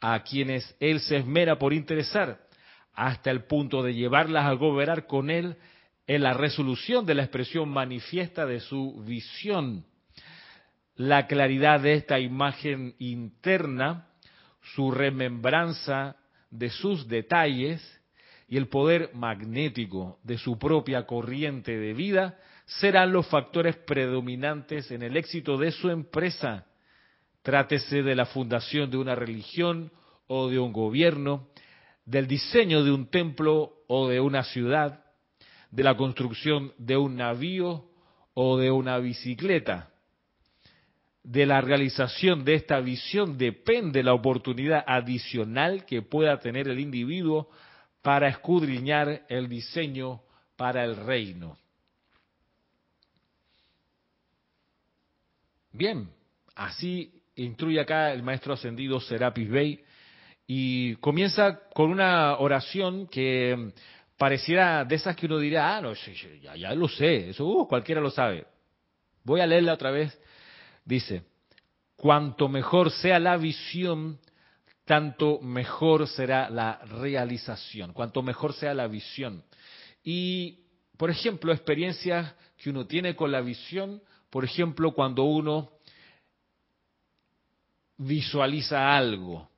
a 0.00 0.22
quienes 0.22 0.76
él 0.80 1.00
se 1.00 1.18
esmera 1.18 1.58
por 1.58 1.72
interesar, 1.72 2.40
hasta 2.92 3.30
el 3.30 3.44
punto 3.44 3.82
de 3.82 3.94
llevarlas 3.94 4.46
a 4.46 4.52
gobernar 4.52 5.06
con 5.06 5.30
él 5.30 5.56
en 6.06 6.22
la 6.22 6.34
resolución 6.34 7.06
de 7.06 7.14
la 7.14 7.22
expresión 7.22 7.68
manifiesta 7.68 8.44
de 8.44 8.60
su 8.60 9.02
visión. 9.04 9.84
La 10.96 11.26
claridad 11.26 11.80
de 11.80 11.94
esta 11.94 12.18
imagen 12.18 12.94
interna, 12.98 14.08
su 14.74 14.90
remembranza 14.90 16.16
de 16.50 16.70
sus 16.70 17.08
detalles 17.08 17.80
y 18.48 18.56
el 18.56 18.68
poder 18.68 19.10
magnético 19.14 20.18
de 20.24 20.36
su 20.36 20.58
propia 20.58 21.06
corriente 21.06 21.78
de 21.78 21.94
vida 21.94 22.38
serán 22.66 23.12
los 23.12 23.26
factores 23.28 23.76
predominantes 23.76 24.90
en 24.90 25.02
el 25.02 25.16
éxito 25.16 25.56
de 25.56 25.70
su 25.70 25.90
empresa. 25.90 26.66
Trátese 27.42 28.02
de 28.02 28.14
la 28.14 28.26
fundación 28.26 28.90
de 28.90 28.96
una 28.96 29.14
religión 29.14 29.92
o 30.26 30.48
de 30.48 30.58
un 30.58 30.72
gobierno, 30.72 31.48
del 32.04 32.26
diseño 32.26 32.84
de 32.84 32.92
un 32.92 33.06
templo 33.08 33.72
o 33.86 34.08
de 34.08 34.20
una 34.20 34.42
ciudad, 34.44 35.04
de 35.70 35.84
la 35.84 35.96
construcción 35.96 36.72
de 36.78 36.96
un 36.96 37.16
navío 37.16 37.88
o 38.34 38.58
de 38.58 38.70
una 38.70 38.98
bicicleta. 38.98 39.89
De 41.30 41.46
la 41.46 41.60
realización 41.60 42.44
de 42.44 42.54
esta 42.54 42.80
visión 42.80 43.38
depende 43.38 44.02
la 44.02 44.14
oportunidad 44.14 44.82
adicional 44.84 45.84
que 45.84 46.02
pueda 46.02 46.40
tener 46.40 46.66
el 46.66 46.80
individuo 46.80 47.48
para 48.02 48.26
escudriñar 48.26 49.26
el 49.28 49.48
diseño 49.48 50.22
para 50.56 50.82
el 50.82 50.96
reino. 50.96 51.56
Bien, 55.70 56.10
así 56.56 57.22
instruye 57.36 57.78
acá 57.78 58.12
el 58.12 58.24
maestro 58.24 58.54
ascendido 58.54 58.98
Serapis 58.98 59.48
Bey 59.48 59.84
y 60.48 60.96
comienza 60.96 61.60
con 61.72 61.92
una 61.92 62.38
oración 62.38 63.06
que 63.06 63.70
pareciera 64.18 64.84
de 64.84 64.96
esas 64.96 65.14
que 65.14 65.26
uno 65.26 65.38
dirá, 65.38 65.76
ah, 65.76 65.80
no, 65.80 65.92
ya, 66.42 66.56
ya 66.56 66.74
lo 66.74 66.88
sé, 66.88 67.30
eso 67.30 67.46
uh, 67.46 67.68
cualquiera 67.68 68.00
lo 68.00 68.10
sabe. 68.10 68.48
Voy 69.22 69.40
a 69.40 69.46
leerla 69.46 69.74
otra 69.74 69.92
vez. 69.92 70.20
Dice, 70.84 71.24
cuanto 71.96 72.48
mejor 72.48 72.90
sea 72.90 73.18
la 73.18 73.36
visión, 73.36 74.18
tanto 74.84 75.40
mejor 75.40 76.08
será 76.08 76.50
la 76.50 76.78
realización, 76.78 77.92
cuanto 77.92 78.22
mejor 78.22 78.52
sea 78.54 78.74
la 78.74 78.88
visión. 78.88 79.44
Y, 80.02 80.60
por 80.96 81.10
ejemplo, 81.10 81.52
experiencias 81.52 82.34
que 82.56 82.70
uno 82.70 82.86
tiene 82.86 83.14
con 83.14 83.30
la 83.30 83.40
visión 83.40 84.02
por 84.30 84.44
ejemplo, 84.44 84.92
cuando 84.92 85.24
uno 85.24 85.72
visualiza 87.98 88.96
algo. 88.96 89.50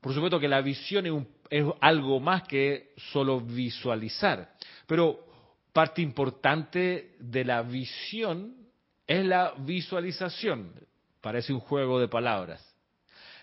Por 0.00 0.12
supuesto 0.12 0.40
que 0.40 0.48
la 0.48 0.60
visión 0.60 1.28
es, 1.48 1.64
algo 1.80 2.20
más 2.20 2.42
que 2.42 2.92
solo 3.12 3.40
visualizar, 3.40 4.54
pero 4.86 5.24
parte 5.72 6.02
importante 6.02 7.16
de 7.20 7.44
la 7.44 7.62
visión 7.62 8.59
es 9.10 9.26
la 9.26 9.54
visualización. 9.58 10.72
Parece 11.20 11.52
un 11.52 11.58
juego 11.58 11.98
de 11.98 12.06
palabras. 12.06 12.64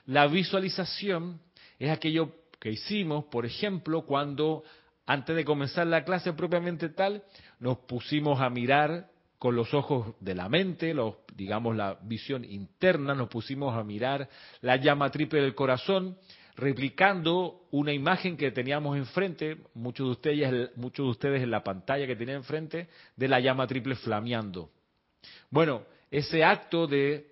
La 0.06 0.26
visualización 0.28 1.42
es 1.78 1.90
aquello 1.90 2.32
que 2.58 2.72
hicimos, 2.72 3.26
por 3.26 3.46
ejemplo, 3.46 4.06
cuando 4.06 4.64
antes 5.06 5.36
de 5.36 5.44
comenzar 5.44 5.86
la 5.86 6.06
clase 6.06 6.32
propiamente 6.32 6.88
tal, 6.88 7.22
nos 7.60 7.80
pusimos 7.80 8.40
a 8.40 8.50
mirar 8.50 9.10
con 9.40 9.58
los 9.58 9.74
ojos 9.74 10.16
de 10.22 10.36
la 10.36 10.48
mente, 10.48 10.94
los, 10.94 11.16
digamos 11.36 11.76
la 11.76 12.00
visión 12.02 12.46
interna, 12.46 13.14
nos 13.14 13.28
pusimos 13.28 13.76
a 13.76 13.84
mirar 13.84 14.30
la 14.62 14.78
llama 14.78 15.12
triple 15.12 15.42
del 15.42 15.54
corazón, 15.54 16.18
replicando 16.56 17.68
una 17.72 17.92
imagen 17.92 18.38
que 18.38 18.52
teníamos 18.52 18.96
enfrente, 18.96 19.58
muchos 19.74 20.08
de 20.08 20.12
ustedes, 20.12 20.78
muchos 20.78 21.06
de 21.06 21.10
ustedes 21.10 21.44
en 21.44 21.52
la 21.52 21.62
pantalla 21.62 22.08
que 22.08 22.16
tienen 22.16 22.38
enfrente, 22.38 22.88
de 23.18 23.28
la 23.28 23.42
llama 23.42 23.68
triple 23.68 23.96
flameando. 23.96 24.72
Bueno, 25.50 25.84
ese 26.10 26.44
acto 26.44 26.88
de 26.88 27.32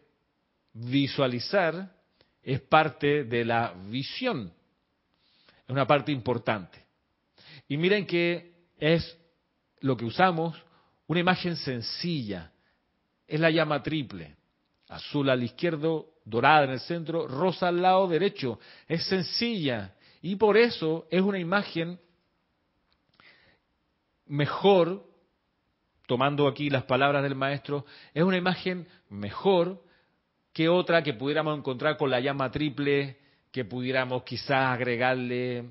visualizar 0.73 1.91
es 2.41 2.61
parte 2.61 3.23
de 3.23 3.45
la 3.45 3.73
visión, 3.89 4.51
es 5.63 5.69
una 5.69 5.87
parte 5.87 6.11
importante. 6.11 6.83
Y 7.67 7.77
miren 7.77 8.05
que 8.05 8.53
es 8.77 9.17
lo 9.79 9.97
que 9.97 10.05
usamos 10.05 10.61
una 11.07 11.19
imagen 11.19 11.55
sencilla. 11.55 12.51
Es 13.27 13.39
la 13.39 13.49
llama 13.49 13.81
triple. 13.81 14.35
Azul 14.89 15.29
al 15.29 15.43
izquierdo, 15.43 16.13
dorada 16.23 16.65
en 16.65 16.71
el 16.71 16.79
centro, 16.79 17.27
rosa 17.27 17.67
al 17.69 17.81
lado 17.81 18.07
derecho. 18.07 18.59
Es 18.87 19.05
sencilla. 19.05 19.95
Y 20.21 20.35
por 20.35 20.57
eso 20.57 21.07
es 21.09 21.21
una 21.21 21.39
imagen 21.39 21.99
mejor, 24.27 25.04
tomando 26.07 26.47
aquí 26.47 26.69
las 26.69 26.83
palabras 26.83 27.23
del 27.23 27.35
maestro, 27.35 27.85
es 28.13 28.23
una 28.23 28.37
imagen 28.37 28.87
mejor 29.09 29.81
que 30.53 30.69
otra 30.69 31.03
que 31.03 31.13
pudiéramos 31.13 31.57
encontrar 31.57 31.97
con 31.97 32.09
la 32.09 32.19
llama 32.19 32.51
triple, 32.51 33.17
que 33.51 33.65
pudiéramos 33.65 34.23
quizás 34.23 34.73
agregarle 34.73 35.65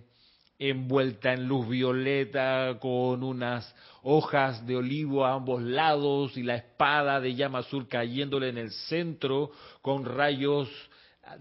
envuelta 0.59 1.33
en 1.33 1.47
luz 1.47 1.69
violeta 1.69 2.79
con 2.81 3.23
unas 3.23 3.75
hojas 4.03 4.65
de 4.67 4.77
olivo 4.77 5.25
a 5.25 5.35
ambos 5.35 5.63
lados 5.63 6.37
y 6.37 6.43
la 6.43 6.57
espada 6.57 7.21
de 7.21 7.35
llama 7.35 7.61
azul 7.61 7.89
cayéndole 7.89 8.49
en 8.49 8.59
el 8.59 8.71
centro 8.71 9.51
con 9.83 10.05
rayos, 10.05 10.69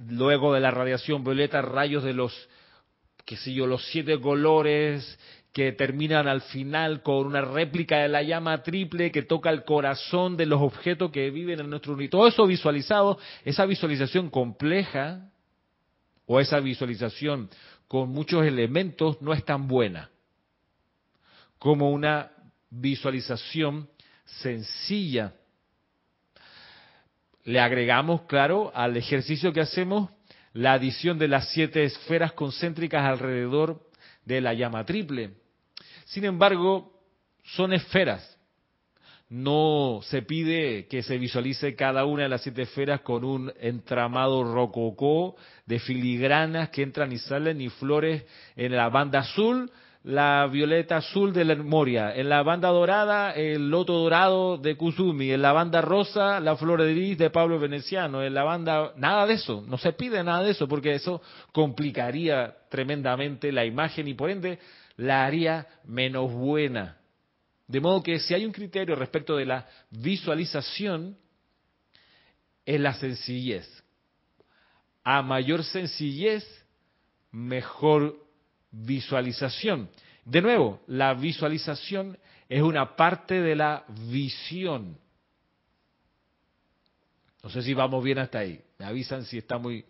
luego 0.07 0.53
de 0.53 0.59
la 0.59 0.71
radiación 0.71 1.23
violeta, 1.23 1.61
rayos 1.61 2.03
de 2.03 2.13
los, 2.13 2.33
qué 3.25 3.37
sé 3.37 3.53
yo, 3.53 3.67
los 3.67 3.85
siete 3.91 4.19
colores 4.19 5.19
que 5.53 5.71
terminan 5.71 6.27
al 6.27 6.41
final 6.41 7.03
con 7.03 7.27
una 7.27 7.41
réplica 7.41 7.99
de 7.99 8.09
la 8.09 8.23
llama 8.23 8.63
triple 8.63 9.11
que 9.11 9.21
toca 9.21 9.51
el 9.51 9.63
corazón 9.63 10.35
de 10.35 10.47
los 10.47 10.59
objetos 10.59 11.11
que 11.11 11.29
viven 11.29 11.59
en 11.59 11.69
nuestro 11.69 11.93
universo. 11.93 12.17
Todo 12.17 12.27
eso 12.27 12.47
visualizado, 12.47 13.19
esa 13.45 13.65
visualización 13.67 14.31
compleja 14.31 15.29
o 16.25 16.39
esa 16.39 16.59
visualización 16.59 17.49
con 17.87 18.09
muchos 18.09 18.43
elementos 18.45 19.21
no 19.21 19.31
es 19.31 19.45
tan 19.45 19.67
buena 19.67 20.09
como 21.59 21.91
una 21.91 22.31
visualización 22.71 23.87
sencilla. 24.25 25.33
Le 27.43 27.59
agregamos, 27.59 28.23
claro, 28.23 28.71
al 28.73 28.97
ejercicio 28.97 29.53
que 29.53 29.61
hacemos 29.61 30.09
la 30.53 30.73
adición 30.73 31.19
de 31.19 31.27
las 31.27 31.49
siete 31.49 31.83
esferas 31.83 32.33
concéntricas 32.33 33.03
alrededor 33.03 33.87
de 34.25 34.41
la 34.41 34.53
llama 34.53 34.85
triple. 34.85 35.42
Sin 36.05 36.25
embargo, 36.25 36.91
son 37.43 37.73
esferas. 37.73 38.29
No 39.29 40.01
se 40.03 40.21
pide 40.21 40.87
que 40.87 41.01
se 41.01 41.17
visualice 41.17 41.75
cada 41.75 42.05
una 42.05 42.23
de 42.23 42.29
las 42.29 42.43
siete 42.43 42.63
esferas 42.63 43.01
con 43.01 43.23
un 43.23 43.51
entramado 43.59 44.43
rococó 44.43 45.35
de 45.65 45.79
filigranas 45.79 46.69
que 46.69 46.83
entran 46.83 47.11
y 47.11 47.17
salen 47.17 47.59
y 47.59 47.69
flores 47.69 48.25
en 48.55 48.75
la 48.75 48.89
banda 48.89 49.19
azul, 49.19 49.71
la 50.03 50.47
violeta 50.51 50.97
azul 50.97 51.31
de 51.31 51.45
la 51.45 51.55
Moria, 51.55 52.13
en 52.13 52.27
la 52.27 52.43
banda 52.43 52.67
dorada 52.67 53.31
el 53.31 53.69
loto 53.69 53.93
dorado 53.93 54.57
de 54.57 54.75
Kusumi, 54.75 55.31
en 55.31 55.41
la 55.41 55.53
banda 55.53 55.81
rosa 55.81 56.41
la 56.41 56.57
flor 56.57 56.83
de 56.83 56.93
lis 56.93 57.17
de 57.17 57.29
Pablo 57.29 57.57
Veneciano, 57.57 58.21
en 58.21 58.33
la 58.33 58.43
banda 58.43 58.91
nada 58.97 59.25
de 59.25 59.35
eso, 59.35 59.63
no 59.65 59.77
se 59.77 59.93
pide 59.93 60.21
nada 60.23 60.43
de 60.43 60.51
eso 60.51 60.67
porque 60.67 60.93
eso 60.93 61.21
complicaría 61.53 62.53
tremendamente 62.69 63.51
la 63.51 63.65
imagen 63.65 64.07
y 64.09 64.13
por 64.13 64.29
ende 64.29 64.59
la 64.97 65.25
haría 65.25 65.67
menos 65.83 66.31
buena. 66.31 66.97
De 67.67 67.79
modo 67.79 68.03
que 68.03 68.19
si 68.19 68.33
hay 68.33 68.45
un 68.45 68.51
criterio 68.51 68.95
respecto 68.95 69.35
de 69.35 69.45
la 69.45 69.67
visualización 69.89 71.17
es 72.65 72.79
la 72.79 72.93
sencillez. 72.93 73.83
A 75.03 75.21
mayor 75.21 75.63
sencillez, 75.63 76.45
mejor 77.31 78.17
visualización. 78.71 79.89
De 80.25 80.41
nuevo, 80.41 80.81
la 80.87 81.13
visualización 81.13 82.17
es 82.47 82.61
una 82.61 82.95
parte 82.95 83.41
de 83.41 83.55
la 83.55 83.85
visión. 84.09 84.97
No 87.41 87.49
sé 87.49 87.61
si 87.61 87.73
vamos 87.73 88.03
bien 88.03 88.19
hasta 88.19 88.39
ahí. 88.39 88.61
Me 88.77 88.85
avisan 88.85 89.25
si 89.25 89.37
está 89.37 89.57
muy, 89.57 89.85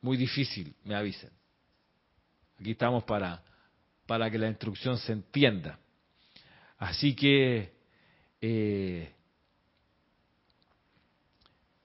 muy 0.00 0.16
difícil, 0.16 0.74
me 0.84 0.94
avisen. 0.94 1.30
Aquí 2.58 2.70
estamos 2.70 3.04
para, 3.04 3.42
para 4.06 4.30
que 4.30 4.38
la 4.38 4.48
instrucción 4.48 4.98
se 4.98 5.12
entienda. 5.12 5.78
Así 6.78 7.14
que 7.14 7.72
eh, 8.40 9.14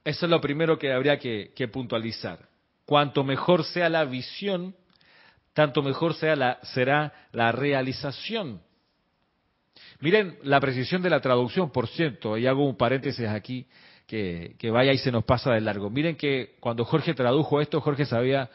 Eso 0.10 0.26
es 0.26 0.30
lo 0.32 0.42
primero 0.42 0.80
que 0.80 0.92
habría 0.92 1.20
que, 1.20 1.70
puntualizar. 1.72 2.40
Cuanto 2.86 3.24
mejor 3.24 3.64
sea 3.64 3.90
la 3.90 4.06
visión, 4.06 4.76
tanto 5.54 5.84
mejor 5.84 6.16
sea 6.16 6.36
la, 6.36 6.60
será 6.64 7.14
la 7.32 7.52
realización. 7.52 8.62
Miren 10.00 10.40
la 10.42 10.60
precisión 10.60 11.04
de 11.04 11.12
la 11.12 11.20
traducción, 11.20 11.72
por 11.72 11.88
cierto, 11.88 12.40
y 12.40 12.48
hago 12.48 12.68
un 12.68 12.76
paréntesis 12.76 13.28
aquí 13.28 13.68
que, 14.08 14.56
que, 14.58 14.72
vaya 14.72 14.92
y 14.94 14.98
se 14.98 15.12
nos 15.12 15.26
pasa 15.26 15.54
de 15.54 15.62
largo. 15.62 15.92
Miren 15.92 16.16
que 16.16 16.56
cuando 16.60 16.86
Jorge 16.86 17.14
tradujo 17.14 17.62
esto, 17.62 17.80
Jorge 17.80 18.06
sabía, 18.06 18.50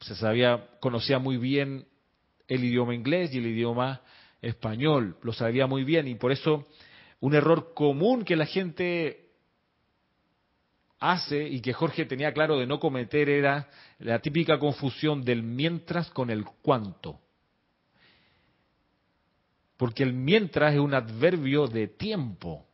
se 0.00 0.16
sabía, 0.16 0.66
conocía 0.80 1.20
muy 1.20 1.36
bien 1.36 1.86
el 2.48 2.64
idioma 2.64 2.94
inglés 2.94 3.32
y 3.34 3.38
el 3.38 3.46
idioma 3.46 4.00
español, 4.40 5.16
lo 5.22 5.32
sabía 5.32 5.66
muy 5.66 5.84
bien 5.84 6.06
y 6.08 6.14
por 6.14 6.32
eso 6.32 6.66
un 7.20 7.34
error 7.34 7.72
común 7.74 8.24
que 8.24 8.36
la 8.36 8.46
gente 8.46 9.26
hace 10.98 11.48
y 11.48 11.60
que 11.60 11.72
Jorge 11.72 12.04
tenía 12.06 12.32
claro 12.32 12.58
de 12.58 12.66
no 12.66 12.80
cometer 12.80 13.28
era 13.28 13.68
la 13.98 14.20
típica 14.20 14.58
confusión 14.58 15.24
del 15.24 15.42
mientras 15.42 16.10
con 16.10 16.30
el 16.30 16.44
cuánto. 16.62 17.20
Porque 19.76 20.02
el 20.02 20.14
mientras 20.14 20.74
es 20.74 20.80
un 20.80 20.94
adverbio 20.94 21.66
de 21.66 21.88
tiempo. 21.88 22.66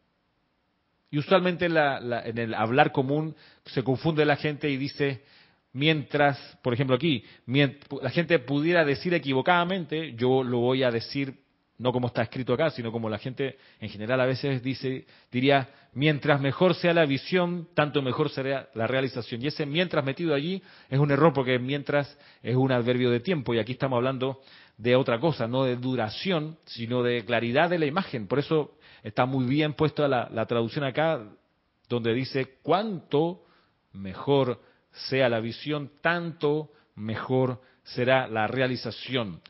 Y 1.11 1.19
usualmente 1.19 1.67
en 1.67 2.39
el 2.39 2.55
hablar 2.55 2.93
común 2.93 3.35
se 3.67 3.83
confunde 3.83 4.25
la 4.25 4.37
gente 4.37 4.71
y 4.71 4.77
dice, 4.77 5.25
mientras, 5.73 6.39
por 6.63 6.75
ejemplo 6.75 6.97
aquí, 6.97 7.25
la 7.47 8.11
gente 8.11 8.39
pudiera 8.39 8.85
decir 8.85 9.15
equivocadamente, 9.15 10.15
yo 10.15 10.43
lo 10.43 10.59
voy 10.59 10.83
a 10.83 10.91
decir 10.91 11.43
no 11.83 11.93
como 11.93 12.07
está 12.07 12.23
escrito 12.23 12.55
acá, 12.55 12.71
sino 12.71 12.93
como 12.93 13.09
la 13.09 13.19
gente 13.19 13.59
en 13.81 13.89
general 13.89 14.21
a 14.21 14.27
veces 14.27 14.63
dice, 14.63 15.05
diría, 15.33 15.69
mientras 15.95 16.41
mejor 16.41 16.77
sea 16.77 16.95
la 16.95 17.05
visión, 17.07 17.69
tanto 17.75 18.03
mejor 18.03 18.31
será 18.31 18.69
la 18.75 18.87
realización. 18.87 19.43
Y 19.43 19.49
ese 19.49 19.67
mientras 19.67 20.05
metido 20.05 20.33
allí 20.33 20.63
es 20.89 21.01
un 21.01 21.11
error 21.11 21.33
porque 21.33 21.59
mientras 21.59 22.17
es 22.41 22.55
un 22.55 22.71
adverbio 22.71 23.11
de 23.11 23.19
tiempo 23.19 23.53
y 23.53 23.59
aquí 23.59 23.73
estamos 23.73 23.97
hablando 23.97 24.41
de 24.77 24.95
otra 24.95 25.19
cosa, 25.19 25.49
no 25.49 25.65
de 25.65 25.75
duración, 25.75 26.57
sino 26.67 27.03
de 27.03 27.25
claridad 27.25 27.69
de 27.69 27.81
la 27.81 27.87
imagen. 27.87 28.29
Por 28.29 28.39
eso 28.39 28.77
está 29.03 29.27
muy 29.27 29.47
bien 29.47 29.75
puesta 29.75 30.07
la, 30.07 30.29
la 30.31 30.47
traducción 30.47 30.85
acá, 30.85 31.21
donde 31.89 32.15
dice, 32.15 32.59
cuanto 32.63 33.43
mejor 33.93 34.61
sea 34.93 35.29
la 35.29 35.41
visión, 35.41 35.91
tanto 36.01 36.71
mejor 36.95 37.61
será 37.83 38.27
la 38.29 38.47
realización. 38.47 39.41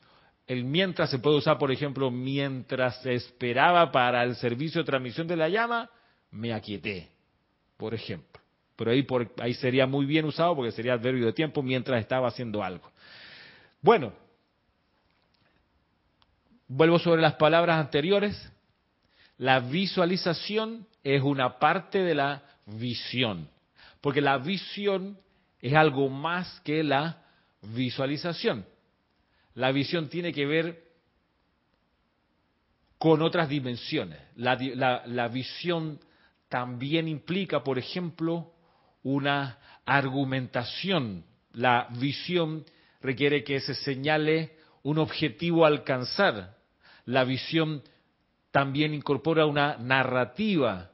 El 0.46 0.64
mientras 0.64 1.10
se 1.10 1.18
puede 1.18 1.36
usar, 1.36 1.58
por 1.58 1.70
ejemplo, 1.70 2.10
mientras 2.10 3.04
esperaba 3.06 3.92
para 3.92 4.22
el 4.24 4.36
servicio 4.36 4.80
de 4.82 4.86
transmisión 4.86 5.26
de 5.26 5.36
la 5.36 5.48
llama, 5.48 5.90
me 6.30 6.52
aquieté, 6.52 7.08
por 7.76 7.94
ejemplo. 7.94 8.40
Pero 8.76 8.90
ahí, 8.90 9.02
por, 9.02 9.30
ahí 9.38 9.54
sería 9.54 9.86
muy 9.86 10.06
bien 10.06 10.24
usado 10.24 10.56
porque 10.56 10.72
sería 10.72 10.94
adverbio 10.94 11.26
de 11.26 11.32
tiempo 11.32 11.62
mientras 11.62 12.00
estaba 12.00 12.28
haciendo 12.28 12.62
algo. 12.62 12.90
Bueno, 13.80 14.12
vuelvo 16.66 16.98
sobre 16.98 17.22
las 17.22 17.34
palabras 17.34 17.78
anteriores. 17.78 18.50
La 19.38 19.60
visualización 19.60 20.86
es 21.04 21.22
una 21.22 21.58
parte 21.58 22.02
de 22.02 22.14
la 22.14 22.42
visión, 22.66 23.48
porque 24.00 24.20
la 24.20 24.38
visión 24.38 25.18
es 25.62 25.74
algo 25.74 26.08
más 26.08 26.60
que 26.64 26.82
la 26.82 27.22
visualización. 27.62 28.66
La 29.54 29.70
visión 29.70 30.08
tiene 30.08 30.32
que 30.32 30.44
ver 30.44 30.82
con 32.98 33.22
otras 33.22 33.48
dimensiones. 33.48 34.18
La, 34.34 35.28
visión 35.28 36.00
también 36.48 37.06
implica, 37.06 37.62
por 37.62 37.78
ejemplo, 37.78 38.52
una 39.04 39.58
argumentación. 39.86 41.24
La 41.52 41.86
visión 41.90 42.64
requiere 43.00 43.44
que 43.44 43.60
se 43.60 43.74
señale 43.76 44.56
un 44.82 44.98
objetivo 44.98 45.64
a 45.64 45.68
alcanzar. 45.68 46.56
La 47.04 47.22
visión 47.22 47.82
también 48.50 48.94
incorpora 48.94 49.46
una 49.46 49.76
narrativa 49.76 50.90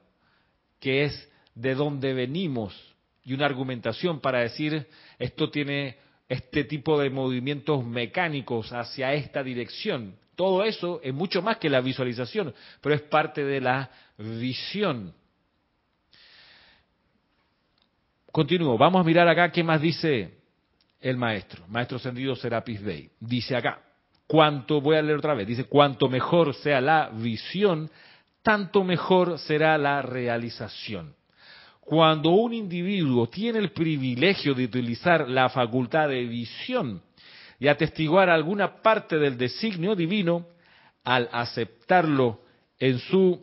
que 0.79 1.05
es 1.05 1.33
de 1.55 1.75
dónde 1.75 2.13
venimos 2.13 2.75
y 3.29 3.35
una 3.35 3.45
argumentación 3.45 4.21
para 4.21 4.41
decir 4.41 4.87
esto 5.19 5.51
tiene 5.51 5.99
este 6.31 6.65
tipo 6.65 6.99
de 6.99 7.11
movimientos 7.11 7.85
mecánicos 7.85 8.73
hacia 8.73 9.13
esta 9.13 9.43
dirección. 9.43 10.17
Todo 10.35 10.65
eso 10.65 10.99
es 11.03 11.13
mucho 11.13 11.43
más 11.43 11.59
que 11.59 11.69
la 11.69 11.83
visualización, 11.83 12.55
pero 12.81 12.95
es 12.95 13.03
parte 13.03 13.45
de 13.45 13.61
la 13.61 13.91
visión. 14.17 15.13
Continúo, 18.33 18.79
vamos 18.79 19.03
a 19.03 19.05
mirar 19.05 19.29
acá 19.29 19.53
qué 19.53 19.63
más 19.63 19.83
dice 19.83 20.39
el 20.99 21.19
maestro, 21.19 21.67
maestro 21.69 21.99
ascendido 21.99 22.35
Serapis 22.35 22.83
Bey. 22.83 23.11
Dice 23.21 23.57
acá, 23.57 23.83
cuanto, 24.27 24.81
voy 24.81 24.97
a 24.97 25.03
leer 25.03 25.19
otra 25.19 25.35
vez, 25.35 25.47
dice, 25.47 25.65
cuanto 25.65 26.09
mejor 26.09 26.55
sea 26.55 26.81
la 26.81 27.11
visión, 27.11 27.91
tanto 28.43 28.85
mejor 28.85 29.39
será 29.39 29.77
la 29.77 30.01
realización. 30.01 31.18
Cuando 31.89 32.33
un 32.33 32.53
individuo 32.53 33.31
tiene 33.31 33.61
el 33.61 33.71
privilegio 33.71 34.53
de 34.53 34.65
utilizar 34.67 35.27
la 35.27 35.49
facultad 35.49 36.11
de 36.11 36.23
visión 36.27 37.01
y 37.59 37.67
atestiguar 37.67 38.29
alguna 38.29 38.83
parte 38.83 39.17
del 39.17 39.39
designio 39.39 39.95
divino, 39.95 40.49
al 41.03 41.31
aceptarlo 41.33 42.43
en 42.79 42.99
su 42.99 43.43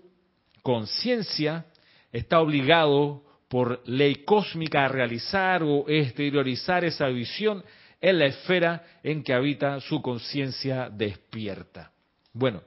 conciencia, 0.61 1.65
está 2.11 2.39
obligado 2.39 3.23
por 3.47 3.81
ley 3.89 4.23
cósmica 4.23 4.85
a 4.85 4.89
realizar 4.89 5.63
o 5.63 5.89
exteriorizar 5.89 6.85
esa 6.85 7.07
visión 7.07 7.63
en 7.99 8.19
la 8.19 8.27
esfera 8.27 8.83
en 9.01 9.23
que 9.23 9.33
habita 9.33 9.81
su 9.81 10.03
conciencia 10.03 10.91
despierta. 10.91 11.91
Bueno, 12.31 12.61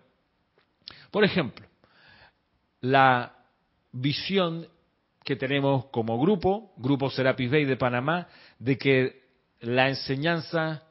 por 1.12 1.23
ejemplo, 1.23 1.64
la 2.81 3.33
visión 3.93 4.67
que 5.29 5.37
tenemos 5.37 5.85
como 5.91 6.19
grupo, 6.19 6.73
Grupo 6.79 7.11
Serapis 7.11 7.51
Bay 7.51 7.67
de 7.67 7.77
Panamá, 7.77 8.29
de 8.59 8.79
que 8.79 9.25
la 9.61 9.91
enseñanza 9.91 10.85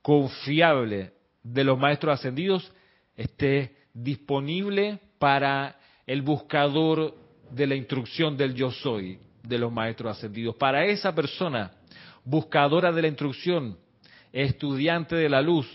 confiable 0.00 1.12
de 1.42 1.64
los 1.64 1.78
maestros 1.78 2.18
ascendidos 2.18 2.72
esté 3.14 3.76
disponible 3.92 5.00
para 5.18 5.76
el 6.06 6.22
buscador 6.22 7.14
de 7.50 7.66
la 7.66 7.74
instrucción 7.74 8.38
del 8.38 8.54
yo 8.54 8.70
soy 8.70 9.18
de 9.42 9.58
los 9.58 9.70
maestros 9.70 10.16
ascendidos. 10.16 10.56
Para 10.56 10.86
esa 10.86 11.14
persona, 11.14 11.72
buscadora 12.24 12.90
de 12.90 13.02
la 13.02 13.08
instrucción, 13.08 13.76
estudiante 14.32 15.14
de 15.14 15.28
la 15.28 15.42
luz, 15.42 15.70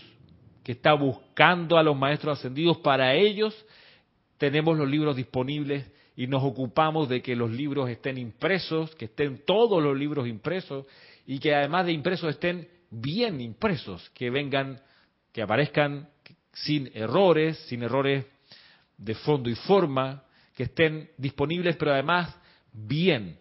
que 0.64 0.72
está 0.72 0.94
buscando 0.94 1.78
a 1.78 1.84
los 1.84 1.96
maestros 1.96 2.40
ascendidos, 2.40 2.78
para 2.78 3.14
ellos 3.14 3.54
tenemos 4.36 4.76
los 4.76 4.88
libros 4.88 5.14
disponibles 5.14 5.88
y 6.20 6.26
nos 6.26 6.42
ocupamos 6.44 7.08
de 7.08 7.22
que 7.22 7.34
los 7.34 7.50
libros 7.50 7.88
estén 7.88 8.18
impresos, 8.18 8.94
que 8.96 9.06
estén 9.06 9.42
todos 9.46 9.82
los 9.82 9.96
libros 9.96 10.28
impresos 10.28 10.84
y 11.26 11.38
que 11.38 11.54
además 11.54 11.86
de 11.86 11.92
impresos 11.92 12.28
estén 12.34 12.68
bien 12.90 13.40
impresos, 13.40 14.10
que 14.10 14.28
vengan, 14.28 14.82
que 15.32 15.40
aparezcan 15.40 16.10
sin 16.52 16.90
errores, 16.92 17.56
sin 17.68 17.82
errores 17.82 18.26
de 18.98 19.14
fondo 19.14 19.48
y 19.48 19.54
forma, 19.54 20.22
que 20.54 20.64
estén 20.64 21.10
disponibles 21.16 21.76
pero 21.76 21.94
además 21.94 22.36
bien. 22.70 23.38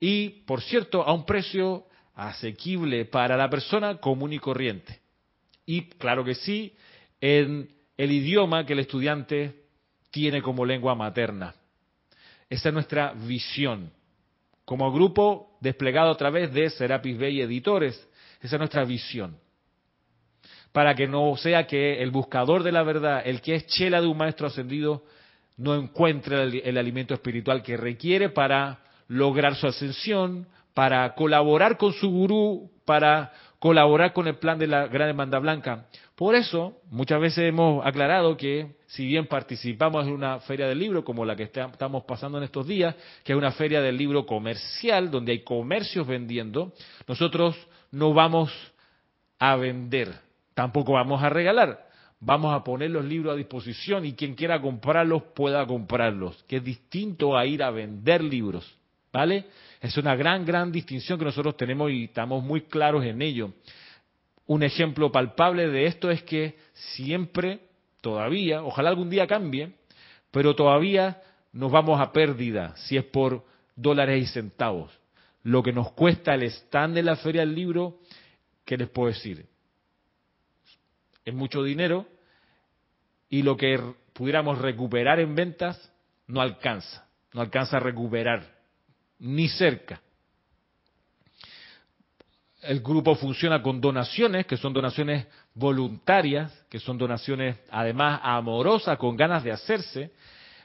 Y, 0.00 0.42
por 0.48 0.60
cierto, 0.62 1.04
a 1.04 1.14
un 1.14 1.24
precio 1.24 1.84
asequible 2.16 3.04
para 3.04 3.36
la 3.36 3.48
persona 3.48 3.98
común 3.98 4.32
y 4.32 4.40
corriente. 4.40 4.98
Y, 5.64 5.90
claro 5.90 6.24
que 6.24 6.34
sí, 6.34 6.74
en 7.20 7.72
el 7.96 8.10
idioma 8.10 8.66
que 8.66 8.72
el 8.72 8.80
estudiante 8.80 9.65
tiene 10.16 10.40
como 10.40 10.64
lengua 10.64 10.94
materna. 10.94 11.54
Esa 12.48 12.70
es 12.70 12.72
nuestra 12.72 13.12
visión. 13.12 13.90
Como 14.64 14.90
grupo 14.90 15.58
desplegado 15.60 16.10
a 16.10 16.16
través 16.16 16.54
de 16.54 16.70
Serapis 16.70 17.18
Bay 17.18 17.42
Editores, 17.42 17.94
esa 18.40 18.56
es 18.56 18.58
nuestra 18.58 18.86
visión. 18.86 19.36
Para 20.72 20.94
que 20.94 21.06
no 21.06 21.36
sea 21.36 21.66
que 21.66 22.02
el 22.02 22.12
buscador 22.12 22.62
de 22.62 22.72
la 22.72 22.82
verdad, 22.82 23.24
el 23.26 23.42
que 23.42 23.56
es 23.56 23.66
chela 23.66 24.00
de 24.00 24.06
un 24.06 24.16
maestro 24.16 24.46
ascendido, 24.46 25.04
no 25.58 25.74
encuentre 25.74 26.44
el, 26.44 26.62
el 26.64 26.78
alimento 26.78 27.12
espiritual 27.12 27.62
que 27.62 27.76
requiere 27.76 28.30
para 28.30 28.78
lograr 29.08 29.54
su 29.56 29.66
ascensión, 29.66 30.46
para 30.72 31.14
colaborar 31.14 31.76
con 31.76 31.92
su 31.92 32.10
gurú, 32.10 32.70
para 32.86 33.34
colaborar 33.58 34.14
con 34.14 34.28
el 34.28 34.36
plan 34.36 34.58
de 34.58 34.66
la 34.66 34.86
Gran 34.86 35.08
Demanda 35.08 35.38
Blanca. 35.40 35.84
Por 36.16 36.34
eso, 36.34 36.80
muchas 36.90 37.20
veces 37.20 37.44
hemos 37.44 37.84
aclarado 37.84 38.38
que 38.38 38.76
si 38.86 39.04
bien 39.04 39.26
participamos 39.26 40.06
en 40.06 40.14
una 40.14 40.40
feria 40.40 40.66
del 40.66 40.78
libro 40.78 41.04
como 41.04 41.26
la 41.26 41.36
que 41.36 41.42
estamos 41.42 42.04
pasando 42.04 42.38
en 42.38 42.44
estos 42.44 42.66
días, 42.66 42.96
que 43.22 43.34
es 43.34 43.38
una 43.38 43.52
feria 43.52 43.82
del 43.82 43.98
libro 43.98 44.24
comercial, 44.24 45.10
donde 45.10 45.32
hay 45.32 45.44
comercios 45.44 46.06
vendiendo, 46.06 46.72
nosotros 47.06 47.54
no 47.90 48.14
vamos 48.14 48.50
a 49.38 49.56
vender, 49.56 50.14
tampoco 50.54 50.92
vamos 50.92 51.22
a 51.22 51.28
regalar. 51.28 51.84
Vamos 52.18 52.54
a 52.54 52.64
poner 52.64 52.90
los 52.90 53.04
libros 53.04 53.34
a 53.34 53.36
disposición 53.36 54.06
y 54.06 54.14
quien 54.14 54.34
quiera 54.34 54.62
comprarlos 54.62 55.22
pueda 55.34 55.66
comprarlos, 55.66 56.42
que 56.44 56.56
es 56.56 56.64
distinto 56.64 57.36
a 57.36 57.44
ir 57.44 57.62
a 57.62 57.70
vender 57.70 58.24
libros. 58.24 58.74
¿Vale? 59.12 59.44
Es 59.82 59.96
una 59.98 60.16
gran, 60.16 60.46
gran 60.46 60.72
distinción 60.72 61.18
que 61.18 61.26
nosotros 61.26 61.58
tenemos 61.58 61.90
y 61.90 62.04
estamos 62.04 62.42
muy 62.42 62.62
claros 62.62 63.04
en 63.04 63.20
ello. 63.20 63.52
Un 64.46 64.62
ejemplo 64.62 65.10
palpable 65.10 65.68
de 65.68 65.86
esto 65.86 66.10
es 66.10 66.22
que 66.22 66.56
siempre, 66.72 67.60
todavía, 68.00 68.62
ojalá 68.62 68.90
algún 68.90 69.10
día 69.10 69.26
cambie, 69.26 69.72
pero 70.30 70.54
todavía 70.54 71.20
nos 71.52 71.72
vamos 71.72 72.00
a 72.00 72.12
pérdida 72.12 72.76
si 72.76 72.96
es 72.96 73.04
por 73.04 73.44
dólares 73.74 74.22
y 74.22 74.26
centavos. 74.26 74.92
Lo 75.42 75.62
que 75.62 75.72
nos 75.72 75.92
cuesta 75.92 76.34
el 76.34 76.44
stand 76.44 76.94
de 76.94 77.02
la 77.02 77.16
feria 77.16 77.40
del 77.42 77.54
libro, 77.54 78.00
¿qué 78.64 78.76
les 78.76 78.88
puedo 78.88 79.08
decir? 79.08 79.46
Es 81.24 81.34
mucho 81.34 81.62
dinero 81.62 82.06
y 83.28 83.42
lo 83.42 83.56
que 83.56 83.80
pudiéramos 84.12 84.58
recuperar 84.58 85.18
en 85.20 85.34
ventas 85.34 85.92
no 86.26 86.40
alcanza, 86.40 87.06
no 87.32 87.40
alcanza 87.40 87.78
a 87.78 87.80
recuperar, 87.80 88.54
ni 89.18 89.48
cerca. 89.48 90.00
El 92.66 92.80
grupo 92.80 93.14
funciona 93.14 93.62
con 93.62 93.80
donaciones, 93.80 94.46
que 94.46 94.56
son 94.56 94.72
donaciones 94.72 95.26
voluntarias, 95.54 96.52
que 96.68 96.78
son 96.78 96.98
donaciones 96.98 97.56
además 97.70 98.20
amorosas, 98.22 98.98
con 98.98 99.16
ganas 99.16 99.44
de 99.44 99.52
hacerse, 99.52 100.10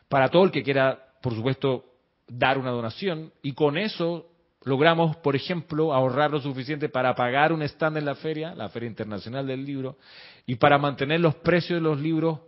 para 0.10 0.30
todo 0.30 0.44
el 0.44 0.52
que 0.52 0.64
quiera, 0.64 1.00
por 1.22 1.34
supuesto, 1.36 1.86
dar 2.28 2.58
una 2.58 2.72
donación. 2.72 3.32
Y 3.42 3.54
con 3.54 3.78
eso 3.78 4.28
logramos, 4.64 5.18
por 5.18 5.36
ejemplo, 5.36 5.94
ahorrar 5.94 6.32
lo 6.32 6.40
suficiente 6.40 6.90
para 6.90 7.16
pagar 7.16 7.54
un 7.54 7.62
stand 7.62 7.98
en 7.98 8.06
la 8.06 8.16
feria, 8.16 8.56
la 8.56 8.70
Feria 8.70 8.88
Internacional 8.88 9.46
del 9.48 9.66
Libro, 9.66 9.98
y 10.46 10.56
para 10.56 10.78
mantener 10.78 11.20
los 11.20 11.36
precios 11.36 11.80
de 11.80 11.84
los 11.84 12.00
libros 12.00 12.40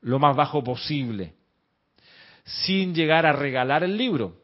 lo 0.00 0.18
más 0.18 0.34
bajo 0.36 0.64
posible, 0.64 1.34
sin 2.44 2.94
llegar 2.94 3.24
a 3.26 3.32
regalar 3.32 3.84
el 3.84 3.96
libro. 3.96 4.36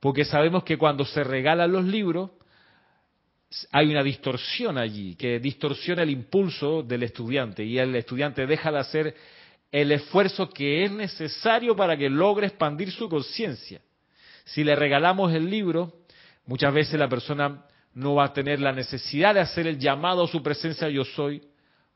Porque 0.00 0.24
sabemos 0.24 0.62
que 0.62 0.76
cuando 0.78 1.04
se 1.04 1.24
regalan 1.24 1.72
los 1.72 1.84
libros, 1.84 2.30
hay 3.72 3.90
una 3.90 4.02
distorsión 4.02 4.76
allí, 4.78 5.14
que 5.14 5.40
distorsiona 5.40 6.02
el 6.02 6.10
impulso 6.10 6.82
del 6.82 7.02
estudiante 7.02 7.64
y 7.64 7.78
el 7.78 7.94
estudiante 7.96 8.46
deja 8.46 8.70
de 8.70 8.78
hacer 8.78 9.14
el 9.72 9.92
esfuerzo 9.92 10.48
que 10.50 10.84
es 10.84 10.90
necesario 10.90 11.74
para 11.74 11.96
que 11.96 12.10
logre 12.10 12.46
expandir 12.46 12.90
su 12.90 13.08
conciencia. 13.08 13.80
Si 14.44 14.64
le 14.64 14.74
regalamos 14.76 15.32
el 15.32 15.48
libro, 15.48 15.92
muchas 16.46 16.72
veces 16.72 16.98
la 16.98 17.08
persona 17.08 17.64
no 17.94 18.14
va 18.14 18.26
a 18.26 18.32
tener 18.32 18.60
la 18.60 18.72
necesidad 18.72 19.34
de 19.34 19.40
hacer 19.40 19.66
el 19.66 19.78
llamado 19.78 20.24
a 20.24 20.28
su 20.28 20.42
presencia 20.42 20.88
yo 20.88 21.04
soy 21.04 21.42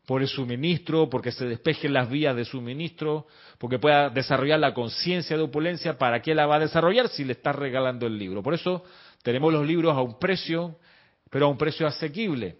por 0.06 0.20
el 0.20 0.28
suministro, 0.28 1.08
porque 1.08 1.30
se 1.30 1.46
despejen 1.46 1.92
las 1.92 2.10
vías 2.10 2.34
de 2.34 2.44
suministro, 2.44 3.26
porque 3.58 3.78
pueda 3.78 4.10
desarrollar 4.10 4.58
la 4.58 4.74
conciencia 4.74 5.36
de 5.36 5.42
opulencia, 5.44 5.96
¿para 5.96 6.20
qué 6.20 6.34
la 6.34 6.46
va 6.46 6.56
a 6.56 6.60
desarrollar 6.60 7.08
si 7.08 7.24
le 7.24 7.32
está 7.32 7.52
regalando 7.52 8.06
el 8.06 8.18
libro? 8.18 8.42
Por 8.42 8.54
eso 8.54 8.82
tenemos 9.22 9.52
los 9.52 9.64
libros 9.64 9.96
a 9.96 10.00
un 10.00 10.18
precio, 10.18 10.76
pero 11.32 11.46
a 11.46 11.48
un 11.48 11.56
precio 11.56 11.86
asequible. 11.86 12.58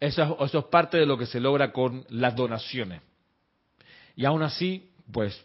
Eso, 0.00 0.36
es 0.44 0.64
parte 0.64 0.98
de 0.98 1.06
lo 1.06 1.16
que 1.16 1.26
se 1.26 1.38
logra 1.38 1.70
con 1.70 2.04
las 2.08 2.34
donaciones. 2.34 3.02
Y 4.16 4.24
aún 4.24 4.42
así, 4.42 4.90
pues, 5.12 5.40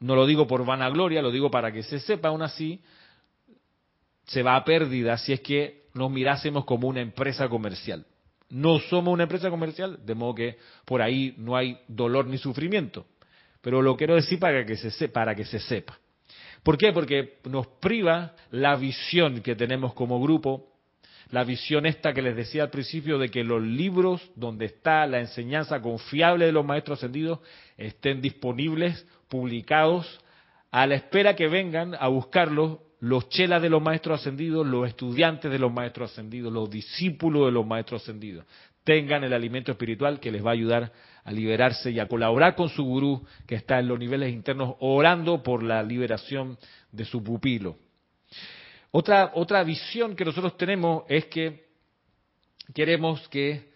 no 0.00 0.16
lo 0.16 0.26
digo 0.26 0.48
por 0.48 0.66
vanagloria, 0.66 1.22
lo 1.22 1.30
digo 1.30 1.48
para 1.48 1.70
que 1.70 1.84
se 1.84 2.00
sepa, 2.00 2.30
aún 2.30 2.42
así, 2.42 2.82
se 4.24 4.42
va 4.42 4.56
a 4.56 4.64
pérdida 4.64 5.16
si 5.16 5.32
es 5.32 5.40
que 5.42 5.84
nos 5.94 6.10
mirásemos 6.10 6.64
como 6.64 6.88
una 6.88 7.02
empresa 7.02 7.48
comercial. 7.48 8.04
No 8.48 8.80
somos 8.80 9.14
una 9.14 9.22
empresa 9.22 9.48
comercial, 9.48 10.04
de 10.04 10.14
modo 10.16 10.34
que 10.34 10.58
por 10.84 11.02
ahí 11.02 11.36
no 11.38 11.56
hay 11.56 11.78
dolor 11.86 12.26
ni 12.26 12.38
sufrimiento. 12.38 13.06
Pero 13.60 13.80
lo 13.80 13.96
quiero 13.96 14.16
decir 14.16 14.40
para 14.40 14.66
que 14.66 14.76
se, 14.76 15.08
para 15.08 15.36
que 15.36 15.44
se 15.44 15.60
sepa. 15.60 15.96
¿Por 16.66 16.76
qué? 16.76 16.92
Porque 16.92 17.38
nos 17.44 17.68
priva 17.68 18.34
la 18.50 18.74
visión 18.74 19.40
que 19.40 19.54
tenemos 19.54 19.94
como 19.94 20.20
grupo 20.20 20.72
la 21.30 21.44
visión 21.44 21.86
esta 21.86 22.12
que 22.12 22.22
les 22.22 22.34
decía 22.34 22.64
al 22.64 22.70
principio 22.70 23.18
de 23.18 23.28
que 23.28 23.44
los 23.44 23.62
libros 23.62 24.28
donde 24.34 24.66
está 24.66 25.06
la 25.06 25.20
enseñanza 25.20 25.80
confiable 25.80 26.46
de 26.46 26.50
los 26.50 26.64
maestros 26.64 26.98
ascendidos 26.98 27.38
estén 27.76 28.20
disponibles, 28.20 29.06
publicados, 29.28 30.20
a 30.72 30.88
la 30.88 30.96
espera 30.96 31.36
que 31.36 31.46
vengan 31.46 31.94
a 31.94 32.08
buscarlos 32.08 32.78
los 33.00 33.28
chelas 33.28 33.60
de 33.60 33.68
los 33.68 33.82
maestros 33.82 34.20
ascendidos, 34.20 34.66
los 34.66 34.88
estudiantes 34.88 35.50
de 35.50 35.58
los 35.58 35.72
maestros 35.72 36.10
ascendidos, 36.12 36.52
los 36.52 36.70
discípulos 36.70 37.46
de 37.46 37.52
los 37.52 37.66
maestros 37.66 38.02
ascendidos, 38.02 38.44
tengan 38.84 39.24
el 39.24 39.32
alimento 39.32 39.72
espiritual 39.72 40.20
que 40.20 40.30
les 40.30 40.44
va 40.44 40.50
a 40.50 40.54
ayudar 40.54 40.92
a 41.24 41.32
liberarse 41.32 41.90
y 41.90 41.98
a 41.98 42.06
colaborar 42.06 42.54
con 42.54 42.68
su 42.68 42.84
gurú 42.84 43.26
que 43.46 43.56
está 43.56 43.80
en 43.80 43.88
los 43.88 43.98
niveles 43.98 44.32
internos 44.32 44.76
orando 44.78 45.42
por 45.42 45.62
la 45.62 45.82
liberación 45.82 46.56
de 46.92 47.04
su 47.04 47.22
pupilo. 47.22 47.76
Otra, 48.92 49.32
otra 49.34 49.62
visión 49.64 50.14
que 50.14 50.24
nosotros 50.24 50.56
tenemos 50.56 51.02
es 51.08 51.26
que 51.26 51.66
queremos 52.72 53.28
que 53.28 53.72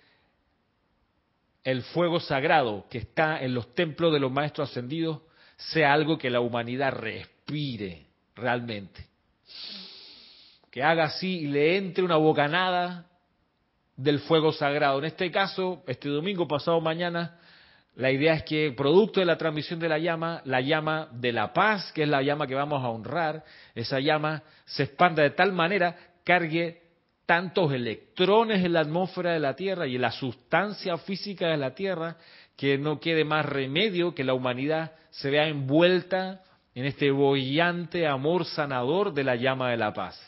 el 1.65 1.83
fuego 1.83 2.21
sagrado 2.21 2.87
que 2.89 2.99
está 2.99 3.43
en 3.43 3.53
los 3.53 3.75
templos 3.75 4.13
de 4.13 4.21
los 4.21 4.33
maestros 4.33 4.71
ascendidos 4.71 5.21
sea 5.57 5.93
algo 5.93 6.17
que 6.17 6.31
la 6.31 6.41
humanidad 6.41 6.93
respire 6.93 8.07
realmente. 8.35 9.10
Que 10.71 10.83
haga 10.83 11.05
así 11.05 11.41
y 11.41 11.47
le 11.47 11.77
entre 11.77 12.05
una 12.05 12.17
bocanada 12.17 13.07
del 13.97 14.21
fuego 14.21 14.53
sagrado. 14.53 14.99
En 14.99 15.05
este 15.05 15.31
caso, 15.31 15.83
este 15.87 16.09
domingo 16.09 16.49
pasado 16.49 16.81
mañana, 16.81 17.39
la 17.97 18.11
idea 18.11 18.35
es 18.35 18.45
que 18.45 18.73
producto 18.77 19.21
de 19.21 19.27
la 19.27 19.37
transmisión 19.37 19.79
de 19.79 19.89
la 19.89 19.99
llama, 19.99 20.41
la 20.45 20.61
llama 20.61 21.09
de 21.13 21.33
la 21.33 21.53
paz, 21.53 21.93
que 21.93 22.05
es 22.05 22.09
la 22.09 22.23
llama 22.23 22.47
que 22.47 22.55
vamos 22.55 22.83
a 22.83 22.89
honrar, 22.89 23.45
esa 23.75 24.01
llama 24.01 24.43
se 24.65 24.85
expanda 24.85 25.23
de 25.23 25.31
tal 25.31 25.53
manera, 25.53 25.97
cargue 26.25 26.83
tantos 27.27 27.73
electrones 27.73 28.65
en 28.65 28.73
la 28.73 28.81
atmósfera 28.81 29.33
de 29.33 29.41
la 29.41 29.55
Tierra 29.55 29.87
y 29.87 29.97
en 29.97 30.03
la 30.03 30.13
sustancia 30.13 30.97
física 30.99 31.49
de 31.49 31.57
la 31.57 31.75
Tierra, 31.75 32.17
que 32.57 32.79
no 32.79 33.01
quede 33.01 33.25
más 33.25 33.47
remedio 33.47 34.15
que 34.15 34.25
la 34.25 34.35
humanidad 34.35 34.93
se 35.11 35.31
vea 35.31 35.47
envuelta 35.47 36.43
en 36.75 36.85
este 36.85 37.11
bollante 37.11 38.07
amor 38.07 38.45
sanador 38.45 39.13
de 39.13 39.25
la 39.25 39.37
llama 39.37 39.71
de 39.71 39.77
la 39.77 39.93
paz. 39.93 40.19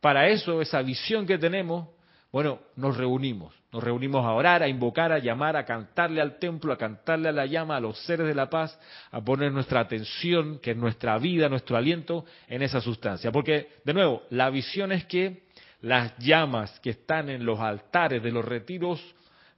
Para 0.00 0.28
eso, 0.28 0.62
esa 0.62 0.82
visión 0.82 1.26
que 1.26 1.38
tenemos, 1.38 1.88
bueno, 2.32 2.60
nos 2.76 2.96
reunimos. 2.96 3.54
Nos 3.72 3.84
reunimos 3.84 4.24
a 4.24 4.32
orar, 4.32 4.62
a 4.62 4.68
invocar, 4.68 5.12
a 5.12 5.18
llamar, 5.18 5.56
a 5.56 5.64
cantarle 5.64 6.20
al 6.20 6.38
templo, 6.38 6.72
a 6.72 6.78
cantarle 6.78 7.28
a 7.28 7.32
la 7.32 7.46
llama, 7.46 7.76
a 7.76 7.80
los 7.80 7.98
seres 8.04 8.26
de 8.26 8.34
la 8.34 8.50
paz, 8.50 8.76
a 9.12 9.20
poner 9.20 9.52
nuestra 9.52 9.80
atención, 9.80 10.58
que 10.58 10.72
es 10.72 10.76
nuestra 10.76 11.16
vida, 11.18 11.48
nuestro 11.48 11.76
aliento, 11.76 12.24
en 12.48 12.62
esa 12.62 12.80
sustancia. 12.80 13.30
Porque, 13.30 13.68
de 13.84 13.94
nuevo, 13.94 14.22
la 14.30 14.50
visión 14.50 14.90
es 14.90 15.04
que 15.04 15.44
las 15.82 16.18
llamas 16.18 16.80
que 16.80 16.90
están 16.90 17.28
en 17.28 17.44
los 17.44 17.60
altares 17.60 18.22
de 18.22 18.32
los 18.32 18.44
retiros 18.44 19.00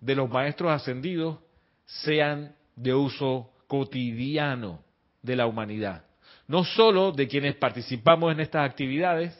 de 0.01 0.17
los 0.17 0.29
maestros 0.29 0.73
ascendidos 0.73 1.39
sean 1.87 2.55
de 2.77 2.93
uso 2.93 3.51
cotidiano 3.73 4.85
de 5.23 5.35
la 5.35 5.47
humanidad. 5.47 6.05
No 6.47 6.63
solo 6.63 7.11
de 7.11 7.27
quienes 7.27 7.55
participamos 7.55 8.31
en 8.31 8.41
estas 8.41 8.69
actividades, 8.69 9.35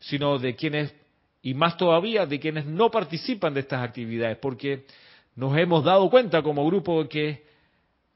sino 0.00 0.38
de 0.38 0.54
quienes 0.54 0.94
y 1.40 1.54
más 1.54 1.78
todavía 1.78 2.26
de 2.26 2.38
quienes 2.38 2.66
no 2.66 2.90
participan 2.90 3.54
de 3.54 3.60
estas 3.60 3.82
actividades, 3.82 4.36
porque 4.36 4.84
nos 5.34 5.56
hemos 5.56 5.82
dado 5.82 6.10
cuenta 6.10 6.42
como 6.42 6.66
grupo 6.66 7.08
que 7.08 7.46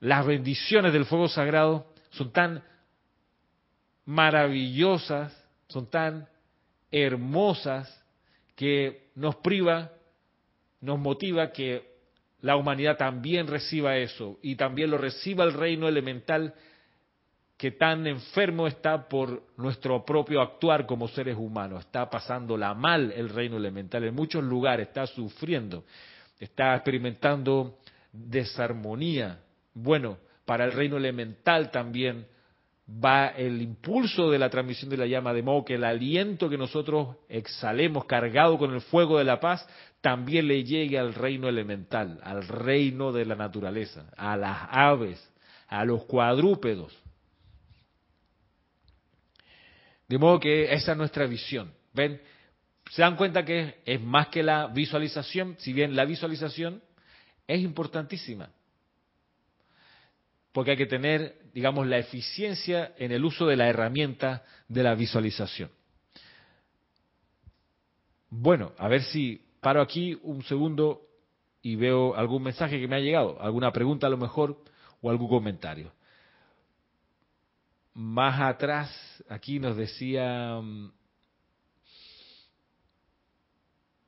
las 0.01 0.27
bendiciones 0.27 0.93
del 0.93 1.07
fuego 1.07 1.29
sagrado 1.29 1.87
son 2.11 2.31
tan 2.31 2.63
maravillosas, 4.05 5.35
son 5.69 5.89
tan 5.89 6.29
hermosas, 6.91 8.05
que 8.55 9.09
nos 9.15 9.37
priva, 9.37 9.93
nos 10.83 10.99
motiva 10.99 11.53
que 11.53 11.96
la 12.41 12.57
humanidad 12.57 12.97
también 12.97 13.47
reciba 13.47 13.97
eso 13.97 14.39
y 14.43 14.57
también 14.57 14.91
lo 14.91 14.99
reciba 14.99 15.45
el 15.45 15.53
reino 15.53 15.89
elemental 15.89 16.55
que 17.57 17.71
tan 17.71 18.07
enfermo 18.07 18.67
está 18.67 19.09
por 19.09 19.43
nuestro 19.57 20.05
propio 20.05 20.43
actuar 20.43 20.85
como 20.87 21.09
seres 21.09 21.37
humanos. 21.39 21.87
Está 21.87 22.11
pasándola 22.11 22.75
mal 22.75 23.13
el 23.13 23.31
reino 23.31 23.57
elemental. 23.57 24.05
En 24.05 24.15
muchos 24.15 24.45
lugares 24.45 24.89
está 24.89 25.07
sufriendo, 25.07 25.85
está 26.39 26.75
experimentando 26.75 27.79
desarmonía. 28.13 29.41
Bueno, 29.73 30.19
para 30.45 30.65
el 30.65 30.73
reino 30.73 30.99
elemental 30.99 31.71
también 31.71 32.27
va 32.89 33.29
el 33.29 33.61
impulso 33.61 34.31
de 34.31 34.39
la 34.39 34.49
transmisión 34.49 34.91
de 34.91 34.97
la 34.97 35.07
llama, 35.07 35.33
de 35.33 35.43
modo 35.43 35.65
que 35.65 35.75
el 35.75 35.85
aliento 35.85 36.49
que 36.49 36.57
nosotros 36.57 37.17
exhalemos 37.29 38.05
cargado 38.05 38.59
con 38.59 38.73
el 38.73 38.81
fuego 38.81 39.19
de 39.19 39.25
la 39.25 39.41
paz 39.41 39.67
también 40.01 40.47
le 40.47 40.63
llegue 40.63 40.99
al 40.99 41.15
reino 41.15 41.49
elemental, 41.49 42.21
al 42.23 42.47
reino 42.47 43.13
de 43.13 43.25
la 43.25 43.35
naturaleza, 43.35 44.09
a 44.17 44.37
las 44.37 44.69
aves, 44.71 45.33
a 45.67 45.85
los 45.85 46.05
cuadrúpedos. 46.05 46.97
De 50.09 50.19
modo 50.19 50.39
que 50.39 50.73
esa 50.73 50.93
es 50.93 50.99
nuestra 50.99 51.27
visión. 51.27 51.73
¿Ven? 51.93 52.21
Se 52.91 53.03
dan 53.03 53.17
cuenta 53.17 53.45
que 53.45 53.81
es 53.85 54.01
más 54.01 54.29
que 54.29 54.45
la 54.45 54.69
visualización, 54.69 55.57
si 55.59 55.73
bien 55.73 55.97
la 55.97 56.05
visualización 56.05 56.81
es 57.49 57.61
importantísima. 57.61 58.51
Porque 60.57 60.71
hay 60.71 60.79
que 60.79 60.87
tener, 60.87 61.37
digamos, 61.53 61.87
la 61.87 61.99
eficiencia 61.99 62.95
en 62.97 63.13
el 63.13 63.27
uso 63.27 63.45
de 63.45 63.57
la 63.57 63.69
herramienta 63.69 64.43
de 64.69 64.83
la 64.83 64.95
visualización. 64.95 65.71
Bueno, 68.31 68.73
a 68.79 68.89
ver 68.89 69.03
si 69.03 69.45
paro 69.61 69.83
aquí 69.83 70.19
un 70.23 70.43
segundo 70.45 71.03
y 71.61 71.77
veo 71.77 72.17
algún 72.17 72.43
mensaje 72.43 72.81
que 72.81 72.89
me 72.89 72.97
ha 72.97 73.01
llegado, 73.01 73.37
alguna 73.39 73.71
pregunta 73.71 74.07
a 74.07 74.11
lo 74.11 74.17
mejor 74.17 74.57
o 75.03 75.11
algún 75.11 75.29
comentario. 75.29 75.93
Más 77.93 78.41
atrás, 78.41 79.23
aquí 79.29 79.59
nos 79.59 79.77
decía 79.77 80.59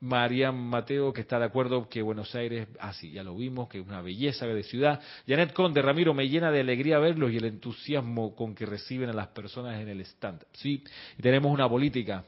María 0.01 0.51
Mateo, 0.51 1.11
que 1.11 1.21
está 1.21 1.39
de 1.39 1.45
acuerdo 1.45 1.89
que 1.89 2.01
Buenos 2.01 2.33
Aires, 2.33 2.67
ah 2.79 2.93
sí, 2.93 3.11
ya 3.11 3.21
lo 3.21 3.35
vimos, 3.35 3.67
que 3.67 3.79
es 3.79 3.85
una 3.85 4.01
belleza 4.01 4.45
de 4.45 4.63
ciudad. 4.63 5.01
Janet 5.27 5.51
Conde, 5.51 5.81
Ramiro, 5.81 6.13
me 6.13 6.29
llena 6.29 6.51
de 6.51 6.61
alegría 6.61 6.99
verlos 6.99 7.31
y 7.31 7.37
el 7.37 7.45
entusiasmo 7.45 8.33
con 8.33 8.55
que 8.55 8.65
reciben 8.65 9.09
a 9.09 9.13
las 9.13 9.27
personas 9.27 9.79
en 9.81 9.89
el 9.89 9.99
stand. 10.01 10.45
Sí, 10.53 10.83
tenemos 11.21 11.51
una 11.51 11.67
política, 11.67 12.23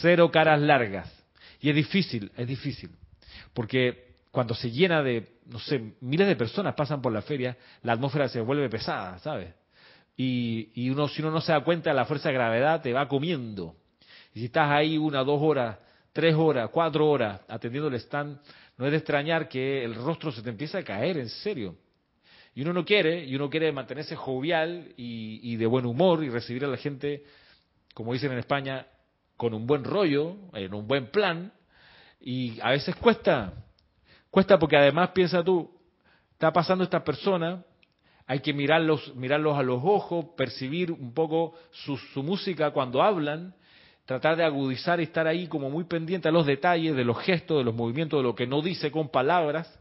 cero 0.00 0.30
caras 0.30 0.60
largas. 0.60 1.12
Y 1.60 1.68
es 1.68 1.74
difícil, 1.74 2.30
es 2.36 2.46
difícil, 2.46 2.90
porque 3.52 4.10
cuando 4.30 4.54
se 4.54 4.70
llena 4.70 5.02
de, 5.02 5.40
no 5.46 5.58
sé, 5.58 5.94
miles 6.00 6.28
de 6.28 6.36
personas 6.36 6.74
pasan 6.74 7.02
por 7.02 7.12
la 7.12 7.22
feria, 7.22 7.56
la 7.82 7.94
atmósfera 7.94 8.28
se 8.28 8.40
vuelve 8.40 8.68
pesada, 8.70 9.18
¿sabes? 9.18 9.52
Y, 10.16 10.70
y 10.74 10.90
uno, 10.90 11.08
si 11.08 11.22
uno 11.22 11.32
no 11.32 11.40
se 11.40 11.50
da 11.50 11.64
cuenta, 11.64 11.92
la 11.92 12.04
fuerza 12.04 12.28
de 12.28 12.34
gravedad 12.34 12.80
te 12.80 12.92
va 12.92 13.08
comiendo. 13.08 13.74
Y 14.32 14.40
si 14.40 14.44
estás 14.46 14.70
ahí 14.70 14.96
una, 14.96 15.24
dos 15.24 15.40
horas 15.42 15.76
tres 16.12 16.34
horas, 16.34 16.70
cuatro 16.70 17.08
horas 17.08 17.40
atendiendo 17.48 17.88
el 17.88 17.94
stand, 17.94 18.38
no 18.76 18.86
es 18.86 18.92
de 18.92 18.98
extrañar 18.98 19.48
que 19.48 19.84
el 19.84 19.94
rostro 19.94 20.32
se 20.32 20.42
te 20.42 20.50
empieza 20.50 20.78
a 20.78 20.82
caer, 20.82 21.18
en 21.18 21.28
serio. 21.28 21.76
Y 22.54 22.62
uno 22.62 22.72
no 22.72 22.84
quiere, 22.84 23.24
y 23.24 23.36
uno 23.36 23.48
quiere 23.48 23.70
mantenerse 23.72 24.16
jovial 24.16 24.92
y, 24.96 25.56
de 25.56 25.66
buen 25.66 25.86
humor 25.86 26.24
y 26.24 26.30
recibir 26.30 26.64
a 26.64 26.68
la 26.68 26.76
gente, 26.76 27.24
como 27.94 28.12
dicen 28.12 28.32
en 28.32 28.38
España, 28.38 28.86
con 29.36 29.54
un 29.54 29.66
buen 29.66 29.84
rollo, 29.84 30.36
en 30.52 30.74
un 30.74 30.86
buen 30.86 31.06
plan, 31.06 31.52
y 32.20 32.60
a 32.60 32.70
veces 32.70 32.96
cuesta, 32.96 33.52
cuesta 34.30 34.58
porque 34.58 34.76
además 34.76 35.10
piensa 35.10 35.42
tú, 35.42 35.70
está 36.32 36.52
pasando 36.52 36.84
esta 36.84 37.04
persona, 37.04 37.64
hay 38.26 38.40
que 38.40 38.52
mirarlos, 38.52 39.14
mirarlos 39.14 39.56
a 39.56 39.62
los 39.62 39.80
ojos, 39.82 40.26
percibir 40.36 40.92
un 40.92 41.14
poco 41.14 41.54
su, 41.70 41.96
su 41.96 42.22
música 42.22 42.70
cuando 42.72 43.02
hablan, 43.02 43.54
tratar 44.10 44.36
de 44.36 44.42
agudizar 44.42 44.98
y 44.98 45.04
estar 45.04 45.28
ahí 45.28 45.46
como 45.46 45.70
muy 45.70 45.84
pendiente 45.84 46.26
a 46.26 46.32
los 46.32 46.44
detalles, 46.44 46.96
de 46.96 47.04
los 47.04 47.16
gestos, 47.20 47.58
de 47.58 47.64
los 47.64 47.76
movimientos, 47.76 48.18
de 48.18 48.24
lo 48.24 48.34
que 48.34 48.44
no 48.44 48.60
dice 48.60 48.90
con 48.90 49.08
palabras, 49.08 49.72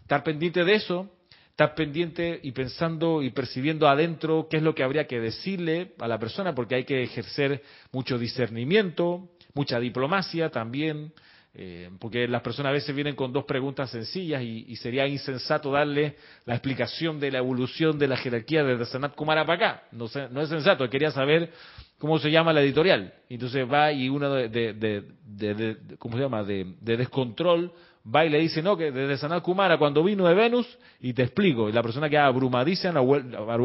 estar 0.00 0.24
pendiente 0.24 0.64
de 0.64 0.74
eso, 0.74 1.08
estar 1.50 1.76
pendiente 1.76 2.40
y 2.42 2.50
pensando 2.50 3.22
y 3.22 3.30
percibiendo 3.30 3.86
adentro 3.86 4.48
qué 4.50 4.56
es 4.56 4.64
lo 4.64 4.74
que 4.74 4.82
habría 4.82 5.06
que 5.06 5.20
decirle 5.20 5.92
a 6.00 6.08
la 6.08 6.18
persona, 6.18 6.52
porque 6.52 6.74
hay 6.74 6.84
que 6.84 7.04
ejercer 7.04 7.62
mucho 7.92 8.18
discernimiento, 8.18 9.28
mucha 9.54 9.78
diplomacia 9.78 10.50
también, 10.50 11.12
eh, 11.58 11.88
porque 11.98 12.28
las 12.28 12.42
personas 12.42 12.70
a 12.70 12.74
veces 12.74 12.94
vienen 12.94 13.16
con 13.16 13.32
dos 13.32 13.44
preguntas 13.44 13.88
sencillas 13.90 14.42
y, 14.42 14.76
sería 14.76 15.06
insensato 15.06 15.70
darle 15.70 16.16
la 16.44 16.52
explicación 16.54 17.18
de 17.18 17.30
la 17.30 17.38
evolución 17.38 17.98
de 17.98 18.08
la 18.08 18.18
jerarquía 18.18 18.62
desde 18.62 18.84
Sanat 18.84 19.14
Kumara 19.14 19.46
para 19.46 19.54
acá. 19.54 19.82
No, 19.90 20.06
no 20.30 20.42
es 20.42 20.50
sensato, 20.50 20.88
quería 20.90 21.10
saber 21.10 21.50
¿cómo 21.98 22.18
se 22.18 22.30
llama 22.30 22.52
la 22.52 22.60
editorial? 22.60 23.12
Entonces 23.30 23.66
va 23.70 23.90
y 23.90 24.10
uno 24.10 24.34
de, 24.34 24.48
de, 24.48 25.76
¿cómo 25.98 26.16
se 26.16 26.22
llama?, 26.22 26.44
de, 26.44 26.74
descontrol, 26.82 27.72
va 28.14 28.26
y 28.26 28.28
le 28.28 28.38
dice, 28.38 28.62
no, 28.62 28.76
que 28.76 28.92
desde 28.92 29.16
Sanat 29.16 29.42
Kumara 29.42 29.78
cuando 29.78 30.04
vino 30.04 30.26
de 30.28 30.34
Venus, 30.34 30.66
y 31.00 31.14
te 31.14 31.22
explico, 31.22 31.70
y 31.70 31.72
la 31.72 31.82
persona 31.82 32.10
queda 32.10 32.26
abrumadísima, 32.26 33.00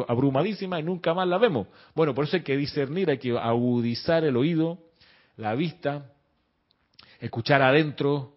abrumadísima 0.08 0.80
y 0.80 0.84
nunca 0.84 1.14
más 1.14 1.28
la 1.28 1.38
vemos. 1.38 1.68
Bueno, 1.94 2.16
por 2.16 2.24
eso 2.24 2.38
hay 2.38 2.44
que 2.44 2.56
discernir, 2.56 3.10
hay 3.10 3.18
que 3.18 3.38
agudizar 3.38 4.24
el 4.24 4.38
oído, 4.38 4.80
la 5.36 5.56
vista, 5.56 6.06
escuchar 7.22 7.62
adentro, 7.62 8.34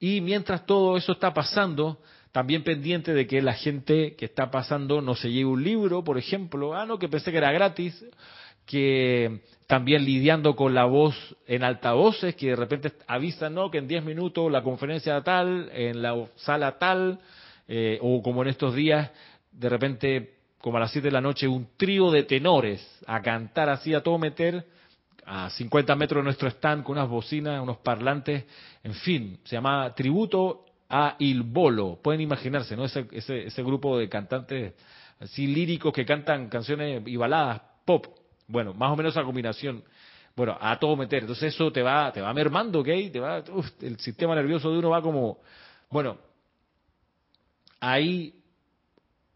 y 0.00 0.20
mientras 0.20 0.66
todo 0.66 0.96
eso 0.96 1.12
está 1.12 1.32
pasando, 1.32 2.00
también 2.32 2.64
pendiente 2.64 3.14
de 3.14 3.28
que 3.28 3.40
la 3.40 3.54
gente 3.54 4.16
que 4.16 4.24
está 4.24 4.50
pasando 4.50 5.00
no 5.00 5.14
se 5.14 5.30
lleve 5.30 5.50
un 5.50 5.62
libro, 5.62 6.02
por 6.02 6.18
ejemplo, 6.18 6.74
ah, 6.74 6.84
no, 6.84 6.98
que 6.98 7.08
pensé 7.08 7.30
que 7.30 7.38
era 7.38 7.52
gratis, 7.52 8.04
que 8.66 9.40
también 9.66 10.04
lidiando 10.04 10.56
con 10.56 10.74
la 10.74 10.84
voz 10.84 11.14
en 11.46 11.62
altavoces, 11.62 12.34
que 12.34 12.48
de 12.48 12.56
repente 12.56 12.92
avisan 13.06 13.54
¿no? 13.54 13.70
que 13.70 13.78
en 13.78 13.86
10 13.86 14.04
minutos 14.04 14.50
la 14.50 14.62
conferencia 14.62 15.20
tal, 15.22 15.70
en 15.72 16.02
la 16.02 16.26
sala 16.36 16.78
tal, 16.78 17.20
eh, 17.68 17.98
o 18.02 18.22
como 18.22 18.42
en 18.42 18.48
estos 18.48 18.74
días, 18.74 19.10
de 19.52 19.68
repente, 19.68 20.34
como 20.58 20.78
a 20.78 20.80
las 20.80 20.92
7 20.92 21.06
de 21.06 21.12
la 21.12 21.20
noche, 21.20 21.46
un 21.46 21.68
trío 21.76 22.10
de 22.10 22.24
tenores 22.24 22.84
a 23.06 23.22
cantar 23.22 23.68
así 23.68 23.94
a 23.94 24.02
todo 24.02 24.18
meter, 24.18 24.64
a 25.26 25.50
50 25.50 25.94
metros 25.96 26.20
de 26.20 26.24
nuestro 26.24 26.48
stand, 26.48 26.84
con 26.84 26.98
unas 26.98 27.08
bocinas, 27.08 27.62
unos 27.62 27.78
parlantes, 27.78 28.44
en 28.82 28.94
fin, 28.94 29.38
se 29.44 29.56
llama 29.56 29.94
Tributo 29.94 30.64
a 30.88 31.16
Il 31.18 31.42
Bolo. 31.42 31.98
Pueden 32.02 32.20
imaginarse, 32.20 32.76
¿no? 32.76 32.84
Ese, 32.84 33.06
ese, 33.12 33.46
ese 33.46 33.62
grupo 33.62 33.98
de 33.98 34.08
cantantes 34.08 34.74
así 35.20 35.46
líricos 35.46 35.92
que 35.92 36.04
cantan 36.04 36.48
canciones 36.48 37.02
y 37.06 37.16
baladas 37.16 37.62
pop 37.84 38.06
bueno, 38.46 38.74
más 38.74 38.90
o 38.90 38.96
menos 38.96 39.12
esa 39.12 39.24
combinación. 39.24 39.82
Bueno, 40.36 40.56
a 40.60 40.78
todo 40.78 40.96
meter. 40.96 41.20
Entonces 41.20 41.54
eso 41.54 41.70
te 41.72 41.82
va, 41.82 42.12
te 42.12 42.20
va 42.20 42.32
mermando, 42.34 42.80
¿ok? 42.80 42.88
Te 43.12 43.20
va, 43.20 43.42
el 43.80 43.98
sistema 43.98 44.34
nervioso 44.34 44.70
de 44.70 44.78
uno 44.78 44.90
va 44.90 45.00
como, 45.00 45.38
bueno, 45.90 46.18
ahí, 47.80 48.34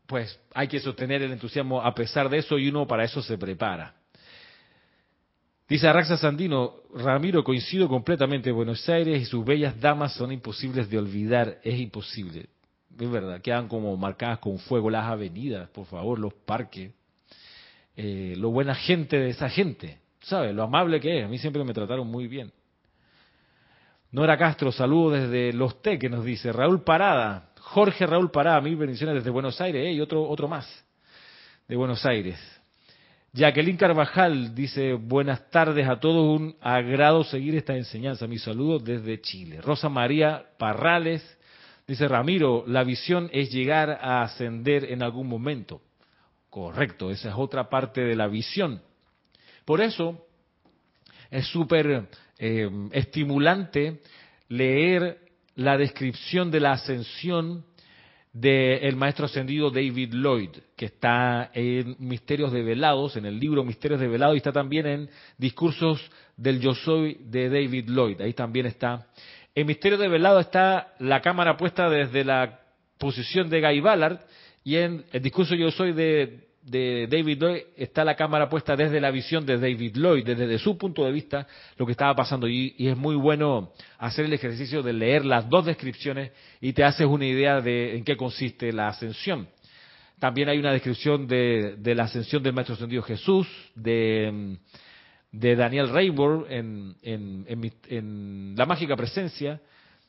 pues 0.07 0.41
hay 0.55 0.66
que 0.68 0.80
sostener 0.80 1.22
el 1.22 1.32
entusiasmo 1.32 1.80
a 1.80 1.95
pesar 1.95 2.28
de 2.28 2.39
eso 2.39 2.59
y 2.59 2.68
uno 2.68 2.86
para 2.86 3.05
eso 3.05 3.22
se 3.22 3.39
prepara. 3.39 3.95
Dice 5.68 5.86
Araxa 5.86 6.16
Sandino, 6.16 6.76
Ramiro, 6.94 7.44
coincido 7.44 7.88
completamente, 7.88 8.50
Buenos 8.50 8.88
Aires 8.88 9.20
y 9.20 9.26
sus 9.26 9.44
bellas 9.44 9.78
damas 9.78 10.14
son 10.14 10.32
imposibles 10.32 10.88
de 10.88 10.96
olvidar, 10.96 11.58
es 11.62 11.78
imposible. 11.78 12.46
Es 12.98 13.10
verdad, 13.10 13.42
quedan 13.42 13.68
como 13.68 13.94
marcadas 13.98 14.38
con 14.38 14.58
fuego 14.58 14.88
las 14.88 15.04
avenidas, 15.04 15.68
por 15.68 15.84
favor, 15.84 16.18
los 16.18 16.32
parques. 16.32 16.92
Eh, 17.96 18.32
lo 18.38 18.48
buena 18.48 18.74
gente 18.74 19.18
de 19.18 19.28
esa 19.28 19.50
gente, 19.50 19.98
¿sabes? 20.22 20.54
Lo 20.54 20.62
amable 20.62 21.00
que 21.00 21.18
es. 21.18 21.24
A 21.26 21.28
mí 21.28 21.36
siempre 21.36 21.62
me 21.62 21.74
trataron 21.74 22.06
muy 22.06 22.28
bien. 22.28 22.50
Nora 24.10 24.38
Castro, 24.38 24.72
saludo 24.72 25.10
desde 25.10 25.52
Los 25.52 25.82
T, 25.82 25.98
que 25.98 26.08
nos 26.08 26.24
dice. 26.24 26.50
Raúl 26.50 26.82
Parada, 26.82 27.50
Jorge 27.60 28.06
Raúl 28.06 28.30
Parada, 28.30 28.58
mil 28.62 28.76
bendiciones 28.76 29.16
desde 29.16 29.28
Buenos 29.28 29.60
Aires, 29.60 29.86
¿eh? 29.86 29.92
y 29.92 30.00
otro, 30.00 30.26
otro 30.26 30.48
más 30.48 30.66
de 31.68 31.76
Buenos 31.76 32.06
Aires. 32.06 32.57
Jacqueline 33.32 33.76
Carvajal 33.76 34.54
dice, 34.54 34.94
buenas 34.94 35.50
tardes 35.50 35.86
a 35.86 36.00
todos, 36.00 36.40
un 36.40 36.56
agrado 36.60 37.24
seguir 37.24 37.54
esta 37.56 37.76
enseñanza. 37.76 38.26
Mi 38.26 38.38
saludo 38.38 38.78
desde 38.78 39.20
Chile. 39.20 39.60
Rosa 39.60 39.90
María 39.90 40.46
Parrales 40.58 41.22
dice, 41.86 42.08
Ramiro, 42.08 42.64
la 42.66 42.84
visión 42.84 43.28
es 43.32 43.50
llegar 43.50 43.90
a 43.90 44.22
ascender 44.22 44.84
en 44.84 45.02
algún 45.02 45.28
momento. 45.28 45.82
Correcto, 46.48 47.10
esa 47.10 47.28
es 47.28 47.34
otra 47.36 47.68
parte 47.68 48.00
de 48.00 48.16
la 48.16 48.28
visión. 48.28 48.80
Por 49.66 49.82
eso 49.82 50.26
es 51.30 51.46
súper 51.48 52.08
eh, 52.38 52.70
estimulante 52.92 54.00
leer 54.48 55.18
la 55.54 55.76
descripción 55.76 56.50
de 56.50 56.60
la 56.60 56.72
ascensión 56.72 57.66
del 58.41 58.95
maestro 58.95 59.26
ascendido 59.26 59.70
David 59.70 60.14
Lloyd, 60.14 60.51
que 60.76 60.86
está 60.86 61.51
en 61.53 61.97
Misterios 61.99 62.53
de 62.53 62.62
Velados, 62.62 63.16
en 63.16 63.26
el 63.26 63.39
libro 63.39 63.64
Misterios 63.64 63.99
de 63.99 64.07
Velados, 64.07 64.34
y 64.34 64.39
está 64.39 64.53
también 64.53 64.86
en 64.86 65.11
Discursos 65.36 66.01
del 66.36 66.61
Yo 66.61 66.72
Soy 66.74 67.18
de 67.24 67.49
David 67.49 67.89
Lloyd. 67.89 68.20
Ahí 68.20 68.34
también 68.34 68.66
está. 68.66 69.09
En 69.55 69.66
Misterios 69.66 69.99
de 70.01 70.09
Velado 70.09 70.39
está 70.39 70.95
la 71.01 71.20
cámara 71.20 71.57
puesta 71.57 71.89
desde 71.91 72.22
la 72.22 72.61
posición 72.99 73.51
de 73.51 73.61
Guy 73.61 73.80
Ballard, 73.80 74.20
y 74.62 74.76
en 74.76 75.05
el 75.11 75.22
Discurso 75.22 75.57
Yo 75.57 75.70
Soy 75.72 75.93
de 75.93 76.47
de 76.70 77.06
David 77.10 77.38
Lloyd 77.38 77.62
está 77.76 78.04
la 78.04 78.14
cámara 78.16 78.48
puesta 78.48 78.76
desde 78.76 79.00
la 79.00 79.10
visión 79.10 79.44
de 79.46 79.58
David 79.58 79.96
Lloyd, 79.96 80.24
desde, 80.24 80.58
su 80.58 80.76
punto 80.76 81.04
de 81.04 81.12
vista, 81.12 81.46
lo 81.76 81.86
que 81.86 81.92
estaba 81.92 82.14
pasando. 82.14 82.48
Y, 82.48 82.74
es 82.78 82.96
muy 82.96 83.16
bueno 83.16 83.72
hacer 83.98 84.26
el 84.26 84.32
ejercicio 84.32 84.82
de 84.82 84.92
leer 84.92 85.24
las 85.24 85.48
dos 85.48 85.66
descripciones 85.66 86.32
y 86.60 86.72
te 86.72 86.84
haces 86.84 87.06
una 87.06 87.26
idea 87.26 87.60
de 87.60 87.96
en 87.96 88.04
qué 88.04 88.16
consiste 88.16 88.72
la 88.72 88.88
ascensión. 88.88 89.48
También 90.18 90.48
hay 90.48 90.58
una 90.58 90.72
descripción 90.72 91.26
de, 91.26 91.76
la 91.82 92.04
ascensión 92.04 92.42
del 92.42 92.52
Maestro 92.52 92.74
Ascendido 92.74 93.02
Jesús, 93.02 93.46
de, 93.74 94.58
Daniel 95.30 95.90
Rayburn 95.90 96.46
en, 96.50 96.96
en, 97.02 98.54
La 98.56 98.66
Mágica 98.66 98.96
Presencia, 98.96 99.60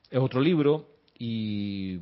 es 0.10 0.18
otro 0.18 0.42
libro, 0.42 0.88
y, 1.18 2.00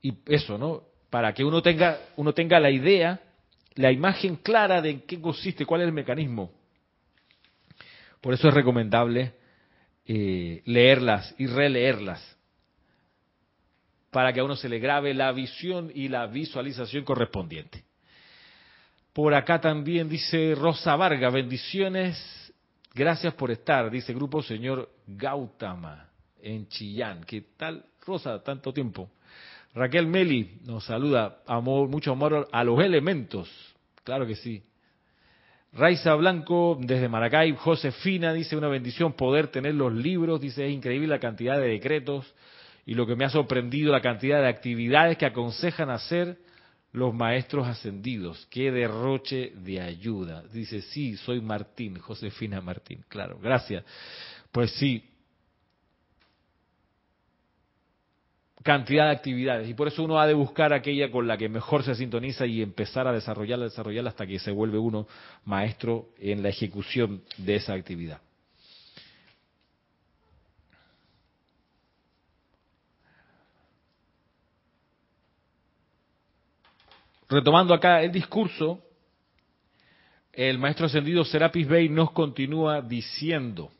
y 0.00 0.14
eso, 0.26 0.56
¿no? 0.56 0.82
Para 1.10 1.34
que 1.34 1.44
uno 1.44 1.60
tenga, 1.60 1.98
uno 2.16 2.32
tenga 2.32 2.58
la 2.58 2.70
idea 2.70 3.20
la 3.76 3.90
imagen 3.90 4.36
clara 4.36 4.80
de 4.80 4.90
en 4.90 5.00
qué 5.02 5.20
consiste, 5.20 5.66
cuál 5.66 5.82
es 5.82 5.88
el 5.88 5.92
mecanismo. 5.92 6.52
Por 8.20 8.34
eso 8.34 8.48
es 8.48 8.54
recomendable 8.54 9.34
eh, 10.06 10.62
leerlas 10.66 11.34
y 11.38 11.46
releerlas, 11.46 12.36
para 14.10 14.32
que 14.32 14.40
a 14.40 14.44
uno 14.44 14.54
se 14.54 14.68
le 14.68 14.78
grabe 14.78 15.12
la 15.14 15.32
visión 15.32 15.90
y 15.94 16.08
la 16.08 16.26
visualización 16.26 17.04
correspondiente. 17.04 17.84
Por 19.12 19.34
acá 19.34 19.60
también 19.60 20.08
dice 20.08 20.54
Rosa 20.54 20.96
Varga, 20.96 21.30
bendiciones, 21.30 22.52
gracias 22.94 23.34
por 23.34 23.50
estar, 23.50 23.90
dice 23.90 24.12
Grupo 24.12 24.42
Señor 24.42 24.90
Gautama 25.06 26.10
en 26.42 26.68
Chillán. 26.68 27.24
¿Qué 27.24 27.44
tal, 27.56 27.84
Rosa? 28.06 28.42
Tanto 28.42 28.72
tiempo. 28.72 29.10
Raquel 29.74 30.06
Meli 30.06 30.58
nos 30.64 30.84
saluda, 30.84 31.42
amor, 31.46 31.88
mucho 31.88 32.12
amor 32.12 32.48
a 32.52 32.64
los 32.64 32.80
elementos. 32.80 33.50
Claro 34.04 34.26
que 34.26 34.36
sí. 34.36 34.62
Raiza 35.72 36.14
Blanco 36.14 36.78
desde 36.80 37.08
Maracay, 37.08 37.56
Josefina 37.56 38.32
dice 38.32 38.56
una 38.56 38.68
bendición 38.68 39.14
poder 39.14 39.48
tener 39.48 39.74
los 39.74 39.92
libros, 39.92 40.40
dice 40.40 40.66
es 40.66 40.72
increíble 40.72 41.08
la 41.08 41.18
cantidad 41.18 41.58
de 41.58 41.66
decretos 41.66 42.32
y 42.86 42.94
lo 42.94 43.06
que 43.06 43.16
me 43.16 43.24
ha 43.24 43.30
sorprendido 43.30 43.90
la 43.90 44.00
cantidad 44.00 44.40
de 44.40 44.48
actividades 44.48 45.18
que 45.18 45.26
aconsejan 45.26 45.90
hacer 45.90 46.38
los 46.92 47.12
maestros 47.12 47.66
ascendidos. 47.66 48.46
Qué 48.50 48.70
derroche 48.70 49.52
de 49.56 49.80
ayuda. 49.80 50.44
Dice, 50.52 50.80
sí, 50.80 51.16
soy 51.16 51.40
Martín, 51.40 51.98
Josefina 51.98 52.60
Martín, 52.60 53.04
claro, 53.08 53.40
gracias. 53.42 53.84
Pues 54.52 54.70
sí, 54.72 55.02
cantidad 58.64 59.04
de 59.04 59.12
actividades. 59.12 59.68
Y 59.68 59.74
por 59.74 59.86
eso 59.86 60.02
uno 60.02 60.18
ha 60.18 60.26
de 60.26 60.32
buscar 60.32 60.72
aquella 60.72 61.10
con 61.10 61.28
la 61.28 61.36
que 61.36 61.48
mejor 61.48 61.84
se 61.84 61.94
sintoniza 61.94 62.46
y 62.46 62.62
empezar 62.62 63.06
a 63.06 63.12
desarrollarla, 63.12 63.66
desarrollarla 63.66 64.10
hasta 64.10 64.26
que 64.26 64.38
se 64.38 64.50
vuelve 64.50 64.78
uno 64.78 65.06
maestro 65.44 66.08
en 66.18 66.42
la 66.42 66.48
ejecución 66.48 67.22
de 67.36 67.56
esa 67.56 67.74
actividad. 67.74 68.20
Retomando 77.28 77.74
acá 77.74 78.02
el 78.02 78.12
discurso, 78.12 78.80
el 80.32 80.58
maestro 80.58 80.86
ascendido 80.86 81.24
Serapis 81.24 81.68
Bey 81.68 81.90
nos 81.90 82.12
continúa 82.12 82.80
diciendo, 82.80 83.70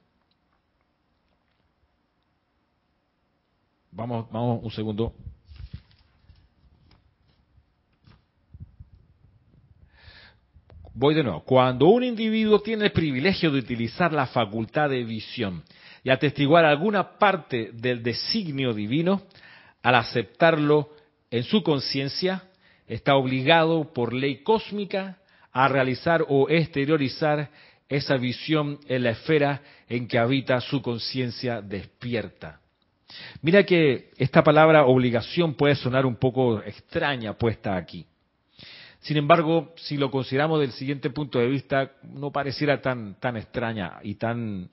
Vamos, 3.95 4.26
vamos 4.32 4.61
un 4.64 4.70
segundo. 4.72 5.14
Voy 10.92 11.14
de 11.14 11.22
nuevo. 11.22 11.45
Cuando 11.45 11.86
un 11.86 12.03
individuo 12.03 12.61
tiene 12.61 12.86
el 12.86 12.92
privilegio 12.92 13.53
de 13.53 13.61
utilizar 13.61 14.12
la 14.12 14.26
facultad 14.26 14.90
de 14.90 15.05
visión 15.05 15.62
y 16.03 16.11
atestiguar 16.11 16.64
alguna 16.64 17.18
parte 17.18 17.70
del 17.72 18.03
designio 18.03 18.74
divino, 18.74 19.22
al 19.82 19.95
aceptarlo 19.95 20.90
en 21.30 21.45
su 21.45 21.62
conciencia, 21.62 22.42
está 22.88 23.14
obligado 23.14 23.92
por 23.92 24.12
ley 24.12 24.42
cósmica 24.42 25.18
a 25.53 25.68
realizar 25.68 26.24
o 26.28 26.49
exteriorizar 26.49 27.49
esa 27.88 28.16
visión 28.16 28.80
en 28.88 29.05
la 29.05 29.11
esfera 29.11 29.62
en 29.88 30.09
que 30.09 30.18
habita 30.18 30.61
su 30.61 30.82
conciencia 30.82 31.61
despierta. 31.61 32.61
Mira 33.42 33.64
que 33.64 34.11
esta 34.16 34.42
palabra 34.42 34.86
obligación 34.86 35.55
puede 35.55 35.74
sonar 35.74 36.07
un 36.07 36.16
poco 36.16 36.62
extraña 36.62 37.34
puesta 37.34 37.76
aquí. 37.76 38.07
Sin 39.00 39.18
embargo, 39.18 39.74
si 39.76 39.96
lo 39.98 40.11
consideramos 40.11 40.61
del 40.61 40.72
siguiente 40.72 41.11
punto 41.11 41.38
de 41.38 41.46
vista, 41.48 41.92
no 42.02 42.32
pareciera 42.32 42.80
tan, 42.80 43.20
tan 43.20 43.36
extraña 43.36 43.98
y 44.02 44.14
tan 44.14 44.70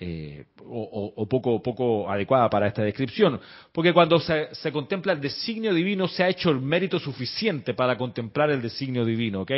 eh, 0.00 0.46
o, 0.66 1.28
poco, 1.28 1.62
poco 1.62 2.10
adecuada 2.10 2.50
para 2.50 2.66
esta 2.66 2.82
descripción. 2.82 3.40
Porque 3.70 3.92
cuando 3.92 4.18
se, 4.18 4.72
contempla 4.72 5.12
el 5.12 5.20
designio 5.20 5.72
divino, 5.72 6.08
se 6.08 6.24
ha 6.24 6.28
hecho 6.28 6.50
el 6.50 6.60
mérito 6.60 6.98
suficiente 6.98 7.72
para 7.74 7.96
contemplar 7.96 8.50
el 8.50 8.60
designio 8.60 9.04
divino, 9.04 9.42
¿ok? 9.42 9.52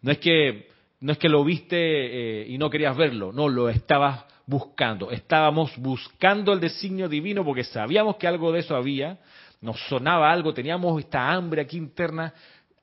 No 0.00 0.12
es 0.12 0.18
que, 0.18 0.68
no 1.00 1.12
es 1.12 1.18
que 1.18 1.28
lo 1.28 1.44
viste 1.44 1.76
eh, 1.76 2.46
y 2.48 2.56
no 2.56 2.70
querías 2.70 2.96
verlo, 2.96 3.30
no, 3.30 3.46
lo 3.46 3.68
estabas 3.68 4.24
buscando. 4.46 5.10
Estábamos 5.10 5.76
buscando 5.78 6.52
el 6.52 6.60
designio 6.60 7.08
divino 7.08 7.44
porque 7.44 7.64
sabíamos 7.64 8.16
que 8.16 8.26
algo 8.26 8.52
de 8.52 8.60
eso 8.60 8.76
había, 8.76 9.18
nos 9.60 9.80
sonaba 9.88 10.30
algo, 10.30 10.52
teníamos 10.52 10.98
esta 11.00 11.32
hambre 11.32 11.62
aquí 11.62 11.76
interna, 11.76 12.34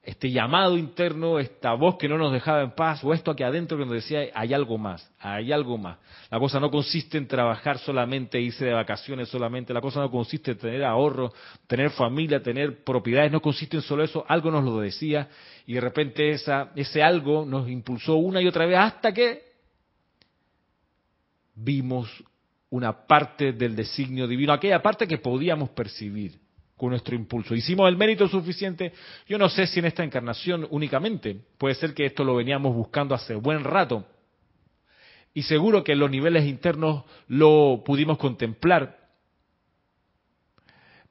este 0.03 0.31
llamado 0.31 0.77
interno, 0.77 1.37
esta 1.37 1.73
voz 1.73 1.97
que 1.97 2.09
no 2.09 2.17
nos 2.17 2.33
dejaba 2.33 2.63
en 2.63 2.71
paz, 2.71 3.03
o 3.03 3.13
esto 3.13 3.29
aquí 3.29 3.43
adentro 3.43 3.77
que 3.77 3.85
nos 3.85 3.93
decía, 3.93 4.21
hay 4.33 4.51
algo 4.51 4.79
más, 4.79 5.07
hay 5.19 5.51
algo 5.51 5.77
más. 5.77 5.99
La 6.31 6.39
cosa 6.39 6.59
no 6.59 6.71
consiste 6.71 7.19
en 7.19 7.27
trabajar 7.27 7.77
solamente, 7.77 8.41
irse 8.41 8.65
de 8.65 8.73
vacaciones 8.73 9.29
solamente, 9.29 9.73
la 9.75 9.81
cosa 9.81 9.99
no 9.99 10.09
consiste 10.09 10.51
en 10.51 10.57
tener 10.57 10.83
ahorro, 10.83 11.31
tener 11.67 11.91
familia, 11.91 12.41
tener 12.41 12.83
propiedades, 12.83 13.31
no 13.31 13.41
consiste 13.41 13.77
en 13.77 13.83
solo 13.83 14.03
eso, 14.03 14.25
algo 14.27 14.49
nos 14.49 14.63
lo 14.63 14.79
decía, 14.79 15.29
y 15.67 15.73
de 15.73 15.81
repente 15.81 16.31
esa, 16.31 16.71
ese 16.75 17.03
algo 17.03 17.45
nos 17.45 17.69
impulsó 17.69 18.15
una 18.15 18.41
y 18.41 18.47
otra 18.47 18.65
vez 18.65 18.79
hasta 18.79 19.13
que 19.13 19.50
vimos 21.55 22.09
una 22.69 23.05
parte 23.05 23.53
del 23.53 23.75
designio 23.75 24.27
divino, 24.27 24.53
aquella 24.53 24.81
parte 24.81 25.07
que 25.07 25.17
podíamos 25.17 25.69
percibir 25.71 26.39
con 26.77 26.89
nuestro 26.89 27.15
impulso. 27.15 27.53
Hicimos 27.53 27.87
el 27.87 27.97
mérito 27.97 28.27
suficiente, 28.27 28.93
yo 29.27 29.37
no 29.37 29.49
sé 29.49 29.67
si 29.67 29.79
en 29.79 29.85
esta 29.85 30.03
encarnación 30.03 30.65
únicamente, 30.71 31.39
puede 31.57 31.75
ser 31.75 31.93
que 31.93 32.05
esto 32.05 32.23
lo 32.23 32.35
veníamos 32.35 32.73
buscando 32.73 33.13
hace 33.13 33.35
buen 33.35 33.63
rato, 33.63 34.05
y 35.33 35.43
seguro 35.43 35.83
que 35.83 35.93
en 35.93 35.99
los 35.99 36.09
niveles 36.09 36.45
internos 36.45 37.03
lo 37.27 37.83
pudimos 37.85 38.17
contemplar. 38.17 38.97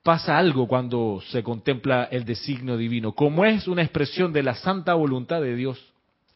Pasa 0.02 0.38
algo 0.38 0.66
cuando 0.66 1.22
se 1.30 1.42
contempla 1.42 2.04
el 2.10 2.24
designio 2.24 2.76
divino, 2.76 3.12
como 3.12 3.44
es 3.44 3.68
una 3.68 3.82
expresión 3.82 4.32
de 4.32 4.42
la 4.42 4.54
santa 4.54 4.94
voluntad 4.94 5.40
de 5.40 5.54
Dios, 5.54 5.78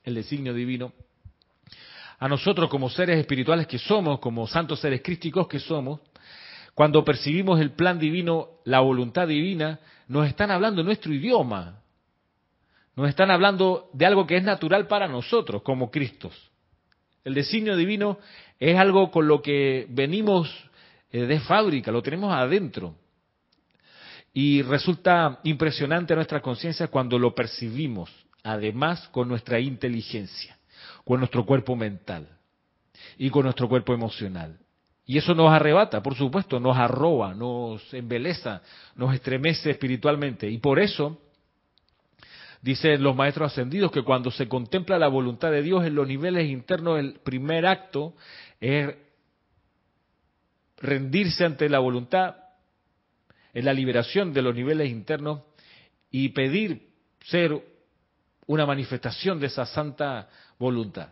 el 0.02 0.14
designio 0.14 0.52
divino, 0.52 0.92
a 2.18 2.28
nosotros 2.28 2.70
como 2.70 2.90
seres 2.90 3.18
espirituales 3.18 3.66
que 3.66 3.78
somos, 3.78 4.18
como 4.20 4.46
santos 4.46 4.80
seres 4.80 5.02
crísticos 5.02 5.48
que 5.48 5.58
somos, 5.58 6.00
cuando 6.74 7.04
percibimos 7.04 7.60
el 7.60 7.70
plan 7.70 7.98
divino, 7.98 8.48
la 8.64 8.80
voluntad 8.80 9.28
divina, 9.28 9.80
nos 10.08 10.26
están 10.26 10.50
hablando 10.50 10.80
en 10.80 10.86
nuestro 10.86 11.12
idioma. 11.12 11.80
Nos 12.96 13.08
están 13.08 13.30
hablando 13.30 13.90
de 13.92 14.06
algo 14.06 14.26
que 14.26 14.36
es 14.36 14.42
natural 14.42 14.86
para 14.86 15.08
nosotros 15.08 15.62
como 15.62 15.90
Cristos. 15.90 16.34
El 17.24 17.34
designio 17.34 17.76
divino 17.76 18.18
es 18.58 18.76
algo 18.76 19.10
con 19.10 19.26
lo 19.26 19.40
que 19.40 19.86
venimos 19.88 20.52
eh, 21.10 21.26
de 21.26 21.40
fábrica, 21.40 21.90
lo 21.90 22.02
tenemos 22.02 22.32
adentro. 22.32 22.96
Y 24.32 24.62
resulta 24.62 25.40
impresionante 25.44 26.14
nuestra 26.14 26.42
conciencia 26.42 26.88
cuando 26.88 27.18
lo 27.18 27.34
percibimos, 27.34 28.10
además 28.42 29.08
con 29.08 29.28
nuestra 29.28 29.60
inteligencia 29.60 30.53
con 31.04 31.20
nuestro 31.20 31.44
cuerpo 31.44 31.76
mental 31.76 32.28
y 33.18 33.30
con 33.30 33.44
nuestro 33.44 33.68
cuerpo 33.68 33.92
emocional. 33.92 34.58
Y 35.06 35.18
eso 35.18 35.34
nos 35.34 35.52
arrebata, 35.52 36.02
por 36.02 36.14
supuesto, 36.14 36.58
nos 36.58 36.76
arroba, 36.76 37.34
nos 37.34 37.92
embeleza, 37.92 38.62
nos 38.96 39.14
estremece 39.14 39.70
espiritualmente. 39.70 40.48
Y 40.48 40.58
por 40.58 40.78
eso, 40.78 41.20
dicen 42.62 43.02
los 43.02 43.14
maestros 43.14 43.52
ascendidos, 43.52 43.92
que 43.92 44.02
cuando 44.02 44.30
se 44.30 44.48
contempla 44.48 44.98
la 44.98 45.08
voluntad 45.08 45.50
de 45.50 45.62
Dios 45.62 45.84
en 45.84 45.94
los 45.94 46.08
niveles 46.08 46.48
internos, 46.48 46.98
el 46.98 47.20
primer 47.20 47.66
acto 47.66 48.14
es 48.60 48.94
rendirse 50.78 51.44
ante 51.44 51.68
la 51.68 51.80
voluntad, 51.80 52.36
en 53.52 53.66
la 53.66 53.74
liberación 53.74 54.32
de 54.32 54.42
los 54.42 54.54
niveles 54.54 54.90
internos 54.90 55.42
y 56.10 56.30
pedir 56.30 56.88
ser 57.24 57.62
una 58.46 58.66
manifestación 58.66 59.38
de 59.38 59.46
esa 59.46 59.66
santa 59.66 60.28
voluntad. 60.58 61.08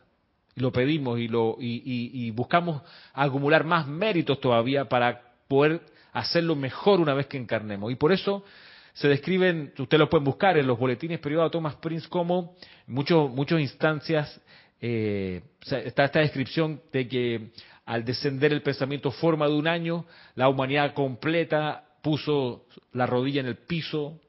Lo 0.54 0.70
pedimos 0.70 1.18
y, 1.18 1.28
lo, 1.28 1.56
y, 1.58 2.30
buscamos 2.32 2.82
acumular 3.14 3.64
más 3.64 3.86
méritos 3.86 4.40
todavía 4.40 4.88
para 4.88 5.22
poder 5.48 5.80
hacerlo 6.12 6.56
mejor 6.56 7.00
una 7.00 7.14
vez 7.14 7.26
que 7.26 7.38
encarnemos. 7.38 7.90
Y 7.90 7.94
por 7.94 8.12
eso 8.12 8.44
se 8.92 9.08
describen, 9.08 9.72
ustedes 9.78 9.98
lo 9.98 10.10
pueden 10.10 10.24
buscar 10.24 10.58
en 10.58 10.66
los 10.66 10.78
boletines 10.78 11.20
privados 11.20 11.50
de 11.50 11.52
Thomas 11.52 11.76
Prince 11.76 12.06
como 12.08 12.54
muchos 12.86 13.30
muchas 13.30 13.60
instancias 13.60 14.40
eh, 14.84 15.42
está 15.60 16.04
esta 16.04 16.18
descripción 16.18 16.82
de 16.92 17.08
que 17.08 17.50
al 17.86 18.04
descender 18.04 18.52
el 18.52 18.62
pensamiento 18.62 19.10
forma 19.10 19.46
de 19.46 19.54
un 19.54 19.68
año, 19.68 20.06
la 20.34 20.48
humanidad 20.48 20.92
completa 20.92 21.84
puso 22.02 22.66
la 22.92 23.06
rodilla 23.06 23.40
en 23.40 23.46
el 23.46 23.56
piso 23.56 24.20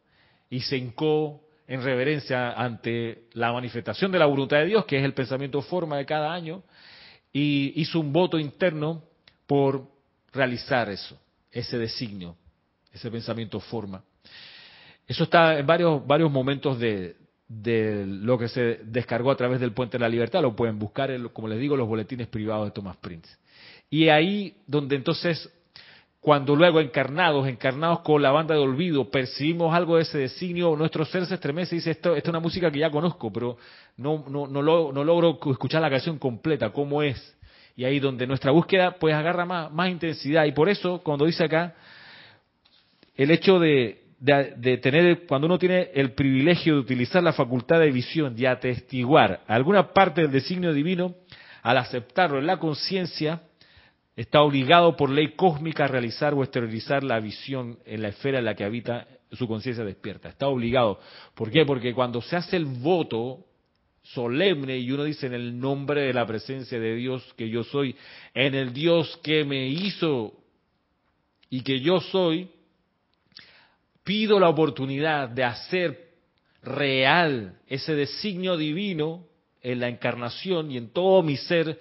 y 0.50 0.62
se 0.62 0.78
hincó 0.78 1.43
en 1.68 1.82
reverencia 1.82 2.52
ante 2.52 3.26
la 3.34 3.52
manifestación 3.54 4.12
de 4.12 4.20
la 4.20 4.26
voluntad 4.26 4.58
de 4.58 4.66
Dios, 4.66 4.86
que 4.86 4.98
es 4.98 5.04
el 5.04 5.14
pensamiento 5.14 5.62
forma 5.62 5.98
de 5.98 6.06
cada 6.06 6.34
año, 6.34 6.64
y 7.32 7.74
hizo 7.82 8.00
un 8.00 8.14
voto 8.14 8.38
interno 8.38 9.04
por 9.48 9.88
realizar 10.32 10.90
eso, 10.90 11.20
ese 11.52 11.78
designio, 11.78 12.36
ese 12.92 13.10
pensamiento 13.10 13.60
forma. 13.60 14.04
Eso 15.08 15.24
está 15.24 15.58
en 15.58 15.66
varios, 15.66 16.06
varios 16.06 16.32
momentos 16.32 16.80
de, 16.80 17.16
lo 18.06 18.38
que 18.38 18.48
se 18.48 18.80
descargó 18.84 19.32
a 19.32 19.36
través 19.36 19.60
del 19.60 19.74
Puente 19.74 19.98
de 19.98 20.02
la 20.02 20.10
Libertad, 20.10 20.42
lo 20.42 20.56
pueden 20.56 20.80
buscar, 20.80 21.12
como 21.32 21.48
les 21.48 21.60
digo, 21.60 21.76
los 21.76 21.88
boletines 21.88 22.28
privados 22.28 22.68
de 22.68 22.72
Thomas 22.72 22.98
Prince. 22.98 23.30
Y 23.90 24.10
ahí 24.10 24.58
donde 24.66 24.96
entonces 24.96 25.52
cuando 26.24 26.56
luego 26.56 26.80
encarnados, 26.80 27.50
encarnados 27.50 28.00
con 28.00 28.22
la 28.22 28.32
banda 28.32 28.56
de 28.56 28.62
olvido, 28.62 29.12
percibimos 29.12 29.76
algo 29.76 29.98
de 29.98 30.04
ese 30.04 30.20
designio, 30.20 30.74
nuestro 30.78 31.04
ser 31.04 31.26
se 31.26 31.34
estremece 31.34 31.76
y 31.76 31.80
dice, 31.80 31.92
esto, 31.92 32.16
esto 32.16 32.30
es 32.30 32.32
una 32.32 32.40
música 32.40 32.72
que 32.72 32.80
ya 32.80 32.90
conozco, 32.90 33.30
pero 33.30 33.58
no, 33.98 34.24
no, 34.30 34.48
no, 34.48 34.62
no 34.94 35.04
logro 35.04 35.38
escuchar 35.52 35.82
la 35.82 35.90
canción 35.90 36.18
completa, 36.18 36.70
cómo 36.70 37.04
es. 37.04 37.38
Y 37.76 37.84
ahí 37.84 38.00
donde 38.00 38.26
nuestra 38.26 38.52
búsqueda 38.52 38.96
pues 38.98 39.14
agarra 39.14 39.44
más, 39.44 39.70
más 39.74 39.90
intensidad. 39.90 40.46
Y 40.46 40.54
por 40.54 40.70
eso, 40.70 41.02
cuando 41.04 41.26
dice 41.26 41.44
acá, 41.44 41.76
el 43.18 43.30
hecho 43.30 43.60
de, 43.60 44.04
de, 44.22 44.78
tener, 44.78 45.26
cuando 45.28 45.48
uno 45.48 45.60
tiene 45.60 45.90
el 45.94 46.14
privilegio 46.14 46.76
de 46.76 46.80
utilizar 46.80 47.22
la 47.22 47.34
facultad 47.34 47.82
de 47.82 47.92
visión, 47.92 48.34
de 48.34 48.48
atestiguar 48.48 49.42
alguna 49.46 49.92
parte 49.92 50.22
del 50.22 50.32
designio 50.32 50.72
divino, 50.72 51.16
al 51.64 51.78
aceptarlo 51.78 52.40
en 52.40 52.48
la 52.48 52.60
conciencia, 52.60 53.42
está 54.16 54.42
obligado 54.42 54.96
por 54.96 55.10
ley 55.10 55.30
cósmica 55.36 55.86
a 55.86 55.88
realizar 55.88 56.34
o 56.34 56.44
exteriorizar 56.44 57.04
la 57.04 57.20
visión 57.20 57.80
en 57.86 58.02
la 58.02 58.10
esfera 58.10 58.40
en 58.40 58.46
la 58.46 58.56
que 58.56 58.64
habita 58.64 59.08
su 59.32 59.48
conciencia 59.48 59.84
despierta. 59.84 60.30
Está 60.30 60.48
obligado. 60.48 61.00
¿Por 61.34 61.50
qué? 61.50 61.66
Porque 61.66 61.94
cuando 61.94 62.22
se 62.22 62.36
hace 62.36 62.58
el 62.58 62.66
voto 62.66 63.46
solemne 64.04 64.78
y 64.78 64.92
uno 64.92 65.06
dice 65.06 65.28
en 65.28 65.34
el 65.34 65.60
nombre 65.60 66.02
de 66.02 66.14
la 66.14 66.26
presencia 66.26 66.80
de 66.80 66.96
Dios 66.96 67.24
que 67.38 67.50
yo 67.50 67.64
soy, 67.64 67.96
en 68.34 68.54
el 68.54 68.74
Dios 68.74 69.20
que 69.24 69.46
me 69.46 69.68
hizo 69.68 70.34
y 71.50 71.62
que 71.62 71.80
yo 71.80 72.02
soy, 72.02 72.50
pido 74.04 74.40
la 74.40 74.50
oportunidad 74.50 75.30
de 75.30 75.44
hacer 75.44 76.10
real 76.62 77.60
ese 77.68 77.96
designio 77.96 78.58
divino 78.58 79.26
en 79.62 79.80
la 79.80 79.88
encarnación 79.88 80.72
y 80.72 80.78
en 80.78 80.92
todo 80.92 81.24
mi 81.24 81.38
ser 81.38 81.80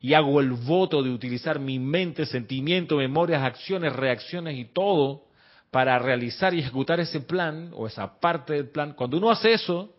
y 0.00 0.14
hago 0.14 0.40
el 0.40 0.52
voto 0.52 1.02
de 1.02 1.10
utilizar 1.10 1.58
mi 1.58 1.78
mente, 1.78 2.24
sentimiento, 2.26 2.96
memorias, 2.96 3.42
acciones, 3.42 3.92
reacciones 3.92 4.56
y 4.56 4.66
todo 4.66 5.24
para 5.70 5.98
realizar 5.98 6.54
y 6.54 6.60
ejecutar 6.60 7.00
ese 7.00 7.20
plan 7.20 7.70
o 7.74 7.86
esa 7.86 8.20
parte 8.20 8.54
del 8.54 8.68
plan. 8.68 8.92
Cuando 8.92 9.16
uno 9.16 9.30
hace 9.30 9.52
eso, 9.52 9.94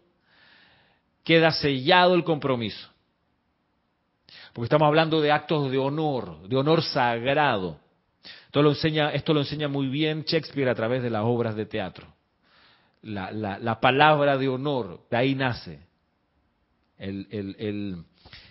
queda 1.24 1.52
sellado 1.52 2.16
el 2.16 2.24
compromiso. 2.24 2.90
Porque 4.54 4.66
estamos 4.66 4.88
hablando 4.88 5.22
de 5.22 5.32
actos 5.32 5.70
de 5.70 5.78
honor, 5.78 6.48
de 6.48 6.56
honor 6.56 6.82
sagrado. 6.82 7.80
Esto 8.46 8.64
lo 8.64 8.70
enseña, 8.70 9.12
esto 9.12 9.34
lo 9.34 9.42
enseña 9.42 9.68
muy 9.68 9.88
bien 9.88 10.24
Shakespeare 10.24 10.70
a 10.70 10.76
través 10.76 11.04
de 11.04 11.10
las 11.10 11.24
obras 11.24 11.56
de 11.56 11.66
teatro. 11.66 12.08
La, 13.02 13.32
la, 13.32 13.80
palabra 13.80 14.38
de 14.38 14.50
honor, 14.50 15.02
de 15.10 15.18
ahí 15.18 15.36
nace. 15.36 15.80
el, 16.98 17.28
el, 17.32 18.04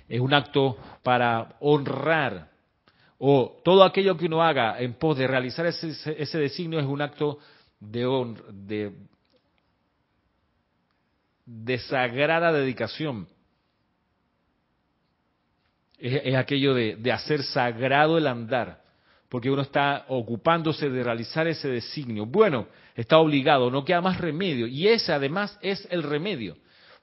es 0.09 0.21
un 0.21 0.33
acto 0.33 0.77
para 1.03 1.57
honrar, 1.61 2.51
o 3.19 3.61
todo 3.65 3.83
aquello 3.83 4.17
que 4.17 4.27
uno 4.27 4.43
haga 4.43 4.81
en 4.81 4.95
pos 4.95 5.19
de 5.19 5.27
realizar 5.27 5.67
ese, 5.67 5.93
ese 6.17 6.39
designio 6.39 6.79
es 6.79 6.87
un 6.87 7.03
acto 7.03 7.39
de, 7.81 8.35
de, 8.53 8.93
de 11.45 11.79
sagrada 11.79 12.53
dedicación. 12.53 13.27
Es, 15.99 16.37
aquello 16.37 16.75
de, 16.75 17.13
hacer 17.13 17.43
sagrado 17.43 18.19
el 18.19 18.29
andar, 18.29 18.83
porque 19.29 19.51
uno 19.51 19.63
está 19.63 20.05
ocupándose 20.09 20.89
de 20.89 21.03
realizar 21.03 21.49
ese 21.49 21.69
designio. 21.69 22.25
Bueno, 22.25 22.69
está 22.95 23.19
obligado, 23.19 23.69
no 23.69 23.85
queda 23.85 24.01
más 24.01 24.21
remedio, 24.21 24.69
y 24.69 24.87
ese 24.87 25.13
además 25.13 25.59
es 25.61 25.89
el 25.91 26.05
remedio. 26.05 26.57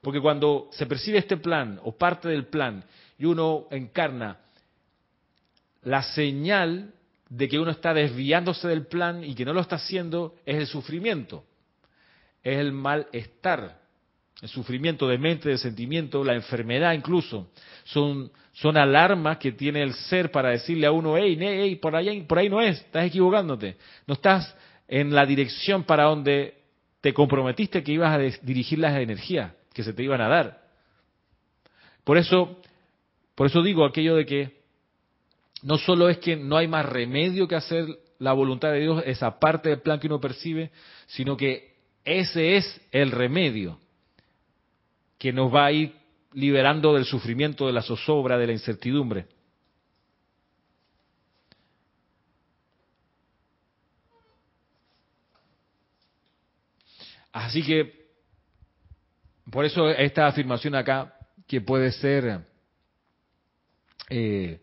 Porque 0.06 0.20
cuando 0.20 0.68
se 0.70 0.86
percibe 0.86 1.18
este 1.18 1.36
plan 1.36 1.80
o 1.82 1.90
parte 1.90 2.28
del 2.28 2.46
plan 2.46 2.84
y 3.18 3.24
uno 3.24 3.66
encarna 3.72 4.38
la 5.82 6.00
señal 6.00 6.92
de 7.28 7.48
que 7.48 7.58
uno 7.58 7.72
está 7.72 7.92
desviándose 7.92 8.68
del 8.68 8.86
plan 8.86 9.24
y 9.24 9.34
que 9.34 9.44
no 9.44 9.52
lo 9.52 9.60
está 9.60 9.74
haciendo 9.74 10.36
es 10.46 10.58
el 10.58 10.68
sufrimiento, 10.68 11.42
es 12.40 12.56
el 12.56 12.70
malestar, 12.70 13.80
el 14.40 14.48
sufrimiento 14.48 15.08
de 15.08 15.18
mente, 15.18 15.48
de 15.48 15.58
sentimiento, 15.58 16.22
la 16.22 16.34
enfermedad 16.34 16.92
incluso. 16.92 17.50
Son, 17.82 18.30
son 18.52 18.76
alarmas 18.76 19.38
que 19.38 19.50
tiene 19.50 19.82
el 19.82 19.92
ser 19.92 20.30
para 20.30 20.50
decirle 20.50 20.86
a 20.86 20.92
uno, 20.92 21.16
hey, 21.16 21.36
hey, 21.36 21.74
por, 21.82 21.96
ahí, 21.96 22.22
por 22.22 22.38
ahí 22.38 22.48
no 22.48 22.60
es, 22.60 22.78
estás 22.78 23.06
equivocándote, 23.06 23.76
no 24.06 24.14
estás 24.14 24.54
en 24.86 25.12
la 25.12 25.26
dirección 25.26 25.82
para 25.82 26.04
donde 26.04 26.54
te 27.00 27.12
comprometiste 27.12 27.82
que 27.82 27.90
ibas 27.90 28.14
a 28.14 28.18
dirigir 28.46 28.78
las 28.78 28.96
energías 28.96 29.50
que 29.76 29.84
se 29.84 29.92
te 29.92 30.02
iban 30.02 30.22
a 30.22 30.28
dar. 30.28 30.58
Por 32.02 32.16
eso, 32.16 32.62
por 33.34 33.46
eso 33.46 33.62
digo 33.62 33.84
aquello 33.84 34.16
de 34.16 34.24
que 34.24 34.62
no 35.62 35.76
solo 35.76 36.08
es 36.08 36.16
que 36.16 36.34
no 36.34 36.56
hay 36.56 36.66
más 36.66 36.86
remedio 36.86 37.46
que 37.46 37.56
hacer 37.56 37.86
la 38.18 38.32
voluntad 38.32 38.72
de 38.72 38.80
Dios, 38.80 39.02
esa 39.04 39.38
parte 39.38 39.68
del 39.68 39.82
plan 39.82 40.00
que 40.00 40.06
uno 40.06 40.18
percibe, 40.18 40.70
sino 41.08 41.36
que 41.36 41.74
ese 42.06 42.56
es 42.56 42.80
el 42.90 43.10
remedio 43.10 43.78
que 45.18 45.30
nos 45.30 45.54
va 45.54 45.66
a 45.66 45.72
ir 45.72 45.94
liberando 46.32 46.94
del 46.94 47.04
sufrimiento, 47.04 47.66
de 47.66 47.74
la 47.74 47.82
zozobra, 47.82 48.38
de 48.38 48.46
la 48.46 48.52
incertidumbre. 48.54 49.26
Así 57.30 57.62
que 57.62 58.05
por 59.50 59.64
eso 59.64 59.88
esta 59.90 60.26
afirmación 60.26 60.74
acá, 60.74 61.14
que 61.46 61.60
puede 61.60 61.92
ser, 61.92 62.40
eh, 64.10 64.60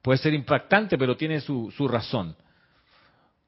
puede 0.00 0.18
ser 0.18 0.34
impactante, 0.34 0.96
pero 0.96 1.16
tiene 1.16 1.40
su, 1.40 1.70
su 1.76 1.88
razón. 1.88 2.36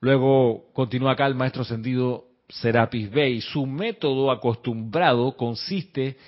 Luego 0.00 0.70
continúa 0.72 1.12
acá 1.12 1.26
el 1.26 1.34
maestro 1.34 1.62
ascendido 1.62 2.26
Serapis 2.48 3.10
Bey. 3.10 3.40
Su 3.40 3.66
método 3.66 4.30
acostumbrado 4.30 5.36
consiste 5.36 6.18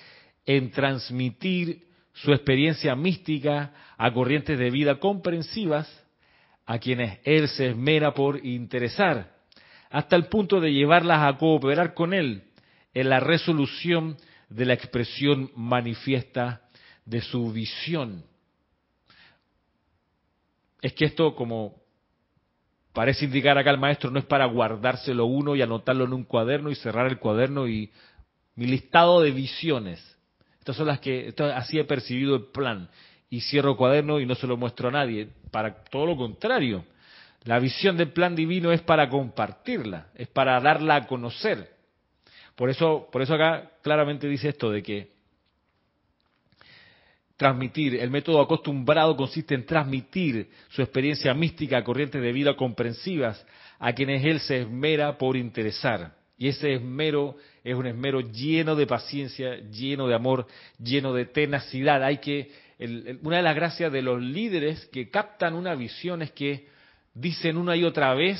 en 0.46 0.70
transmitir 0.70 1.82
su 2.14 2.32
experiencia 2.32 2.94
mística 2.96 3.72
a 3.98 4.12
corrientes 4.12 4.58
de 4.58 4.70
vida 4.70 4.98
comprensivas 4.98 5.86
a 6.64 6.78
quienes 6.78 7.18
él 7.24 7.48
se 7.48 7.68
esmera 7.68 8.14
por 8.14 8.44
interesar, 8.44 9.34
hasta 9.90 10.16
el 10.16 10.26
punto 10.26 10.60
de 10.60 10.72
llevarlas 10.72 11.22
a 11.22 11.36
cooperar 11.38 11.94
con 11.94 12.14
él 12.14 12.44
en 12.94 13.08
la 13.10 13.20
resolución 13.20 14.16
de 14.48 14.64
la 14.64 14.74
expresión 14.74 15.50
manifiesta 15.54 16.62
de 17.04 17.20
su 17.20 17.52
visión. 17.52 18.24
Es 20.82 20.92
que 20.92 21.06
esto, 21.06 21.34
como 21.34 21.76
parece 22.92 23.24
indicar 23.24 23.58
acá 23.58 23.70
el 23.70 23.78
maestro, 23.78 24.10
no 24.10 24.18
es 24.18 24.24
para 24.24 24.46
guardárselo 24.46 25.26
uno 25.26 25.56
y 25.56 25.62
anotarlo 25.62 26.04
en 26.04 26.12
un 26.12 26.24
cuaderno 26.24 26.70
y 26.70 26.74
cerrar 26.74 27.06
el 27.06 27.18
cuaderno 27.18 27.66
y 27.66 27.90
mi 28.54 28.66
listado 28.66 29.20
de 29.20 29.30
visiones. 29.30 30.16
Estas 30.58 30.76
son 30.76 30.86
las 30.86 31.00
que, 31.00 31.32
así 31.54 31.78
he 31.78 31.84
percibido 31.84 32.36
el 32.36 32.46
plan. 32.46 32.88
Y 33.28 33.40
cierro 33.40 33.72
el 33.72 33.76
cuaderno 33.76 34.20
y 34.20 34.26
no 34.26 34.34
se 34.34 34.46
lo 34.46 34.56
muestro 34.56 34.88
a 34.88 34.92
nadie. 34.92 35.28
Para 35.50 35.84
todo 35.84 36.06
lo 36.06 36.16
contrario. 36.16 36.84
La 37.44 37.60
visión 37.60 37.96
del 37.96 38.12
plan 38.12 38.34
divino 38.34 38.72
es 38.72 38.80
para 38.80 39.08
compartirla, 39.08 40.08
es 40.16 40.26
para 40.26 40.60
darla 40.60 40.96
a 40.96 41.06
conocer. 41.06 41.75
Por 42.56 42.70
eso, 42.70 43.08
por 43.12 43.22
eso 43.22 43.34
acá 43.34 43.70
claramente 43.82 44.26
dice 44.26 44.48
esto 44.48 44.70
de 44.70 44.82
que 44.82 45.16
transmitir, 47.36 47.96
el 47.96 48.10
método 48.10 48.40
acostumbrado 48.40 49.14
consiste 49.14 49.54
en 49.54 49.66
transmitir 49.66 50.48
su 50.70 50.80
experiencia 50.80 51.34
mística 51.34 51.78
a 51.78 51.84
corrientes 51.84 52.20
de 52.20 52.32
vida 52.32 52.56
comprensivas 52.56 53.46
a 53.78 53.92
quienes 53.92 54.24
él 54.24 54.40
se 54.40 54.62
esmera 54.62 55.18
por 55.18 55.36
interesar. 55.36 56.16
Y 56.38 56.48
ese 56.48 56.74
esmero 56.74 57.36
es 57.62 57.74
un 57.74 57.86
esmero 57.86 58.20
lleno 58.20 58.74
de 58.74 58.86
paciencia, 58.86 59.56
lleno 59.70 60.06
de 60.06 60.14
amor, 60.14 60.46
lleno 60.78 61.12
de 61.12 61.26
tenacidad. 61.26 62.02
Hay 62.02 62.18
que, 62.18 62.52
una 63.22 63.36
de 63.36 63.42
las 63.42 63.54
gracias 63.54 63.92
de 63.92 64.02
los 64.02 64.20
líderes 64.20 64.86
que 64.86 65.10
captan 65.10 65.54
una 65.54 65.74
visión 65.74 66.22
es 66.22 66.32
que 66.32 66.68
dicen 67.14 67.56
una 67.56 67.76
y 67.76 67.84
otra 67.84 68.14
vez 68.14 68.38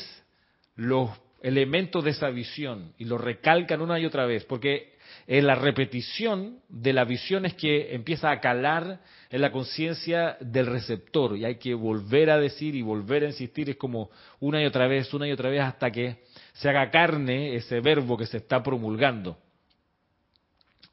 los 0.75 1.11
elementos 1.47 2.03
de 2.03 2.11
esa 2.11 2.29
visión 2.31 2.93
y 2.99 3.05
lo 3.05 3.19
recalcan 3.19 3.81
una 3.81 4.01
y 4.01 4.05
otra 4.05 4.27
vez, 4.27 4.45
porque 4.45 4.97
en 5.29 5.47
la 5.47 5.55
repetición 5.55 6.59
de 6.69 6.93
la 6.93 7.05
visión 7.05 7.47
es 7.47 7.55
que 7.55 7.95
empieza 7.95 8.33
a 8.33 8.41
calar 8.41 8.99
en 9.31 9.41
la 9.41 9.53
conciencia 9.53 10.37
del 10.41 10.67
receptor 10.67 11.37
y 11.37 11.45
hay 11.45 11.55
que 11.55 11.75
volver 11.75 12.31
a 12.31 12.41
decir 12.41 12.75
y 12.75 12.83
volver 12.83 13.23
a 13.23 13.29
insistir, 13.29 13.71
es 13.71 13.77
como 13.77 14.11
una 14.41 14.61
y 14.61 14.67
otra 14.67 14.89
vez, 14.89 15.15
una 15.15 15.29
y 15.29 15.31
otra 15.31 15.49
vez 15.49 15.63
hasta 15.63 15.93
que 15.93 16.17
se 16.55 16.69
haga 16.69 16.91
carne 16.91 17.55
ese 17.55 17.79
verbo 17.79 18.17
que 18.17 18.27
se 18.27 18.39
está 18.39 18.61
promulgando. 18.61 19.39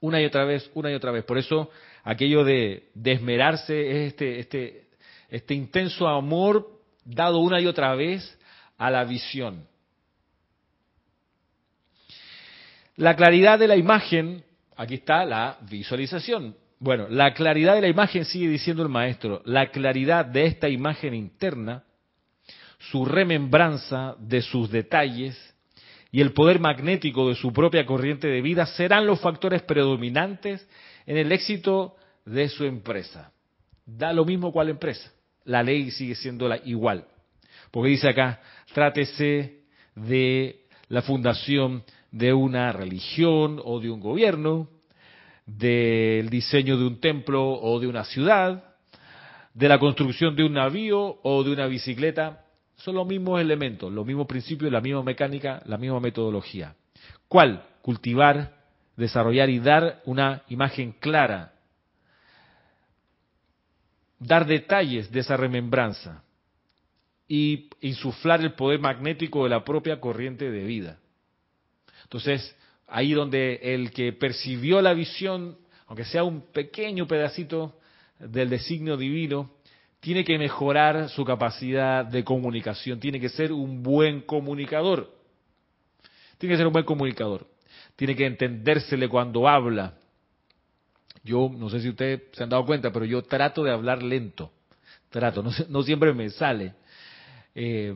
Una 0.01 0.21
y 0.21 0.25
otra 0.25 0.45
vez, 0.45 0.69
una 0.75 0.91
y 0.91 0.93
otra 0.93 1.09
vez. 1.09 1.25
Por 1.25 1.39
eso 1.39 1.71
aquello 2.03 2.43
de, 2.43 2.89
desmerarse 2.93 3.89
es 3.89 4.11
este, 4.11 4.39
este, 4.39 4.87
este 5.29 5.55
intenso 5.55 6.07
amor 6.07 6.79
dado 7.05 7.39
una 7.39 7.59
y 7.59 7.65
otra 7.65 7.95
vez 7.95 8.37
a 8.77 8.91
la 8.91 9.03
visión. 9.03 9.72
La 12.95 13.15
claridad 13.15 13.57
de 13.57 13.67
la 13.67 13.75
imagen, 13.75 14.43
aquí 14.75 14.95
está 14.95 15.25
la 15.25 15.57
visualización. 15.69 16.55
Bueno, 16.79 17.07
la 17.09 17.33
claridad 17.33 17.75
de 17.75 17.81
la 17.81 17.87
imagen 17.87 18.25
sigue 18.25 18.47
diciendo 18.47 18.83
el 18.83 18.89
maestro, 18.89 19.41
la 19.45 19.71
claridad 19.71 20.25
de 20.25 20.45
esta 20.45 20.69
imagen 20.69 21.13
interna 21.13 21.83
su 22.91 23.05
remembranza 23.05 24.15
de 24.19 24.41
sus 24.41 24.69
detalles 24.69 25.55
y 26.11 26.21
el 26.21 26.33
poder 26.33 26.59
magnético 26.59 27.29
de 27.29 27.35
su 27.35 27.51
propia 27.53 27.85
corriente 27.85 28.27
de 28.27 28.41
vida 28.41 28.65
serán 28.65 29.07
los 29.07 29.19
factores 29.21 29.63
predominantes 29.63 30.67
en 31.05 31.17
el 31.17 31.31
éxito 31.31 31.95
de 32.25 32.49
su 32.49 32.65
empresa. 32.65 33.31
Da 33.85 34.13
lo 34.13 34.25
mismo 34.25 34.51
cual 34.51 34.69
empresa. 34.69 35.11
La 35.45 35.63
ley 35.63 35.89
sigue 35.91 36.15
siendo 36.15 36.47
la 36.47 36.57
igual. 36.65 37.05
Porque 37.71 37.89
dice 37.89 38.09
acá, 38.09 38.41
trátese 38.73 39.61
de 39.95 40.65
la 40.89 41.01
fundación 41.01 41.83
de 42.13 42.31
una 42.31 42.71
religión 42.71 43.59
o 43.65 43.79
de 43.79 43.89
un 43.89 43.99
gobierno, 43.99 44.69
del 45.47 46.29
diseño 46.29 46.77
de 46.77 46.85
un 46.85 46.99
templo 46.99 47.43
o 47.43 47.79
de 47.79 47.87
una 47.87 48.05
ciudad, 48.05 48.75
de 49.53 49.67
la 49.67 49.79
construcción 49.79 50.35
de 50.35 50.43
un 50.43 50.53
navío 50.53 51.19
o 51.23 51.43
de 51.43 51.51
una 51.51 51.65
bicicleta, 51.65 52.45
son 52.75 52.95
los 52.95 53.07
mismos 53.07 53.41
elementos, 53.41 53.91
los 53.91 54.05
mismos 54.05 54.27
principios, 54.27 54.71
la 54.71 54.79
misma 54.79 55.01
mecánica, 55.01 55.63
la 55.65 55.77
misma 55.77 55.99
metodología. 55.99 56.75
¿Cuál? 57.27 57.65
Cultivar, 57.81 58.57
desarrollar 58.95 59.49
y 59.49 59.59
dar 59.59 60.01
una 60.05 60.43
imagen 60.49 60.91
clara, 60.93 61.53
dar 64.19 64.45
detalles 64.45 65.11
de 65.11 65.21
esa 65.21 65.35
remembranza 65.35 66.23
y 67.27 67.69
insuflar 67.81 68.41
el 68.41 68.53
poder 68.53 68.79
magnético 68.79 69.45
de 69.45 69.49
la 69.49 69.63
propia 69.63 69.99
corriente 69.99 70.51
de 70.51 70.63
vida. 70.63 70.99
Entonces, 72.03 72.55
ahí 72.87 73.13
donde 73.13 73.59
el 73.61 73.91
que 73.91 74.13
percibió 74.13 74.81
la 74.81 74.93
visión, 74.93 75.57
aunque 75.87 76.05
sea 76.05 76.23
un 76.23 76.41
pequeño 76.41 77.07
pedacito 77.07 77.75
del 78.19 78.49
designio 78.49 78.97
divino, 78.97 79.51
tiene 79.99 80.23
que 80.23 80.37
mejorar 80.37 81.09
su 81.09 81.23
capacidad 81.23 82.05
de 82.05 82.23
comunicación, 82.23 82.99
tiene 82.99 83.19
que 83.19 83.29
ser 83.29 83.51
un 83.51 83.81
buen 83.81 84.21
comunicador. 84.21 85.09
Tiene 86.37 86.53
que 86.53 86.57
ser 86.57 86.67
un 86.67 86.73
buen 86.73 86.85
comunicador. 86.85 87.47
Tiene 87.95 88.15
que 88.15 88.25
entendérsele 88.25 89.07
cuando 89.07 89.47
habla. 89.47 89.93
Yo, 91.23 91.49
no 91.55 91.69
sé 91.69 91.79
si 91.79 91.89
ustedes 91.89 92.23
se 92.33 92.43
han 92.43 92.49
dado 92.49 92.65
cuenta, 92.65 92.91
pero 92.91 93.05
yo 93.05 93.21
trato 93.23 93.63
de 93.63 93.71
hablar 93.71 94.03
lento. 94.03 94.51
Trato, 95.09 95.43
no, 95.69 95.83
siempre 95.83 96.11
me 96.13 96.29
sale. 96.31 96.73
Eh, 97.55 97.95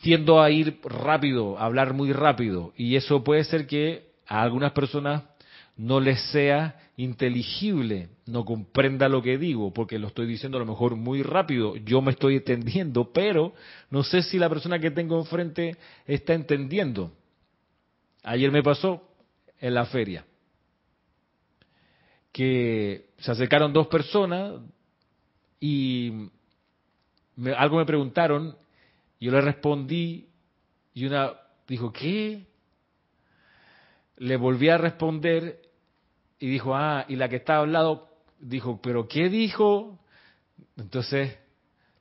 tiendo 0.00 0.40
a 0.40 0.50
ir 0.50 0.80
rápido, 0.84 1.58
a 1.58 1.64
hablar 1.64 1.92
muy 1.94 2.12
rápido. 2.12 2.72
Y 2.76 2.96
eso 2.96 3.22
puede 3.22 3.44
ser 3.44 3.66
que 3.66 4.10
a 4.26 4.42
algunas 4.42 4.72
personas 4.72 5.24
no 5.76 6.00
les 6.00 6.20
sea 6.30 6.76
inteligible, 6.96 8.10
no 8.26 8.44
comprenda 8.44 9.08
lo 9.08 9.22
que 9.22 9.38
digo, 9.38 9.72
porque 9.72 9.98
lo 9.98 10.08
estoy 10.08 10.26
diciendo 10.26 10.58
a 10.58 10.60
lo 10.60 10.66
mejor 10.66 10.96
muy 10.96 11.22
rápido, 11.22 11.76
yo 11.76 12.02
me 12.02 12.10
estoy 12.10 12.36
entendiendo, 12.36 13.10
pero 13.12 13.54
no 13.90 14.02
sé 14.02 14.22
si 14.22 14.38
la 14.38 14.50
persona 14.50 14.78
que 14.78 14.90
tengo 14.90 15.18
enfrente 15.18 15.76
está 16.06 16.34
entendiendo. 16.34 17.12
Ayer 18.22 18.50
me 18.50 18.62
pasó 18.62 19.02
en 19.60 19.74
la 19.74 19.86
feria 19.86 20.24
que 22.32 23.06
se 23.18 23.30
acercaron 23.30 23.72
dos 23.72 23.86
personas 23.88 24.60
y 25.58 26.28
algo 27.56 27.78
me 27.78 27.86
preguntaron, 27.86 28.56
yo 29.20 29.30
le 29.30 29.40
respondí 29.40 30.28
y 30.94 31.06
una 31.06 31.32
dijo, 31.68 31.92
¿qué? 31.92 32.46
Le 34.16 34.36
volví 34.36 34.68
a 34.68 34.78
responder 34.78 35.60
y 36.38 36.48
dijo, 36.48 36.74
ah, 36.74 37.04
y 37.08 37.16
la 37.16 37.28
que 37.28 37.36
estaba 37.36 37.64
al 37.64 37.72
lado 37.72 38.08
dijo, 38.40 38.80
pero 38.82 39.06
¿qué 39.06 39.28
dijo? 39.28 39.98
Entonces, 40.76 41.38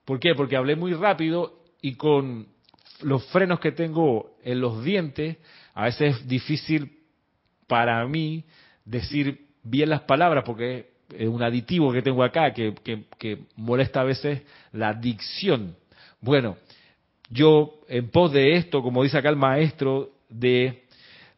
¿por 0.05 0.19
qué? 0.19 0.33
Porque 0.33 0.55
hablé 0.55 0.75
muy 0.75 0.93
rápido 0.93 1.61
y 1.81 1.95
con 1.95 2.47
los 3.01 3.25
frenos 3.27 3.59
que 3.59 3.71
tengo 3.71 4.37
en 4.43 4.61
los 4.61 4.83
dientes, 4.83 5.37
a 5.73 5.85
veces 5.85 6.15
es 6.15 6.27
difícil 6.27 6.99
para 7.67 8.05
mí 8.07 8.43
decir 8.85 9.47
bien 9.63 9.89
las 9.89 10.01
palabras 10.01 10.43
porque 10.45 10.93
es 11.15 11.27
un 11.27 11.43
aditivo 11.43 11.91
que 11.91 12.01
tengo 12.01 12.23
acá 12.23 12.53
que, 12.53 12.73
que, 12.83 13.05
que 13.17 13.39
molesta 13.55 14.01
a 14.01 14.05
veces 14.05 14.41
la 14.71 14.93
dicción. 14.93 15.75
Bueno, 16.21 16.57
yo 17.29 17.79
en 17.87 18.09
pos 18.09 18.31
de 18.31 18.55
esto, 18.55 18.81
como 18.81 19.03
dice 19.03 19.17
acá 19.17 19.29
el 19.29 19.35
maestro, 19.35 20.09
de 20.29 20.83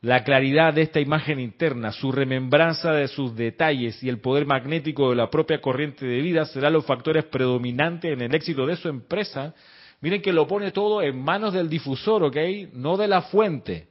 la 0.01 0.23
claridad 0.23 0.73
de 0.73 0.81
esta 0.81 0.99
imagen 0.99 1.39
interna, 1.39 1.91
su 1.91 2.11
remembranza 2.11 2.91
de 2.91 3.07
sus 3.07 3.35
detalles 3.35 4.01
y 4.03 4.09
el 4.09 4.19
poder 4.19 4.45
magnético 4.45 5.11
de 5.11 5.15
la 5.15 5.29
propia 5.29 5.61
corriente 5.61 6.05
de 6.05 6.21
vida 6.21 6.45
serán 6.45 6.73
los 6.73 6.85
factores 6.85 7.25
predominantes 7.25 8.11
en 8.11 8.21
el 8.21 8.33
éxito 8.33 8.65
de 8.65 8.77
su 8.77 8.89
empresa. 8.89 9.53
Miren 10.01 10.21
que 10.21 10.33
lo 10.33 10.47
pone 10.47 10.71
todo 10.71 11.03
en 11.03 11.21
manos 11.21 11.53
del 11.53 11.69
difusor, 11.69 12.23
¿ok? 12.23 12.37
No 12.73 12.97
de 12.97 13.07
la 13.07 13.21
fuente, 13.21 13.89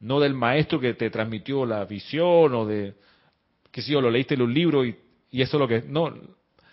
no 0.00 0.18
del 0.18 0.34
maestro 0.34 0.80
que 0.80 0.94
te 0.94 1.10
transmitió 1.10 1.64
la 1.64 1.84
visión 1.84 2.54
o 2.54 2.66
de, 2.66 2.94
que 3.70 3.80
si 3.80 3.92
yo 3.92 4.00
lo 4.00 4.10
leíste 4.10 4.34
en 4.34 4.42
un 4.42 4.52
libro 4.52 4.84
y, 4.84 4.96
y 5.30 5.42
eso 5.42 5.56
es 5.56 5.60
lo 5.60 5.68
que, 5.68 5.82
no, 5.86 6.12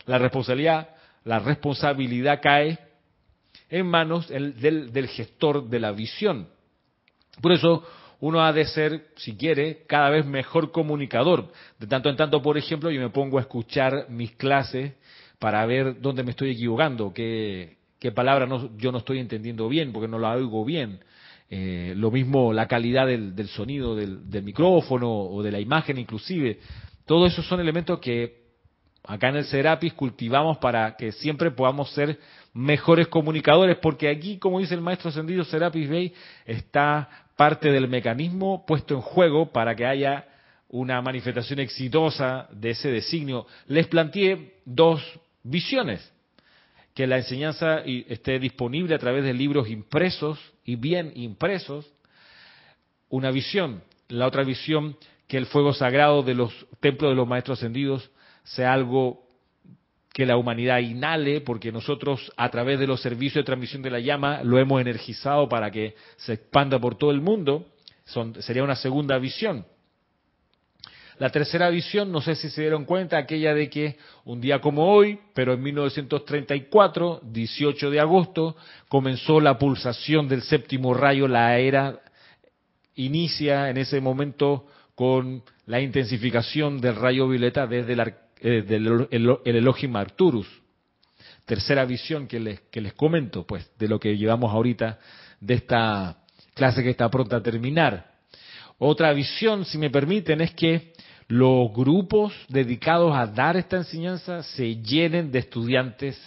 la 0.07 0.17
responsabilidad, 0.17 0.89
la 1.23 1.37
responsabilidad 1.37 2.39
cae 2.41 2.79
en 3.75 3.87
manos 3.87 4.29
del, 4.29 4.93
del 4.93 5.07
gestor 5.09 5.67
de 5.67 5.79
la 5.81 5.91
visión. 5.91 6.47
Por 7.41 7.51
eso, 7.51 7.83
uno 8.21 8.41
ha 8.41 8.53
de 8.53 8.63
ser, 8.65 9.07
si 9.17 9.35
quiere, 9.35 9.83
cada 9.85 10.09
vez 10.09 10.25
mejor 10.25 10.71
comunicador. 10.71 11.51
De 11.77 11.85
tanto 11.85 12.09
en 12.09 12.15
tanto, 12.15 12.41
por 12.41 12.57
ejemplo, 12.57 12.89
yo 12.89 13.01
me 13.01 13.09
pongo 13.09 13.37
a 13.37 13.41
escuchar 13.41 14.07
mis 14.09 14.31
clases 14.31 14.93
para 15.39 15.65
ver 15.65 15.99
dónde 15.99 16.23
me 16.23 16.31
estoy 16.31 16.51
equivocando, 16.51 17.13
qué, 17.13 17.75
palabra 18.15 18.47
yo 18.77 18.91
no 18.93 18.99
estoy 18.99 19.19
entendiendo 19.19 19.67
bien, 19.67 19.91
porque 19.91 20.07
no 20.07 20.19
la 20.19 20.35
oigo 20.35 20.63
bien. 20.63 20.99
Eh, 21.49 21.93
lo 21.97 22.09
mismo 22.09 22.53
la 22.53 22.67
calidad 22.67 23.07
del, 23.07 23.35
del 23.35 23.49
sonido 23.49 23.95
del, 23.95 24.29
del, 24.29 24.43
micrófono 24.43 25.11
o 25.11 25.43
de 25.43 25.51
la 25.51 25.59
imagen 25.59 25.97
inclusive. 25.97 26.59
Todos 27.05 27.33
esos 27.33 27.45
son 27.45 27.59
elementos 27.59 27.99
que 27.99 28.45
acá 29.03 29.29
en 29.29 29.37
el 29.37 29.45
Serapis 29.45 29.93
cultivamos 29.93 30.57
para 30.59 30.95
que 30.95 31.11
siempre 31.11 31.51
podamos 31.51 31.91
ser 31.91 32.17
mejores 32.55 33.09
comunicadores, 33.09 33.77
porque 33.77 34.07
aquí, 34.07 34.37
como 34.39 34.59
dice 34.59 34.73
el 34.73 34.81
maestro 34.81 35.09
ascendido 35.09 35.43
Serapis 35.43 35.89
Bey, 35.89 36.13
está 36.45 37.09
parte 37.35 37.69
del 37.69 37.89
mecanismo 37.89 38.65
puesto 38.65 38.95
en 38.95 39.01
juego 39.01 39.51
para 39.51 39.75
que 39.75 39.85
haya 39.85 40.25
una 40.69 41.01
manifestación 41.01 41.59
exitosa 41.59 42.47
de 42.51 42.69
ese 42.71 42.89
designio. 42.89 43.45
Les 43.67 43.87
planteé 43.87 44.61
dos 44.63 45.03
visiones, 45.43 46.11
que 46.93 47.05
la 47.07 47.17
enseñanza 47.17 47.79
esté 47.79 48.39
disponible 48.39 48.95
a 48.95 48.99
través 48.99 49.25
de 49.25 49.33
libros 49.33 49.69
impresos 49.69 50.39
y 50.63 50.77
bien 50.77 51.11
impresos, 51.15 51.85
una 53.09 53.31
visión, 53.31 53.83
la 54.07 54.27
otra 54.27 54.43
visión, 54.43 54.97
que 55.27 55.37
el 55.37 55.45
fuego 55.47 55.73
sagrado 55.73 56.23
de 56.23 56.35
los 56.35 56.53
templos 56.79 57.11
de 57.11 57.15
los 57.15 57.27
maestros 57.27 57.59
ascendidos 57.59 58.09
sea 58.43 58.71
algo 58.71 59.24
que 60.15 60.25
la 60.25 60.37
humanidad 60.37 60.79
inhale, 60.79 61.41
porque 61.41 61.73
nosotros 61.73 62.31
a 62.37 62.49
través 62.49 62.79
de 62.79 62.87
los 62.87 63.01
servicios 63.01 63.43
de 63.43 63.43
transmisión 63.43 63.81
de 63.81 63.89
la 63.89 63.99
llama 63.99 64.43
lo 64.43 64.57
hemos 64.57 64.79
energizado 64.79 65.49
para 65.49 65.69
que 65.69 65.93
se 66.15 66.31
expanda 66.31 66.79
por 66.79 66.97
todo 66.97 67.11
el 67.11 67.19
mundo. 67.19 67.65
sería 68.39 68.63
una 68.63 68.77
segunda 68.77 69.17
visión. 69.17 69.65
La 71.19 71.31
tercera 71.31 71.69
visión, 71.69 72.13
no 72.13 72.21
sé 72.21 72.35
si 72.35 72.49
se 72.49 72.61
dieron 72.61 72.85
cuenta, 72.85 73.17
aquella 73.17 73.53
de 73.53 73.69
que 73.69 73.97
un 74.23 74.39
día 74.39 74.61
como 74.61 74.89
hoy, 74.89 75.19
pero 75.33 75.51
en 75.51 75.61
1934, 75.61 77.19
18 77.21 77.89
de 77.89 77.99
agosto, 77.99 78.55
comenzó 78.87 79.41
la 79.41 79.57
pulsación 79.57 80.29
del 80.29 80.43
séptimo 80.43 80.93
rayo, 80.93 81.27
la 81.27 81.59
era 81.59 81.99
inicia 82.95 83.69
en 83.69 83.75
ese 83.75 83.99
momento 83.99 84.65
con 84.95 85.43
la 85.65 85.81
intensificación 85.81 86.79
del 86.79 86.95
rayo 86.95 87.27
violeta 87.27 87.67
desde 87.67 87.91
el 87.91 87.99
eh, 88.39 88.63
del 88.67 89.07
el, 89.11 89.37
Elohim 89.45 89.95
Arturus. 89.95 90.47
Tercera 91.45 91.85
visión 91.85 92.27
que 92.27 92.39
les, 92.39 92.59
que 92.71 92.81
les 92.81 92.93
comento, 92.93 93.45
pues, 93.45 93.69
de 93.77 93.87
lo 93.87 93.99
que 93.99 94.17
llevamos 94.17 94.51
ahorita 94.51 94.99
de 95.39 95.53
esta 95.53 96.17
clase 96.53 96.83
que 96.83 96.89
está 96.89 97.09
pronta 97.09 97.37
a 97.37 97.43
terminar. 97.43 98.15
Otra 98.77 99.13
visión, 99.13 99.65
si 99.65 99.77
me 99.77 99.89
permiten, 99.89 100.41
es 100.41 100.53
que 100.53 100.93
los 101.27 101.71
grupos 101.73 102.33
dedicados 102.49 103.15
a 103.15 103.25
dar 103.25 103.57
esta 103.57 103.77
enseñanza 103.77 104.43
se 104.43 104.75
llenen 104.77 105.31
de 105.31 105.39
estudiantes 105.39 106.19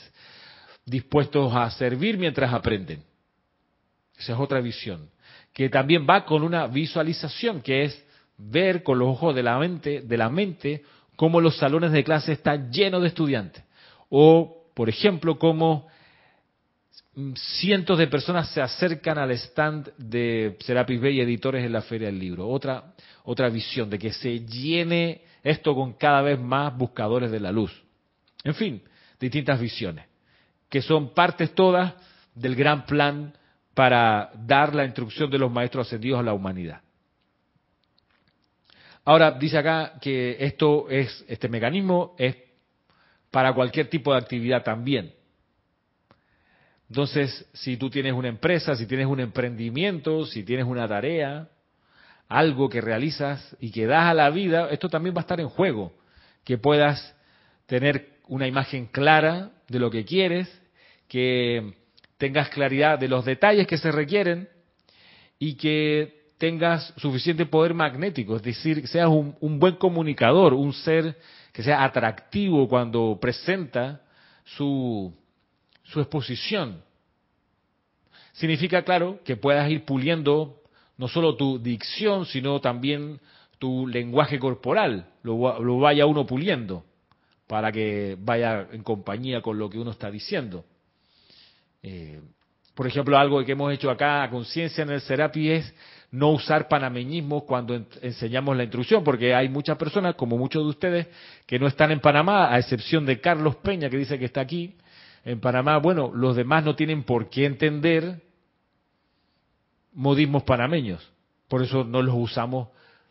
dispuestos 0.85 1.55
a 1.55 1.71
servir 1.71 2.19
mientras 2.19 2.53
aprenden. 2.53 3.03
Esa 4.19 4.33
es 4.33 4.39
otra 4.39 4.61
visión, 4.61 5.11
que 5.53 5.69
también 5.69 6.07
va 6.09 6.25
con 6.25 6.43
una 6.43 6.67
visualización, 6.67 7.61
que 7.61 7.85
es 7.85 8.05
ver 8.37 8.83
con 8.83 8.99
los 8.99 9.09
ojos 9.09 9.35
de 9.35 9.43
la 9.43 9.59
mente, 9.59 10.01
de 10.01 10.17
la 10.17 10.29
mente 10.29 10.83
cómo 11.19 11.41
los 11.41 11.57
salones 11.57 11.91
de 11.91 12.05
clase 12.05 12.31
están 12.31 12.71
llenos 12.71 13.03
de 13.03 13.09
estudiantes. 13.09 13.65
O, 14.09 14.71
por 14.73 14.89
ejemplo, 14.89 15.37
cómo 15.37 15.89
cientos 17.35 17.99
de 17.99 18.07
personas 18.07 18.49
se 18.51 18.63
acercan 18.63 19.19
al 19.19 19.33
stand 19.33 19.91
de 19.97 20.57
Serapis 20.61 21.01
Bay 21.01 21.21
Editores 21.21 21.65
en 21.65 21.73
la 21.73 21.83
Feria 21.83 22.07
del 22.07 22.21
Libro. 22.21 22.49
Otra, 22.49 22.95
otra 23.25 23.49
visión 23.49 23.91
de 23.91 23.99
que 23.99 24.13
se 24.13 24.47
llene 24.47 25.23
esto 25.43 25.75
con 25.75 25.95
cada 25.95 26.23
vez 26.23 26.39
más 26.39 26.79
buscadores 26.79 27.33
de 27.33 27.41
la 27.41 27.51
luz. 27.51 27.73
En 28.45 28.55
fin, 28.55 28.81
distintas 29.19 29.59
visiones, 29.59 30.07
que 30.69 30.83
son 30.83 31.15
partes 31.15 31.53
todas 31.53 31.95
del 32.33 32.55
gran 32.55 32.87
plan 32.87 33.37
para 33.75 34.31
dar 34.47 34.73
la 34.73 34.85
instrucción 34.85 35.29
de 35.29 35.39
los 35.39 35.51
maestros 35.51 35.89
ascendidos 35.89 36.21
a 36.21 36.23
la 36.23 36.33
humanidad. 36.33 36.81
Ahora 39.09 39.31
dice 39.31 39.57
acá 39.57 39.95
que 40.03 40.37
esto 40.39 40.87
es 40.91 41.25
este 41.29 41.49
mecanismo 41.49 42.15
es 42.19 42.37
para 43.31 43.55
cualquier 43.55 43.89
tipo 43.89 44.13
de 44.13 44.19
actividad 44.19 44.63
también. 44.63 45.15
Entonces, 46.91 47.49
si 47.55 47.79
tú 47.79 47.89
tienes 47.89 48.13
una 48.13 48.29
empresa, 48.29 48.77
si 48.77 48.85
tienes 48.85 49.07
un 49.07 49.21
emprendimiento, 49.21 50.27
si 50.27 50.43
tienes 50.43 50.67
una 50.67 50.87
tarea, 50.87 51.49
algo 52.29 52.69
que 52.69 52.83
realizas 52.83 53.57
y 53.61 53.71
que 53.71 53.87
das 53.87 54.11
a 54.11 54.13
la 54.13 54.29
vida, 54.29 54.69
esto 54.71 54.91
también 54.91 55.15
va 55.17 55.21
a 55.21 55.23
estar 55.23 55.41
en 55.41 55.49
juego. 55.49 55.95
Que 56.45 56.59
puedas 56.59 57.17
tener 57.65 58.19
una 58.27 58.47
imagen 58.47 58.89
clara 58.89 59.53
de 59.69 59.79
lo 59.79 59.91
que 59.91 60.05
quieres, 60.05 60.55
que 61.09 61.73
tengas 62.19 62.51
claridad 62.51 62.99
de 62.99 63.09
los 63.09 63.25
detalles 63.25 63.67
que 63.67 63.79
se 63.79 63.91
requieren 63.91 64.51
y 65.39 65.55
que 65.55 66.18
tengas 66.39 66.95
suficiente 66.97 67.47
poder 67.47 67.75
magnético, 67.75 68.37
es 68.37 68.43
decir, 68.43 68.87
seas 68.87 69.09
un, 69.09 69.59
buen 69.59 69.75
comunicador, 69.75 70.55
un 70.55 70.73
ser 70.73 71.19
que 71.53 71.63
sea 71.63 71.85
atractivo 71.85 72.69
cuando 72.69 73.19
presenta 73.21 74.01
su, 74.45 75.13
su 75.83 76.01
exposición. 76.01 76.81
Significa, 78.33 78.83
claro, 78.83 79.19
que 79.25 79.37
puedas 79.37 79.69
ir 79.69 79.85
puliendo 79.85 80.63
no 80.97 81.09
solo 81.09 81.37
tu 81.37 81.59
dicción, 81.59 82.25
sino 82.27 82.61
también 82.61 83.21
tu 83.59 83.89
lenguaje 83.89 84.39
corporal, 84.39 85.09
lo, 85.23 85.79
vaya 85.79 86.07
uno 86.07 86.25
puliendo 86.25 86.85
para 87.49 87.73
que 87.73 88.17
vaya 88.21 88.69
en 88.73 88.83
compañía 88.83 89.41
con 89.41 89.59
lo 89.59 89.69
que 89.69 89.79
uno 89.79 89.91
está 89.91 90.11
diciendo. 90.11 90.65
Eh, 91.83 92.21
por 92.75 92.87
ejemplo, 92.87 93.19
algo 93.19 93.45
que 93.45 93.53
hemos 93.53 93.73
hecho 93.73 93.91
acá 93.91 94.23
a 94.23 94.31
conciencia 94.31 94.83
en 94.83 94.91
el 94.91 95.01
Serapi 95.01 95.51
es 95.51 95.75
no 96.11 96.31
usar 96.31 96.69
panameñismos 96.69 97.45
cuando 97.45 97.75
enseñamos 98.01 98.57
la 98.57 98.65
instrucción, 98.65 99.05
porque 99.05 99.35
hay 99.35 99.49
muchas 99.49 99.77
personas, 99.77 100.15
como 100.15 100.39
muchos 100.39 100.63
de 100.63 100.69
ustedes, 100.69 101.07
que 101.47 101.59
no 101.59 101.67
están 101.67 101.91
en 101.91 102.01
Panamá, 102.01 102.53
a 102.53 102.59
excepción 102.59 103.05
de 103.05 103.21
Carlos 103.21 103.57
Peña, 103.57 103.91
que 103.91 103.99
dice 103.99 104.19
que 104.19 104.25
está 104.25 104.41
aquí 104.41 104.77
en 105.25 105.41
Panamá. 105.41 105.77
Bueno, 105.79 106.11
los 106.15 106.35
demás 106.35 106.65
no 106.65 106.75
tienen 106.75 107.03
por 107.03 107.29
qué 107.29 107.45
entender 107.45 108.23
modismos 109.93 110.45
panameños. 110.45 111.07
Por 111.49 111.63
eso 111.63 111.85
no 111.85 112.01
los 112.03 112.15
usamos, 112.17 112.69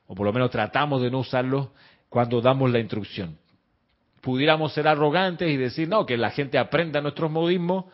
o 0.07 0.15
por 0.15 0.25
lo 0.25 0.33
menos 0.33 0.49
tratamos 0.49 1.01
de 1.01 1.11
no 1.11 1.19
usarlos 1.19 1.69
cuando 2.09 2.41
damos 2.41 2.71
la 2.71 2.79
instrucción. 2.79 3.37
Pudiéramos 4.21 4.73
ser 4.73 4.87
arrogantes 4.87 5.49
y 5.49 5.57
decir, 5.57 5.87
no, 5.87 6.05
que 6.05 6.17
la 6.17 6.31
gente 6.31 6.57
aprenda 6.57 7.01
nuestros 7.01 7.29
modismos, 7.29 7.85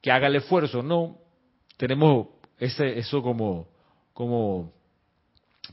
que 0.00 0.10
haga 0.10 0.28
el 0.28 0.36
esfuerzo. 0.36 0.82
No, 0.82 1.18
tenemos 1.76 2.28
ese, 2.58 2.98
eso 2.98 3.22
como, 3.22 3.68
como 4.12 4.72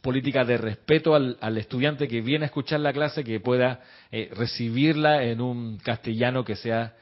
política 0.02 0.46
de 0.46 0.58
respeto 0.58 1.16
al, 1.16 1.58
estudiante 1.58 2.08
que 2.08 2.22
viene 2.22 2.46
a 2.46 2.48
escuchar 2.48 2.80
la 2.80 2.94
clase, 2.94 3.24
que 3.24 3.40
pueda 3.40 3.82
eh, 4.12 4.30
recibirla 4.34 5.24
en 5.24 5.42
un 5.42 5.78
castellano 5.78 6.46
que 6.46 6.56
sea 6.56 6.96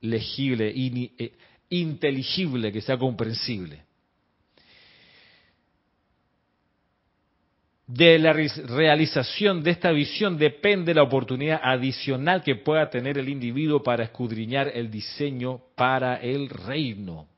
legible, 0.00 0.72
eh, 0.76 1.32
inteligible, 1.70 2.70
que 2.70 2.80
sea 2.80 2.96
comprensible. 2.96 3.84
De 7.86 8.18
la 8.18 8.32
realización 8.32 9.62
de 9.62 9.70
esta 9.70 9.92
visión 9.92 10.36
depende 10.36 10.92
la 10.92 11.04
oportunidad 11.04 11.60
adicional 11.62 12.42
que 12.42 12.56
pueda 12.56 12.90
tener 12.90 13.16
el 13.16 13.28
individuo 13.28 13.82
para 13.82 14.02
escudriñar 14.02 14.72
el 14.74 14.90
diseño 14.90 15.60
para 15.76 16.16
el 16.16 16.48
reino. 16.48 17.28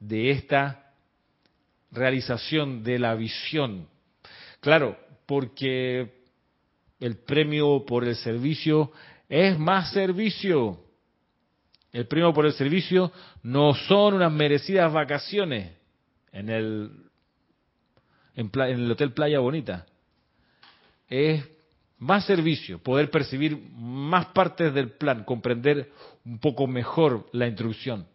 De 0.00 0.30
esta 0.30 0.89
realización 1.92 2.82
de 2.82 2.98
la 2.98 3.14
visión. 3.14 3.88
Claro, 4.60 4.98
porque 5.26 6.12
el 7.00 7.16
premio 7.16 7.84
por 7.86 8.04
el 8.04 8.16
servicio 8.16 8.92
es 9.28 9.58
más 9.58 9.92
servicio. 9.92 10.84
El 11.92 12.06
premio 12.06 12.32
por 12.32 12.46
el 12.46 12.52
servicio 12.52 13.10
no 13.42 13.74
son 13.74 14.14
unas 14.14 14.32
merecidas 14.32 14.92
vacaciones 14.92 15.72
en 16.32 16.48
el, 16.48 16.90
en, 18.36 18.50
el 18.54 18.90
Hotel 18.90 19.12
Playa 19.12 19.40
Bonita. 19.40 19.86
Es 21.08 21.44
más 21.98 22.24
servicio, 22.24 22.78
poder 22.78 23.10
percibir 23.10 23.58
más 23.74 24.26
partes 24.26 24.72
del 24.72 24.92
plan, 24.92 25.24
comprender 25.24 25.90
un 26.24 26.38
poco 26.38 26.66
mejor 26.66 27.28
la 27.32 27.46
instrucción. 27.46 28.06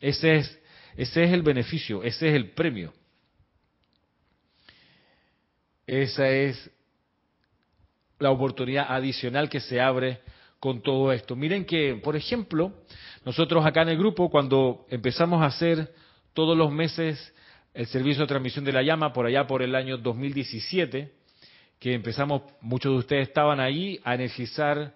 Ese 0.00 0.36
es, 0.36 0.60
ese 0.96 1.24
es 1.24 1.32
el 1.32 1.42
beneficio, 1.42 2.02
ese 2.02 2.28
es 2.28 2.34
el 2.34 2.50
premio. 2.50 2.92
Esa 5.86 6.28
es 6.28 6.70
la 8.18 8.30
oportunidad 8.30 8.86
adicional 8.88 9.48
que 9.48 9.60
se 9.60 9.80
abre 9.80 10.20
con 10.58 10.82
todo 10.82 11.12
esto. 11.12 11.36
Miren 11.36 11.64
que, 11.64 12.00
por 12.02 12.16
ejemplo, 12.16 12.72
nosotros 13.24 13.64
acá 13.64 13.82
en 13.82 13.90
el 13.90 13.98
grupo, 13.98 14.30
cuando 14.30 14.86
empezamos 14.88 15.42
a 15.42 15.46
hacer 15.46 15.94
todos 16.32 16.56
los 16.56 16.72
meses 16.72 17.32
el 17.74 17.86
servicio 17.86 18.22
de 18.22 18.28
transmisión 18.28 18.64
de 18.64 18.72
la 18.72 18.82
llama, 18.82 19.12
por 19.12 19.26
allá 19.26 19.46
por 19.46 19.62
el 19.62 19.74
año 19.74 19.98
2017, 19.98 21.12
que 21.78 21.92
empezamos, 21.92 22.42
muchos 22.60 22.92
de 22.92 22.98
ustedes 22.98 23.28
estaban 23.28 23.60
ahí, 23.60 24.00
a 24.02 24.14
energizar 24.14 24.94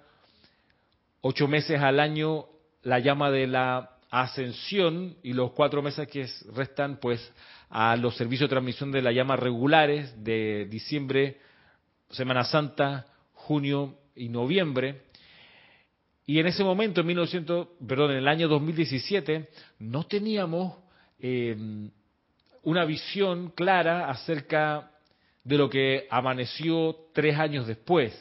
ocho 1.21 1.47
meses 1.47 1.81
al 1.81 2.01
año 2.01 2.47
la 2.83 2.99
llama 2.99 3.31
de 3.31 3.47
la 3.47 3.99
ascensión 4.11 5.17
y 5.23 5.33
los 5.33 5.53
cuatro 5.53 5.83
meses 5.83 6.09
que 6.09 6.29
restan, 6.55 6.99
pues, 7.01 7.33
a 7.69 7.97
los 7.97 8.17
servicios 8.17 8.49
de 8.49 8.55
transmisión 8.55 8.91
de 8.91 9.03
la 9.03 9.13
llama 9.13 9.37
regulares 9.37 10.13
de 10.23 10.67
diciembre, 10.69 11.39
Semana 12.11 12.45
Santa, 12.45 13.07
junio 13.33 13.97
y 14.17 14.29
noviembre. 14.29 15.03
Y 16.27 16.41
en 16.41 16.47
ese 16.49 16.65
momento, 16.65 17.01
en 17.01 17.07
1900, 17.07 17.69
perdón, 17.87 18.13
en 18.13 18.19
el 18.19 18.29
año 18.29 18.49
2017, 18.49 19.49
no 19.79 20.05
teníamos 20.07 20.77
eh, 21.21 21.57
una 22.63 22.85
visión 22.85 23.51
clara 23.51 24.11
acerca 24.11 24.91
de 25.45 25.57
lo 25.57 25.71
que 25.71 26.07
amaneció 26.11 26.97
tres 27.13 27.39
años 27.39 27.67
después, 27.67 28.13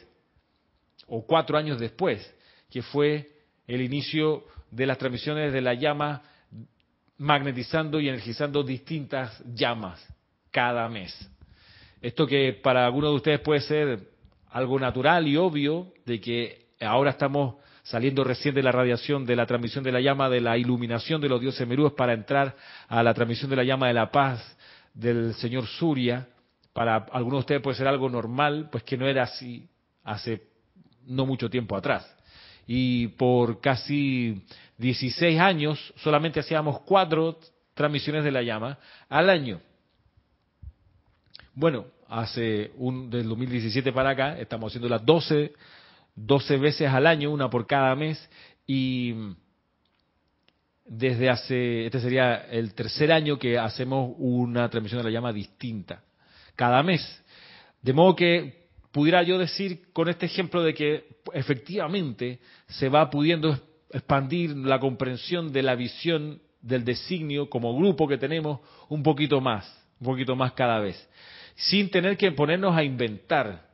o 1.08 1.26
cuatro 1.26 1.58
años 1.58 1.80
después, 1.80 2.34
que 2.70 2.82
fue 2.82 3.32
el 3.68 3.82
inicio 3.82 4.44
de 4.72 4.86
las 4.86 4.98
transmisiones 4.98 5.54
de 5.54 5.62
la 5.62 5.74
llama 5.74 6.22
magnetizando 7.18 8.00
y 8.00 8.10
energizando 8.10 8.64
distintas 8.64 9.44
llamas 9.54 10.06
cada 10.52 10.88
mes. 10.90 11.30
Esto 12.02 12.26
que 12.26 12.54
para 12.54 12.86
algunos 12.86 13.12
de 13.12 13.16
ustedes 13.16 13.40
puede 13.42 13.60
ser 13.62 14.00
algo 14.50 14.80
natural 14.80 15.28
y 15.28 15.36
obvio 15.36 15.94
de 16.06 16.20
que 16.20 16.68
ahora 16.80 17.12
estamos 17.12 17.56
saliendo 17.84 18.24
recién 18.24 18.56
de 18.56 18.64
la 18.64 18.72
radiación 18.72 19.26
de 19.26 19.36
la 19.36 19.46
transmisión 19.46 19.84
de 19.84 19.92
la 19.92 20.00
llama 20.00 20.30
de 20.30 20.42
la 20.42 20.58
iluminación 20.58 21.20
de 21.22 21.30
los 21.30 21.42
dioses 21.42 21.68
merúes 21.68 21.94
para 21.94 22.14
entrar 22.14 22.56
a 22.88 23.04
la 23.04 23.14
transmisión 23.14 23.50
de 23.50 23.58
la 23.58 23.64
llama 23.64 23.88
de 23.88 23.94
la 23.94 24.12
paz 24.12 24.58
del 24.94 25.34
señor 25.36 25.68
Surya. 25.68 26.28
Para 26.72 26.96
algunos 27.12 27.40
de 27.40 27.42
ustedes 27.42 27.62
puede 27.62 27.78
ser 27.78 27.88
algo 27.88 28.10
normal, 28.10 28.70
pues 28.72 28.84
que 28.84 28.98
no 28.98 29.08
era 29.08 29.24
así 29.24 29.68
hace 30.04 30.44
no 31.06 31.26
mucho 31.26 31.50
tiempo 31.50 31.76
atrás. 31.76 32.16
Y 32.72 33.08
por 33.08 33.62
casi 33.62 34.44
16 34.78 35.40
años 35.40 35.92
solamente 35.98 36.40
hacíamos 36.40 36.82
cuatro 36.82 37.40
transmisiones 37.74 38.24
de 38.24 38.32
la 38.32 38.44
llama 38.44 38.78
al 39.10 39.28
año. 39.32 39.60
Bueno, 41.56 41.88
hace 42.08 42.70
un 42.78 43.10
del 43.10 43.28
2017 43.28 43.92
para 43.92 44.12
acá 44.12 44.38
estamos 44.38 44.70
haciendo 44.70 44.88
las 44.88 45.04
12 45.04 45.52
12 46.16 46.58
veces 46.58 46.90
al 46.90 47.08
año, 47.08 47.32
una 47.32 47.50
por 47.50 47.66
cada 47.66 47.96
mes 47.96 48.30
y 48.68 49.16
desde 50.86 51.28
hace 51.28 51.88
este 51.88 52.00
sería 52.00 52.36
el 52.52 52.76
tercer 52.76 53.12
año 53.12 53.40
que 53.40 53.58
hacemos 53.58 54.14
una 54.20 54.70
transmisión 54.70 55.00
de 55.00 55.06
la 55.06 55.14
llama 55.14 55.34
distinta 55.34 56.04
cada 56.56 56.84
mes. 56.84 57.02
De 57.82 57.94
modo 57.94 58.16
que 58.16 58.59
pudiera 58.92 59.24
yo 59.24 59.38
decir 59.38 59.92
con 59.94 60.10
este 60.10 60.26
ejemplo 60.26 60.64
de 60.64 60.74
que 60.74 61.06
efectivamente 61.34 62.40
se 62.68 62.90
va 62.90 63.10
pudiendo 63.10 63.58
expandir 63.92 64.56
la 64.56 64.80
comprensión 64.80 65.52
de 65.52 65.64
la 65.64 65.76
visión 65.76 66.42
del 66.62 66.84
designio 66.84 67.50
como 67.50 67.76
grupo 67.76 68.08
que 68.08 68.18
tenemos 68.18 68.60
un 68.90 69.04
poquito 69.04 69.42
más, 69.42 69.66
un 70.00 70.08
poquito 70.08 70.36
más 70.36 70.54
cada 70.54 70.80
vez, 70.80 71.10
sin 71.56 71.90
tener 71.90 72.18
que 72.18 72.32
ponernos 72.32 72.76
a 72.76 72.84
inventar, 72.84 73.68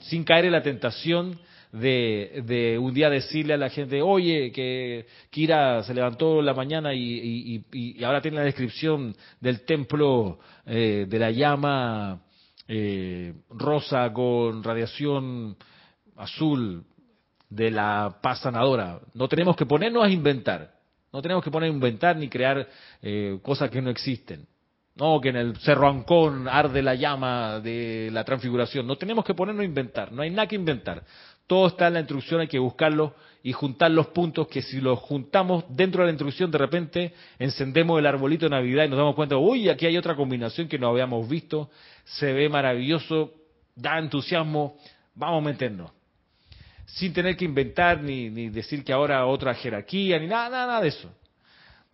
sin 0.00 0.24
caer 0.24 0.46
en 0.46 0.52
la 0.52 0.62
tentación 0.62 1.38
de, 1.72 2.78
un 2.80 2.94
día 2.94 3.10
decirle 3.10 3.54
a 3.54 3.58
la 3.58 3.68
gente, 3.68 4.00
oye, 4.00 4.52
que 4.52 5.06
Kira 5.30 5.82
se 5.82 5.92
levantó 5.92 6.40
la 6.40 6.54
mañana 6.54 6.94
y, 6.94 7.62
ahora 8.02 8.22
tiene 8.22 8.38
la 8.38 8.44
descripción 8.44 9.14
del 9.40 9.62
templo 9.62 10.38
eh, 10.66 11.06
de 11.08 11.18
la 11.18 11.30
llama 11.30 12.22
eh, 12.68 13.34
rosa 13.50 14.12
con 14.12 14.62
radiación 14.62 15.56
azul 16.16 16.84
de 17.48 17.70
la 17.70 18.18
paz 18.22 18.40
sanadora. 18.40 19.00
No 19.14 19.28
tenemos 19.28 19.56
que 19.56 19.66
ponernos 19.66 20.04
a 20.04 20.10
inventar. 20.10 20.74
No 21.12 21.22
tenemos 21.22 21.42
que 21.42 21.50
poner 21.50 21.70
a 21.70 21.72
inventar 21.72 22.16
ni 22.16 22.28
crear 22.28 22.68
eh, 23.00 23.38
cosas 23.42 23.70
que 23.70 23.80
no 23.80 23.90
existen. 23.90 24.46
No, 24.94 25.20
que 25.20 25.28
en 25.28 25.36
el 25.36 25.56
Cerro 25.58 25.88
Ancón 25.88 26.48
arde 26.48 26.82
la 26.82 26.94
llama 26.94 27.60
de 27.60 28.10
la 28.12 28.24
transfiguración. 28.24 28.86
No 28.86 28.96
tenemos 28.96 29.24
que 29.24 29.32
ponernos 29.32 29.62
a 29.62 29.66
inventar, 29.66 30.12
no 30.12 30.22
hay 30.22 30.30
nada 30.30 30.48
que 30.48 30.56
inventar. 30.56 31.04
Todo 31.46 31.68
está 31.68 31.86
en 31.86 31.94
la 31.94 32.00
instrucción, 32.00 32.40
hay 32.40 32.48
que 32.48 32.58
buscarlo 32.58 33.14
y 33.42 33.52
juntar 33.52 33.90
los 33.90 34.08
puntos 34.08 34.48
que 34.48 34.62
si 34.62 34.80
los 34.80 34.98
juntamos 34.98 35.64
dentro 35.68 36.02
de 36.02 36.06
la 36.06 36.12
instrucción, 36.12 36.50
de 36.50 36.58
repente 36.58 37.14
encendemos 37.38 37.98
el 37.98 38.06
arbolito 38.06 38.46
de 38.46 38.50
Navidad 38.50 38.84
y 38.84 38.88
nos 38.88 38.98
damos 38.98 39.14
cuenta, 39.14 39.36
uy, 39.36 39.68
aquí 39.68 39.86
hay 39.86 39.96
otra 39.96 40.16
combinación 40.16 40.68
que 40.68 40.78
no 40.78 40.88
habíamos 40.88 41.28
visto, 41.28 41.70
se 42.04 42.32
ve 42.32 42.48
maravilloso, 42.48 43.32
da 43.74 43.98
entusiasmo, 43.98 44.76
vamos 45.14 45.42
a 45.42 45.50
meternos. 45.50 45.90
Sin 46.86 47.12
tener 47.12 47.36
que 47.36 47.44
inventar 47.44 48.02
ni, 48.02 48.30
ni 48.30 48.48
decir 48.48 48.82
que 48.82 48.92
ahora 48.92 49.24
otra 49.26 49.54
jerarquía, 49.54 50.18
ni 50.18 50.26
nada, 50.26 50.48
nada 50.48 50.80
de 50.80 50.88
eso 50.88 51.10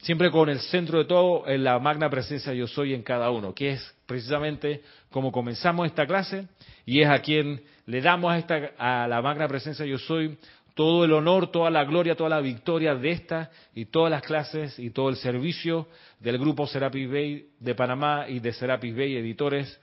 siempre 0.05 0.31
con 0.31 0.51
el 0.51 0.61
centro 0.61 0.99
de 0.99 1.07
todo 1.07 1.49
en 1.49 1.65
la 1.65 1.79
magna 1.79 2.11
presencia 2.11 2.53
yo 2.53 2.67
soy 2.67 2.93
en 2.93 3.03
cada 3.03 3.31
uno, 3.31 3.55
que 3.55 3.71
es 3.71 3.95
precisamente 4.07 4.83
como 5.11 5.33
comenzamos 5.33 5.87
esta 5.87 6.07
clase 6.07 6.47
y 6.85 7.01
es 7.01 7.09
a 7.09 7.21
quien 7.21 7.63
le 7.87 8.03
damos 8.03 8.31
a, 8.31 8.39
esta, 8.39 8.73
a 8.77 9.09
la 9.09 9.23
magna 9.23 9.49
presencia 9.49 9.87
yo 9.87 9.99
soy 9.99 10.37
todo 10.75 11.05
el 11.05 11.13
honor, 11.13 11.53
toda 11.53 11.71
la 11.71 11.85
gloria, 11.85 12.17
toda 12.17 12.31
la 12.31 12.41
victoria 12.41 12.95
de 12.95 13.13
esta 13.13 13.51
y 13.75 13.87
todas 13.87 14.11
las 14.11 14.23
clases 14.23 14.79
y 14.79 14.91
todo 14.91 15.09
el 15.09 15.17
servicio 15.17 15.89
del 16.19 16.39
grupo 16.39 16.67
Serapis 16.67 17.11
Bay 17.11 17.47
de 17.61 17.75
Panamá 17.75 18.27
y 18.29 18.41
de 18.41 18.53
Serapis 18.53 18.95
Bay 18.95 19.17
Editores 19.17 19.81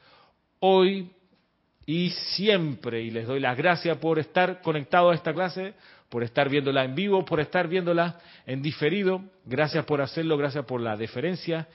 hoy 0.59 1.09
y 1.85 2.09
siempre. 2.09 3.01
Y 3.01 3.11
les 3.11 3.25
doy 3.25 3.39
las 3.39 3.57
gracias 3.57 3.97
por 3.97 4.19
estar 4.19 4.61
conectados 4.61 5.13
a 5.13 5.15
esta 5.15 5.33
clase, 5.33 5.73
por 6.09 6.23
estar 6.23 6.49
viéndola 6.49 6.83
en 6.83 6.93
vivo, 6.93 7.23
por 7.23 7.39
estar 7.39 7.69
viéndola 7.69 8.19
en 8.45 8.61
diferido. 8.61 9.23
Gracias 9.45 9.85
por 9.85 10.01
hacerlo, 10.01 10.37
gracias 10.37 10.65
por 10.65 10.81
la 10.81 10.97
deferencia. 10.97 11.67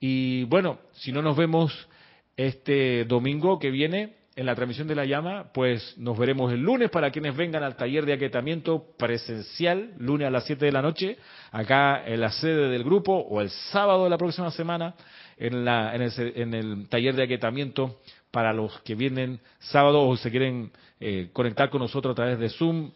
Y 0.00 0.44
bueno, 0.44 0.80
si 0.92 1.12
no 1.12 1.22
nos 1.22 1.36
vemos 1.36 1.88
este 2.36 3.04
domingo 3.04 3.60
que 3.60 3.70
viene 3.70 4.23
en 4.36 4.46
la 4.46 4.54
transmisión 4.54 4.88
de 4.88 4.96
la 4.96 5.04
llama, 5.04 5.52
pues 5.52 5.96
nos 5.96 6.18
veremos 6.18 6.52
el 6.52 6.60
lunes 6.60 6.90
para 6.90 7.10
quienes 7.10 7.36
vengan 7.36 7.62
al 7.62 7.76
taller 7.76 8.04
de 8.04 8.14
aquietamiento 8.14 8.84
presencial, 8.98 9.92
lunes 9.98 10.26
a 10.26 10.30
las 10.30 10.44
7 10.44 10.64
de 10.64 10.72
la 10.72 10.82
noche, 10.82 11.18
acá 11.52 12.04
en 12.04 12.20
la 12.20 12.32
sede 12.32 12.68
del 12.68 12.82
grupo, 12.82 13.14
o 13.16 13.40
el 13.40 13.50
sábado 13.50 14.04
de 14.04 14.10
la 14.10 14.18
próxima 14.18 14.50
semana 14.50 14.94
en, 15.36 15.64
la, 15.64 15.94
en, 15.94 16.02
el, 16.02 16.12
en 16.36 16.54
el 16.54 16.88
taller 16.88 17.14
de 17.14 17.22
aquietamiento 17.22 18.00
para 18.32 18.52
los 18.52 18.80
que 18.80 18.96
vienen 18.96 19.40
sábado 19.60 20.02
o 20.02 20.16
se 20.16 20.30
quieren 20.30 20.72
eh, 20.98 21.30
conectar 21.32 21.70
con 21.70 21.80
nosotros 21.80 22.12
a 22.12 22.16
través 22.16 22.38
de 22.38 22.48
Zoom 22.48 22.90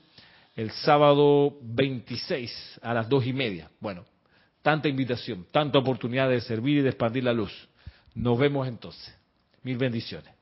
el 0.57 0.72
sábado 0.72 1.57
26 1.62 2.80
a 2.82 2.93
las 2.93 3.09
dos 3.09 3.24
y 3.24 3.32
media. 3.32 3.70
Bueno, 3.78 4.05
tanta 4.61 4.89
invitación, 4.89 5.47
tanta 5.53 5.78
oportunidad 5.78 6.28
de 6.28 6.41
servir 6.41 6.78
y 6.78 6.82
de 6.82 6.89
expandir 6.89 7.22
la 7.22 7.32
luz. 7.32 7.68
Nos 8.16 8.36
vemos 8.36 8.66
entonces. 8.66 9.16
Mil 9.62 9.78
bendiciones. 9.78 10.38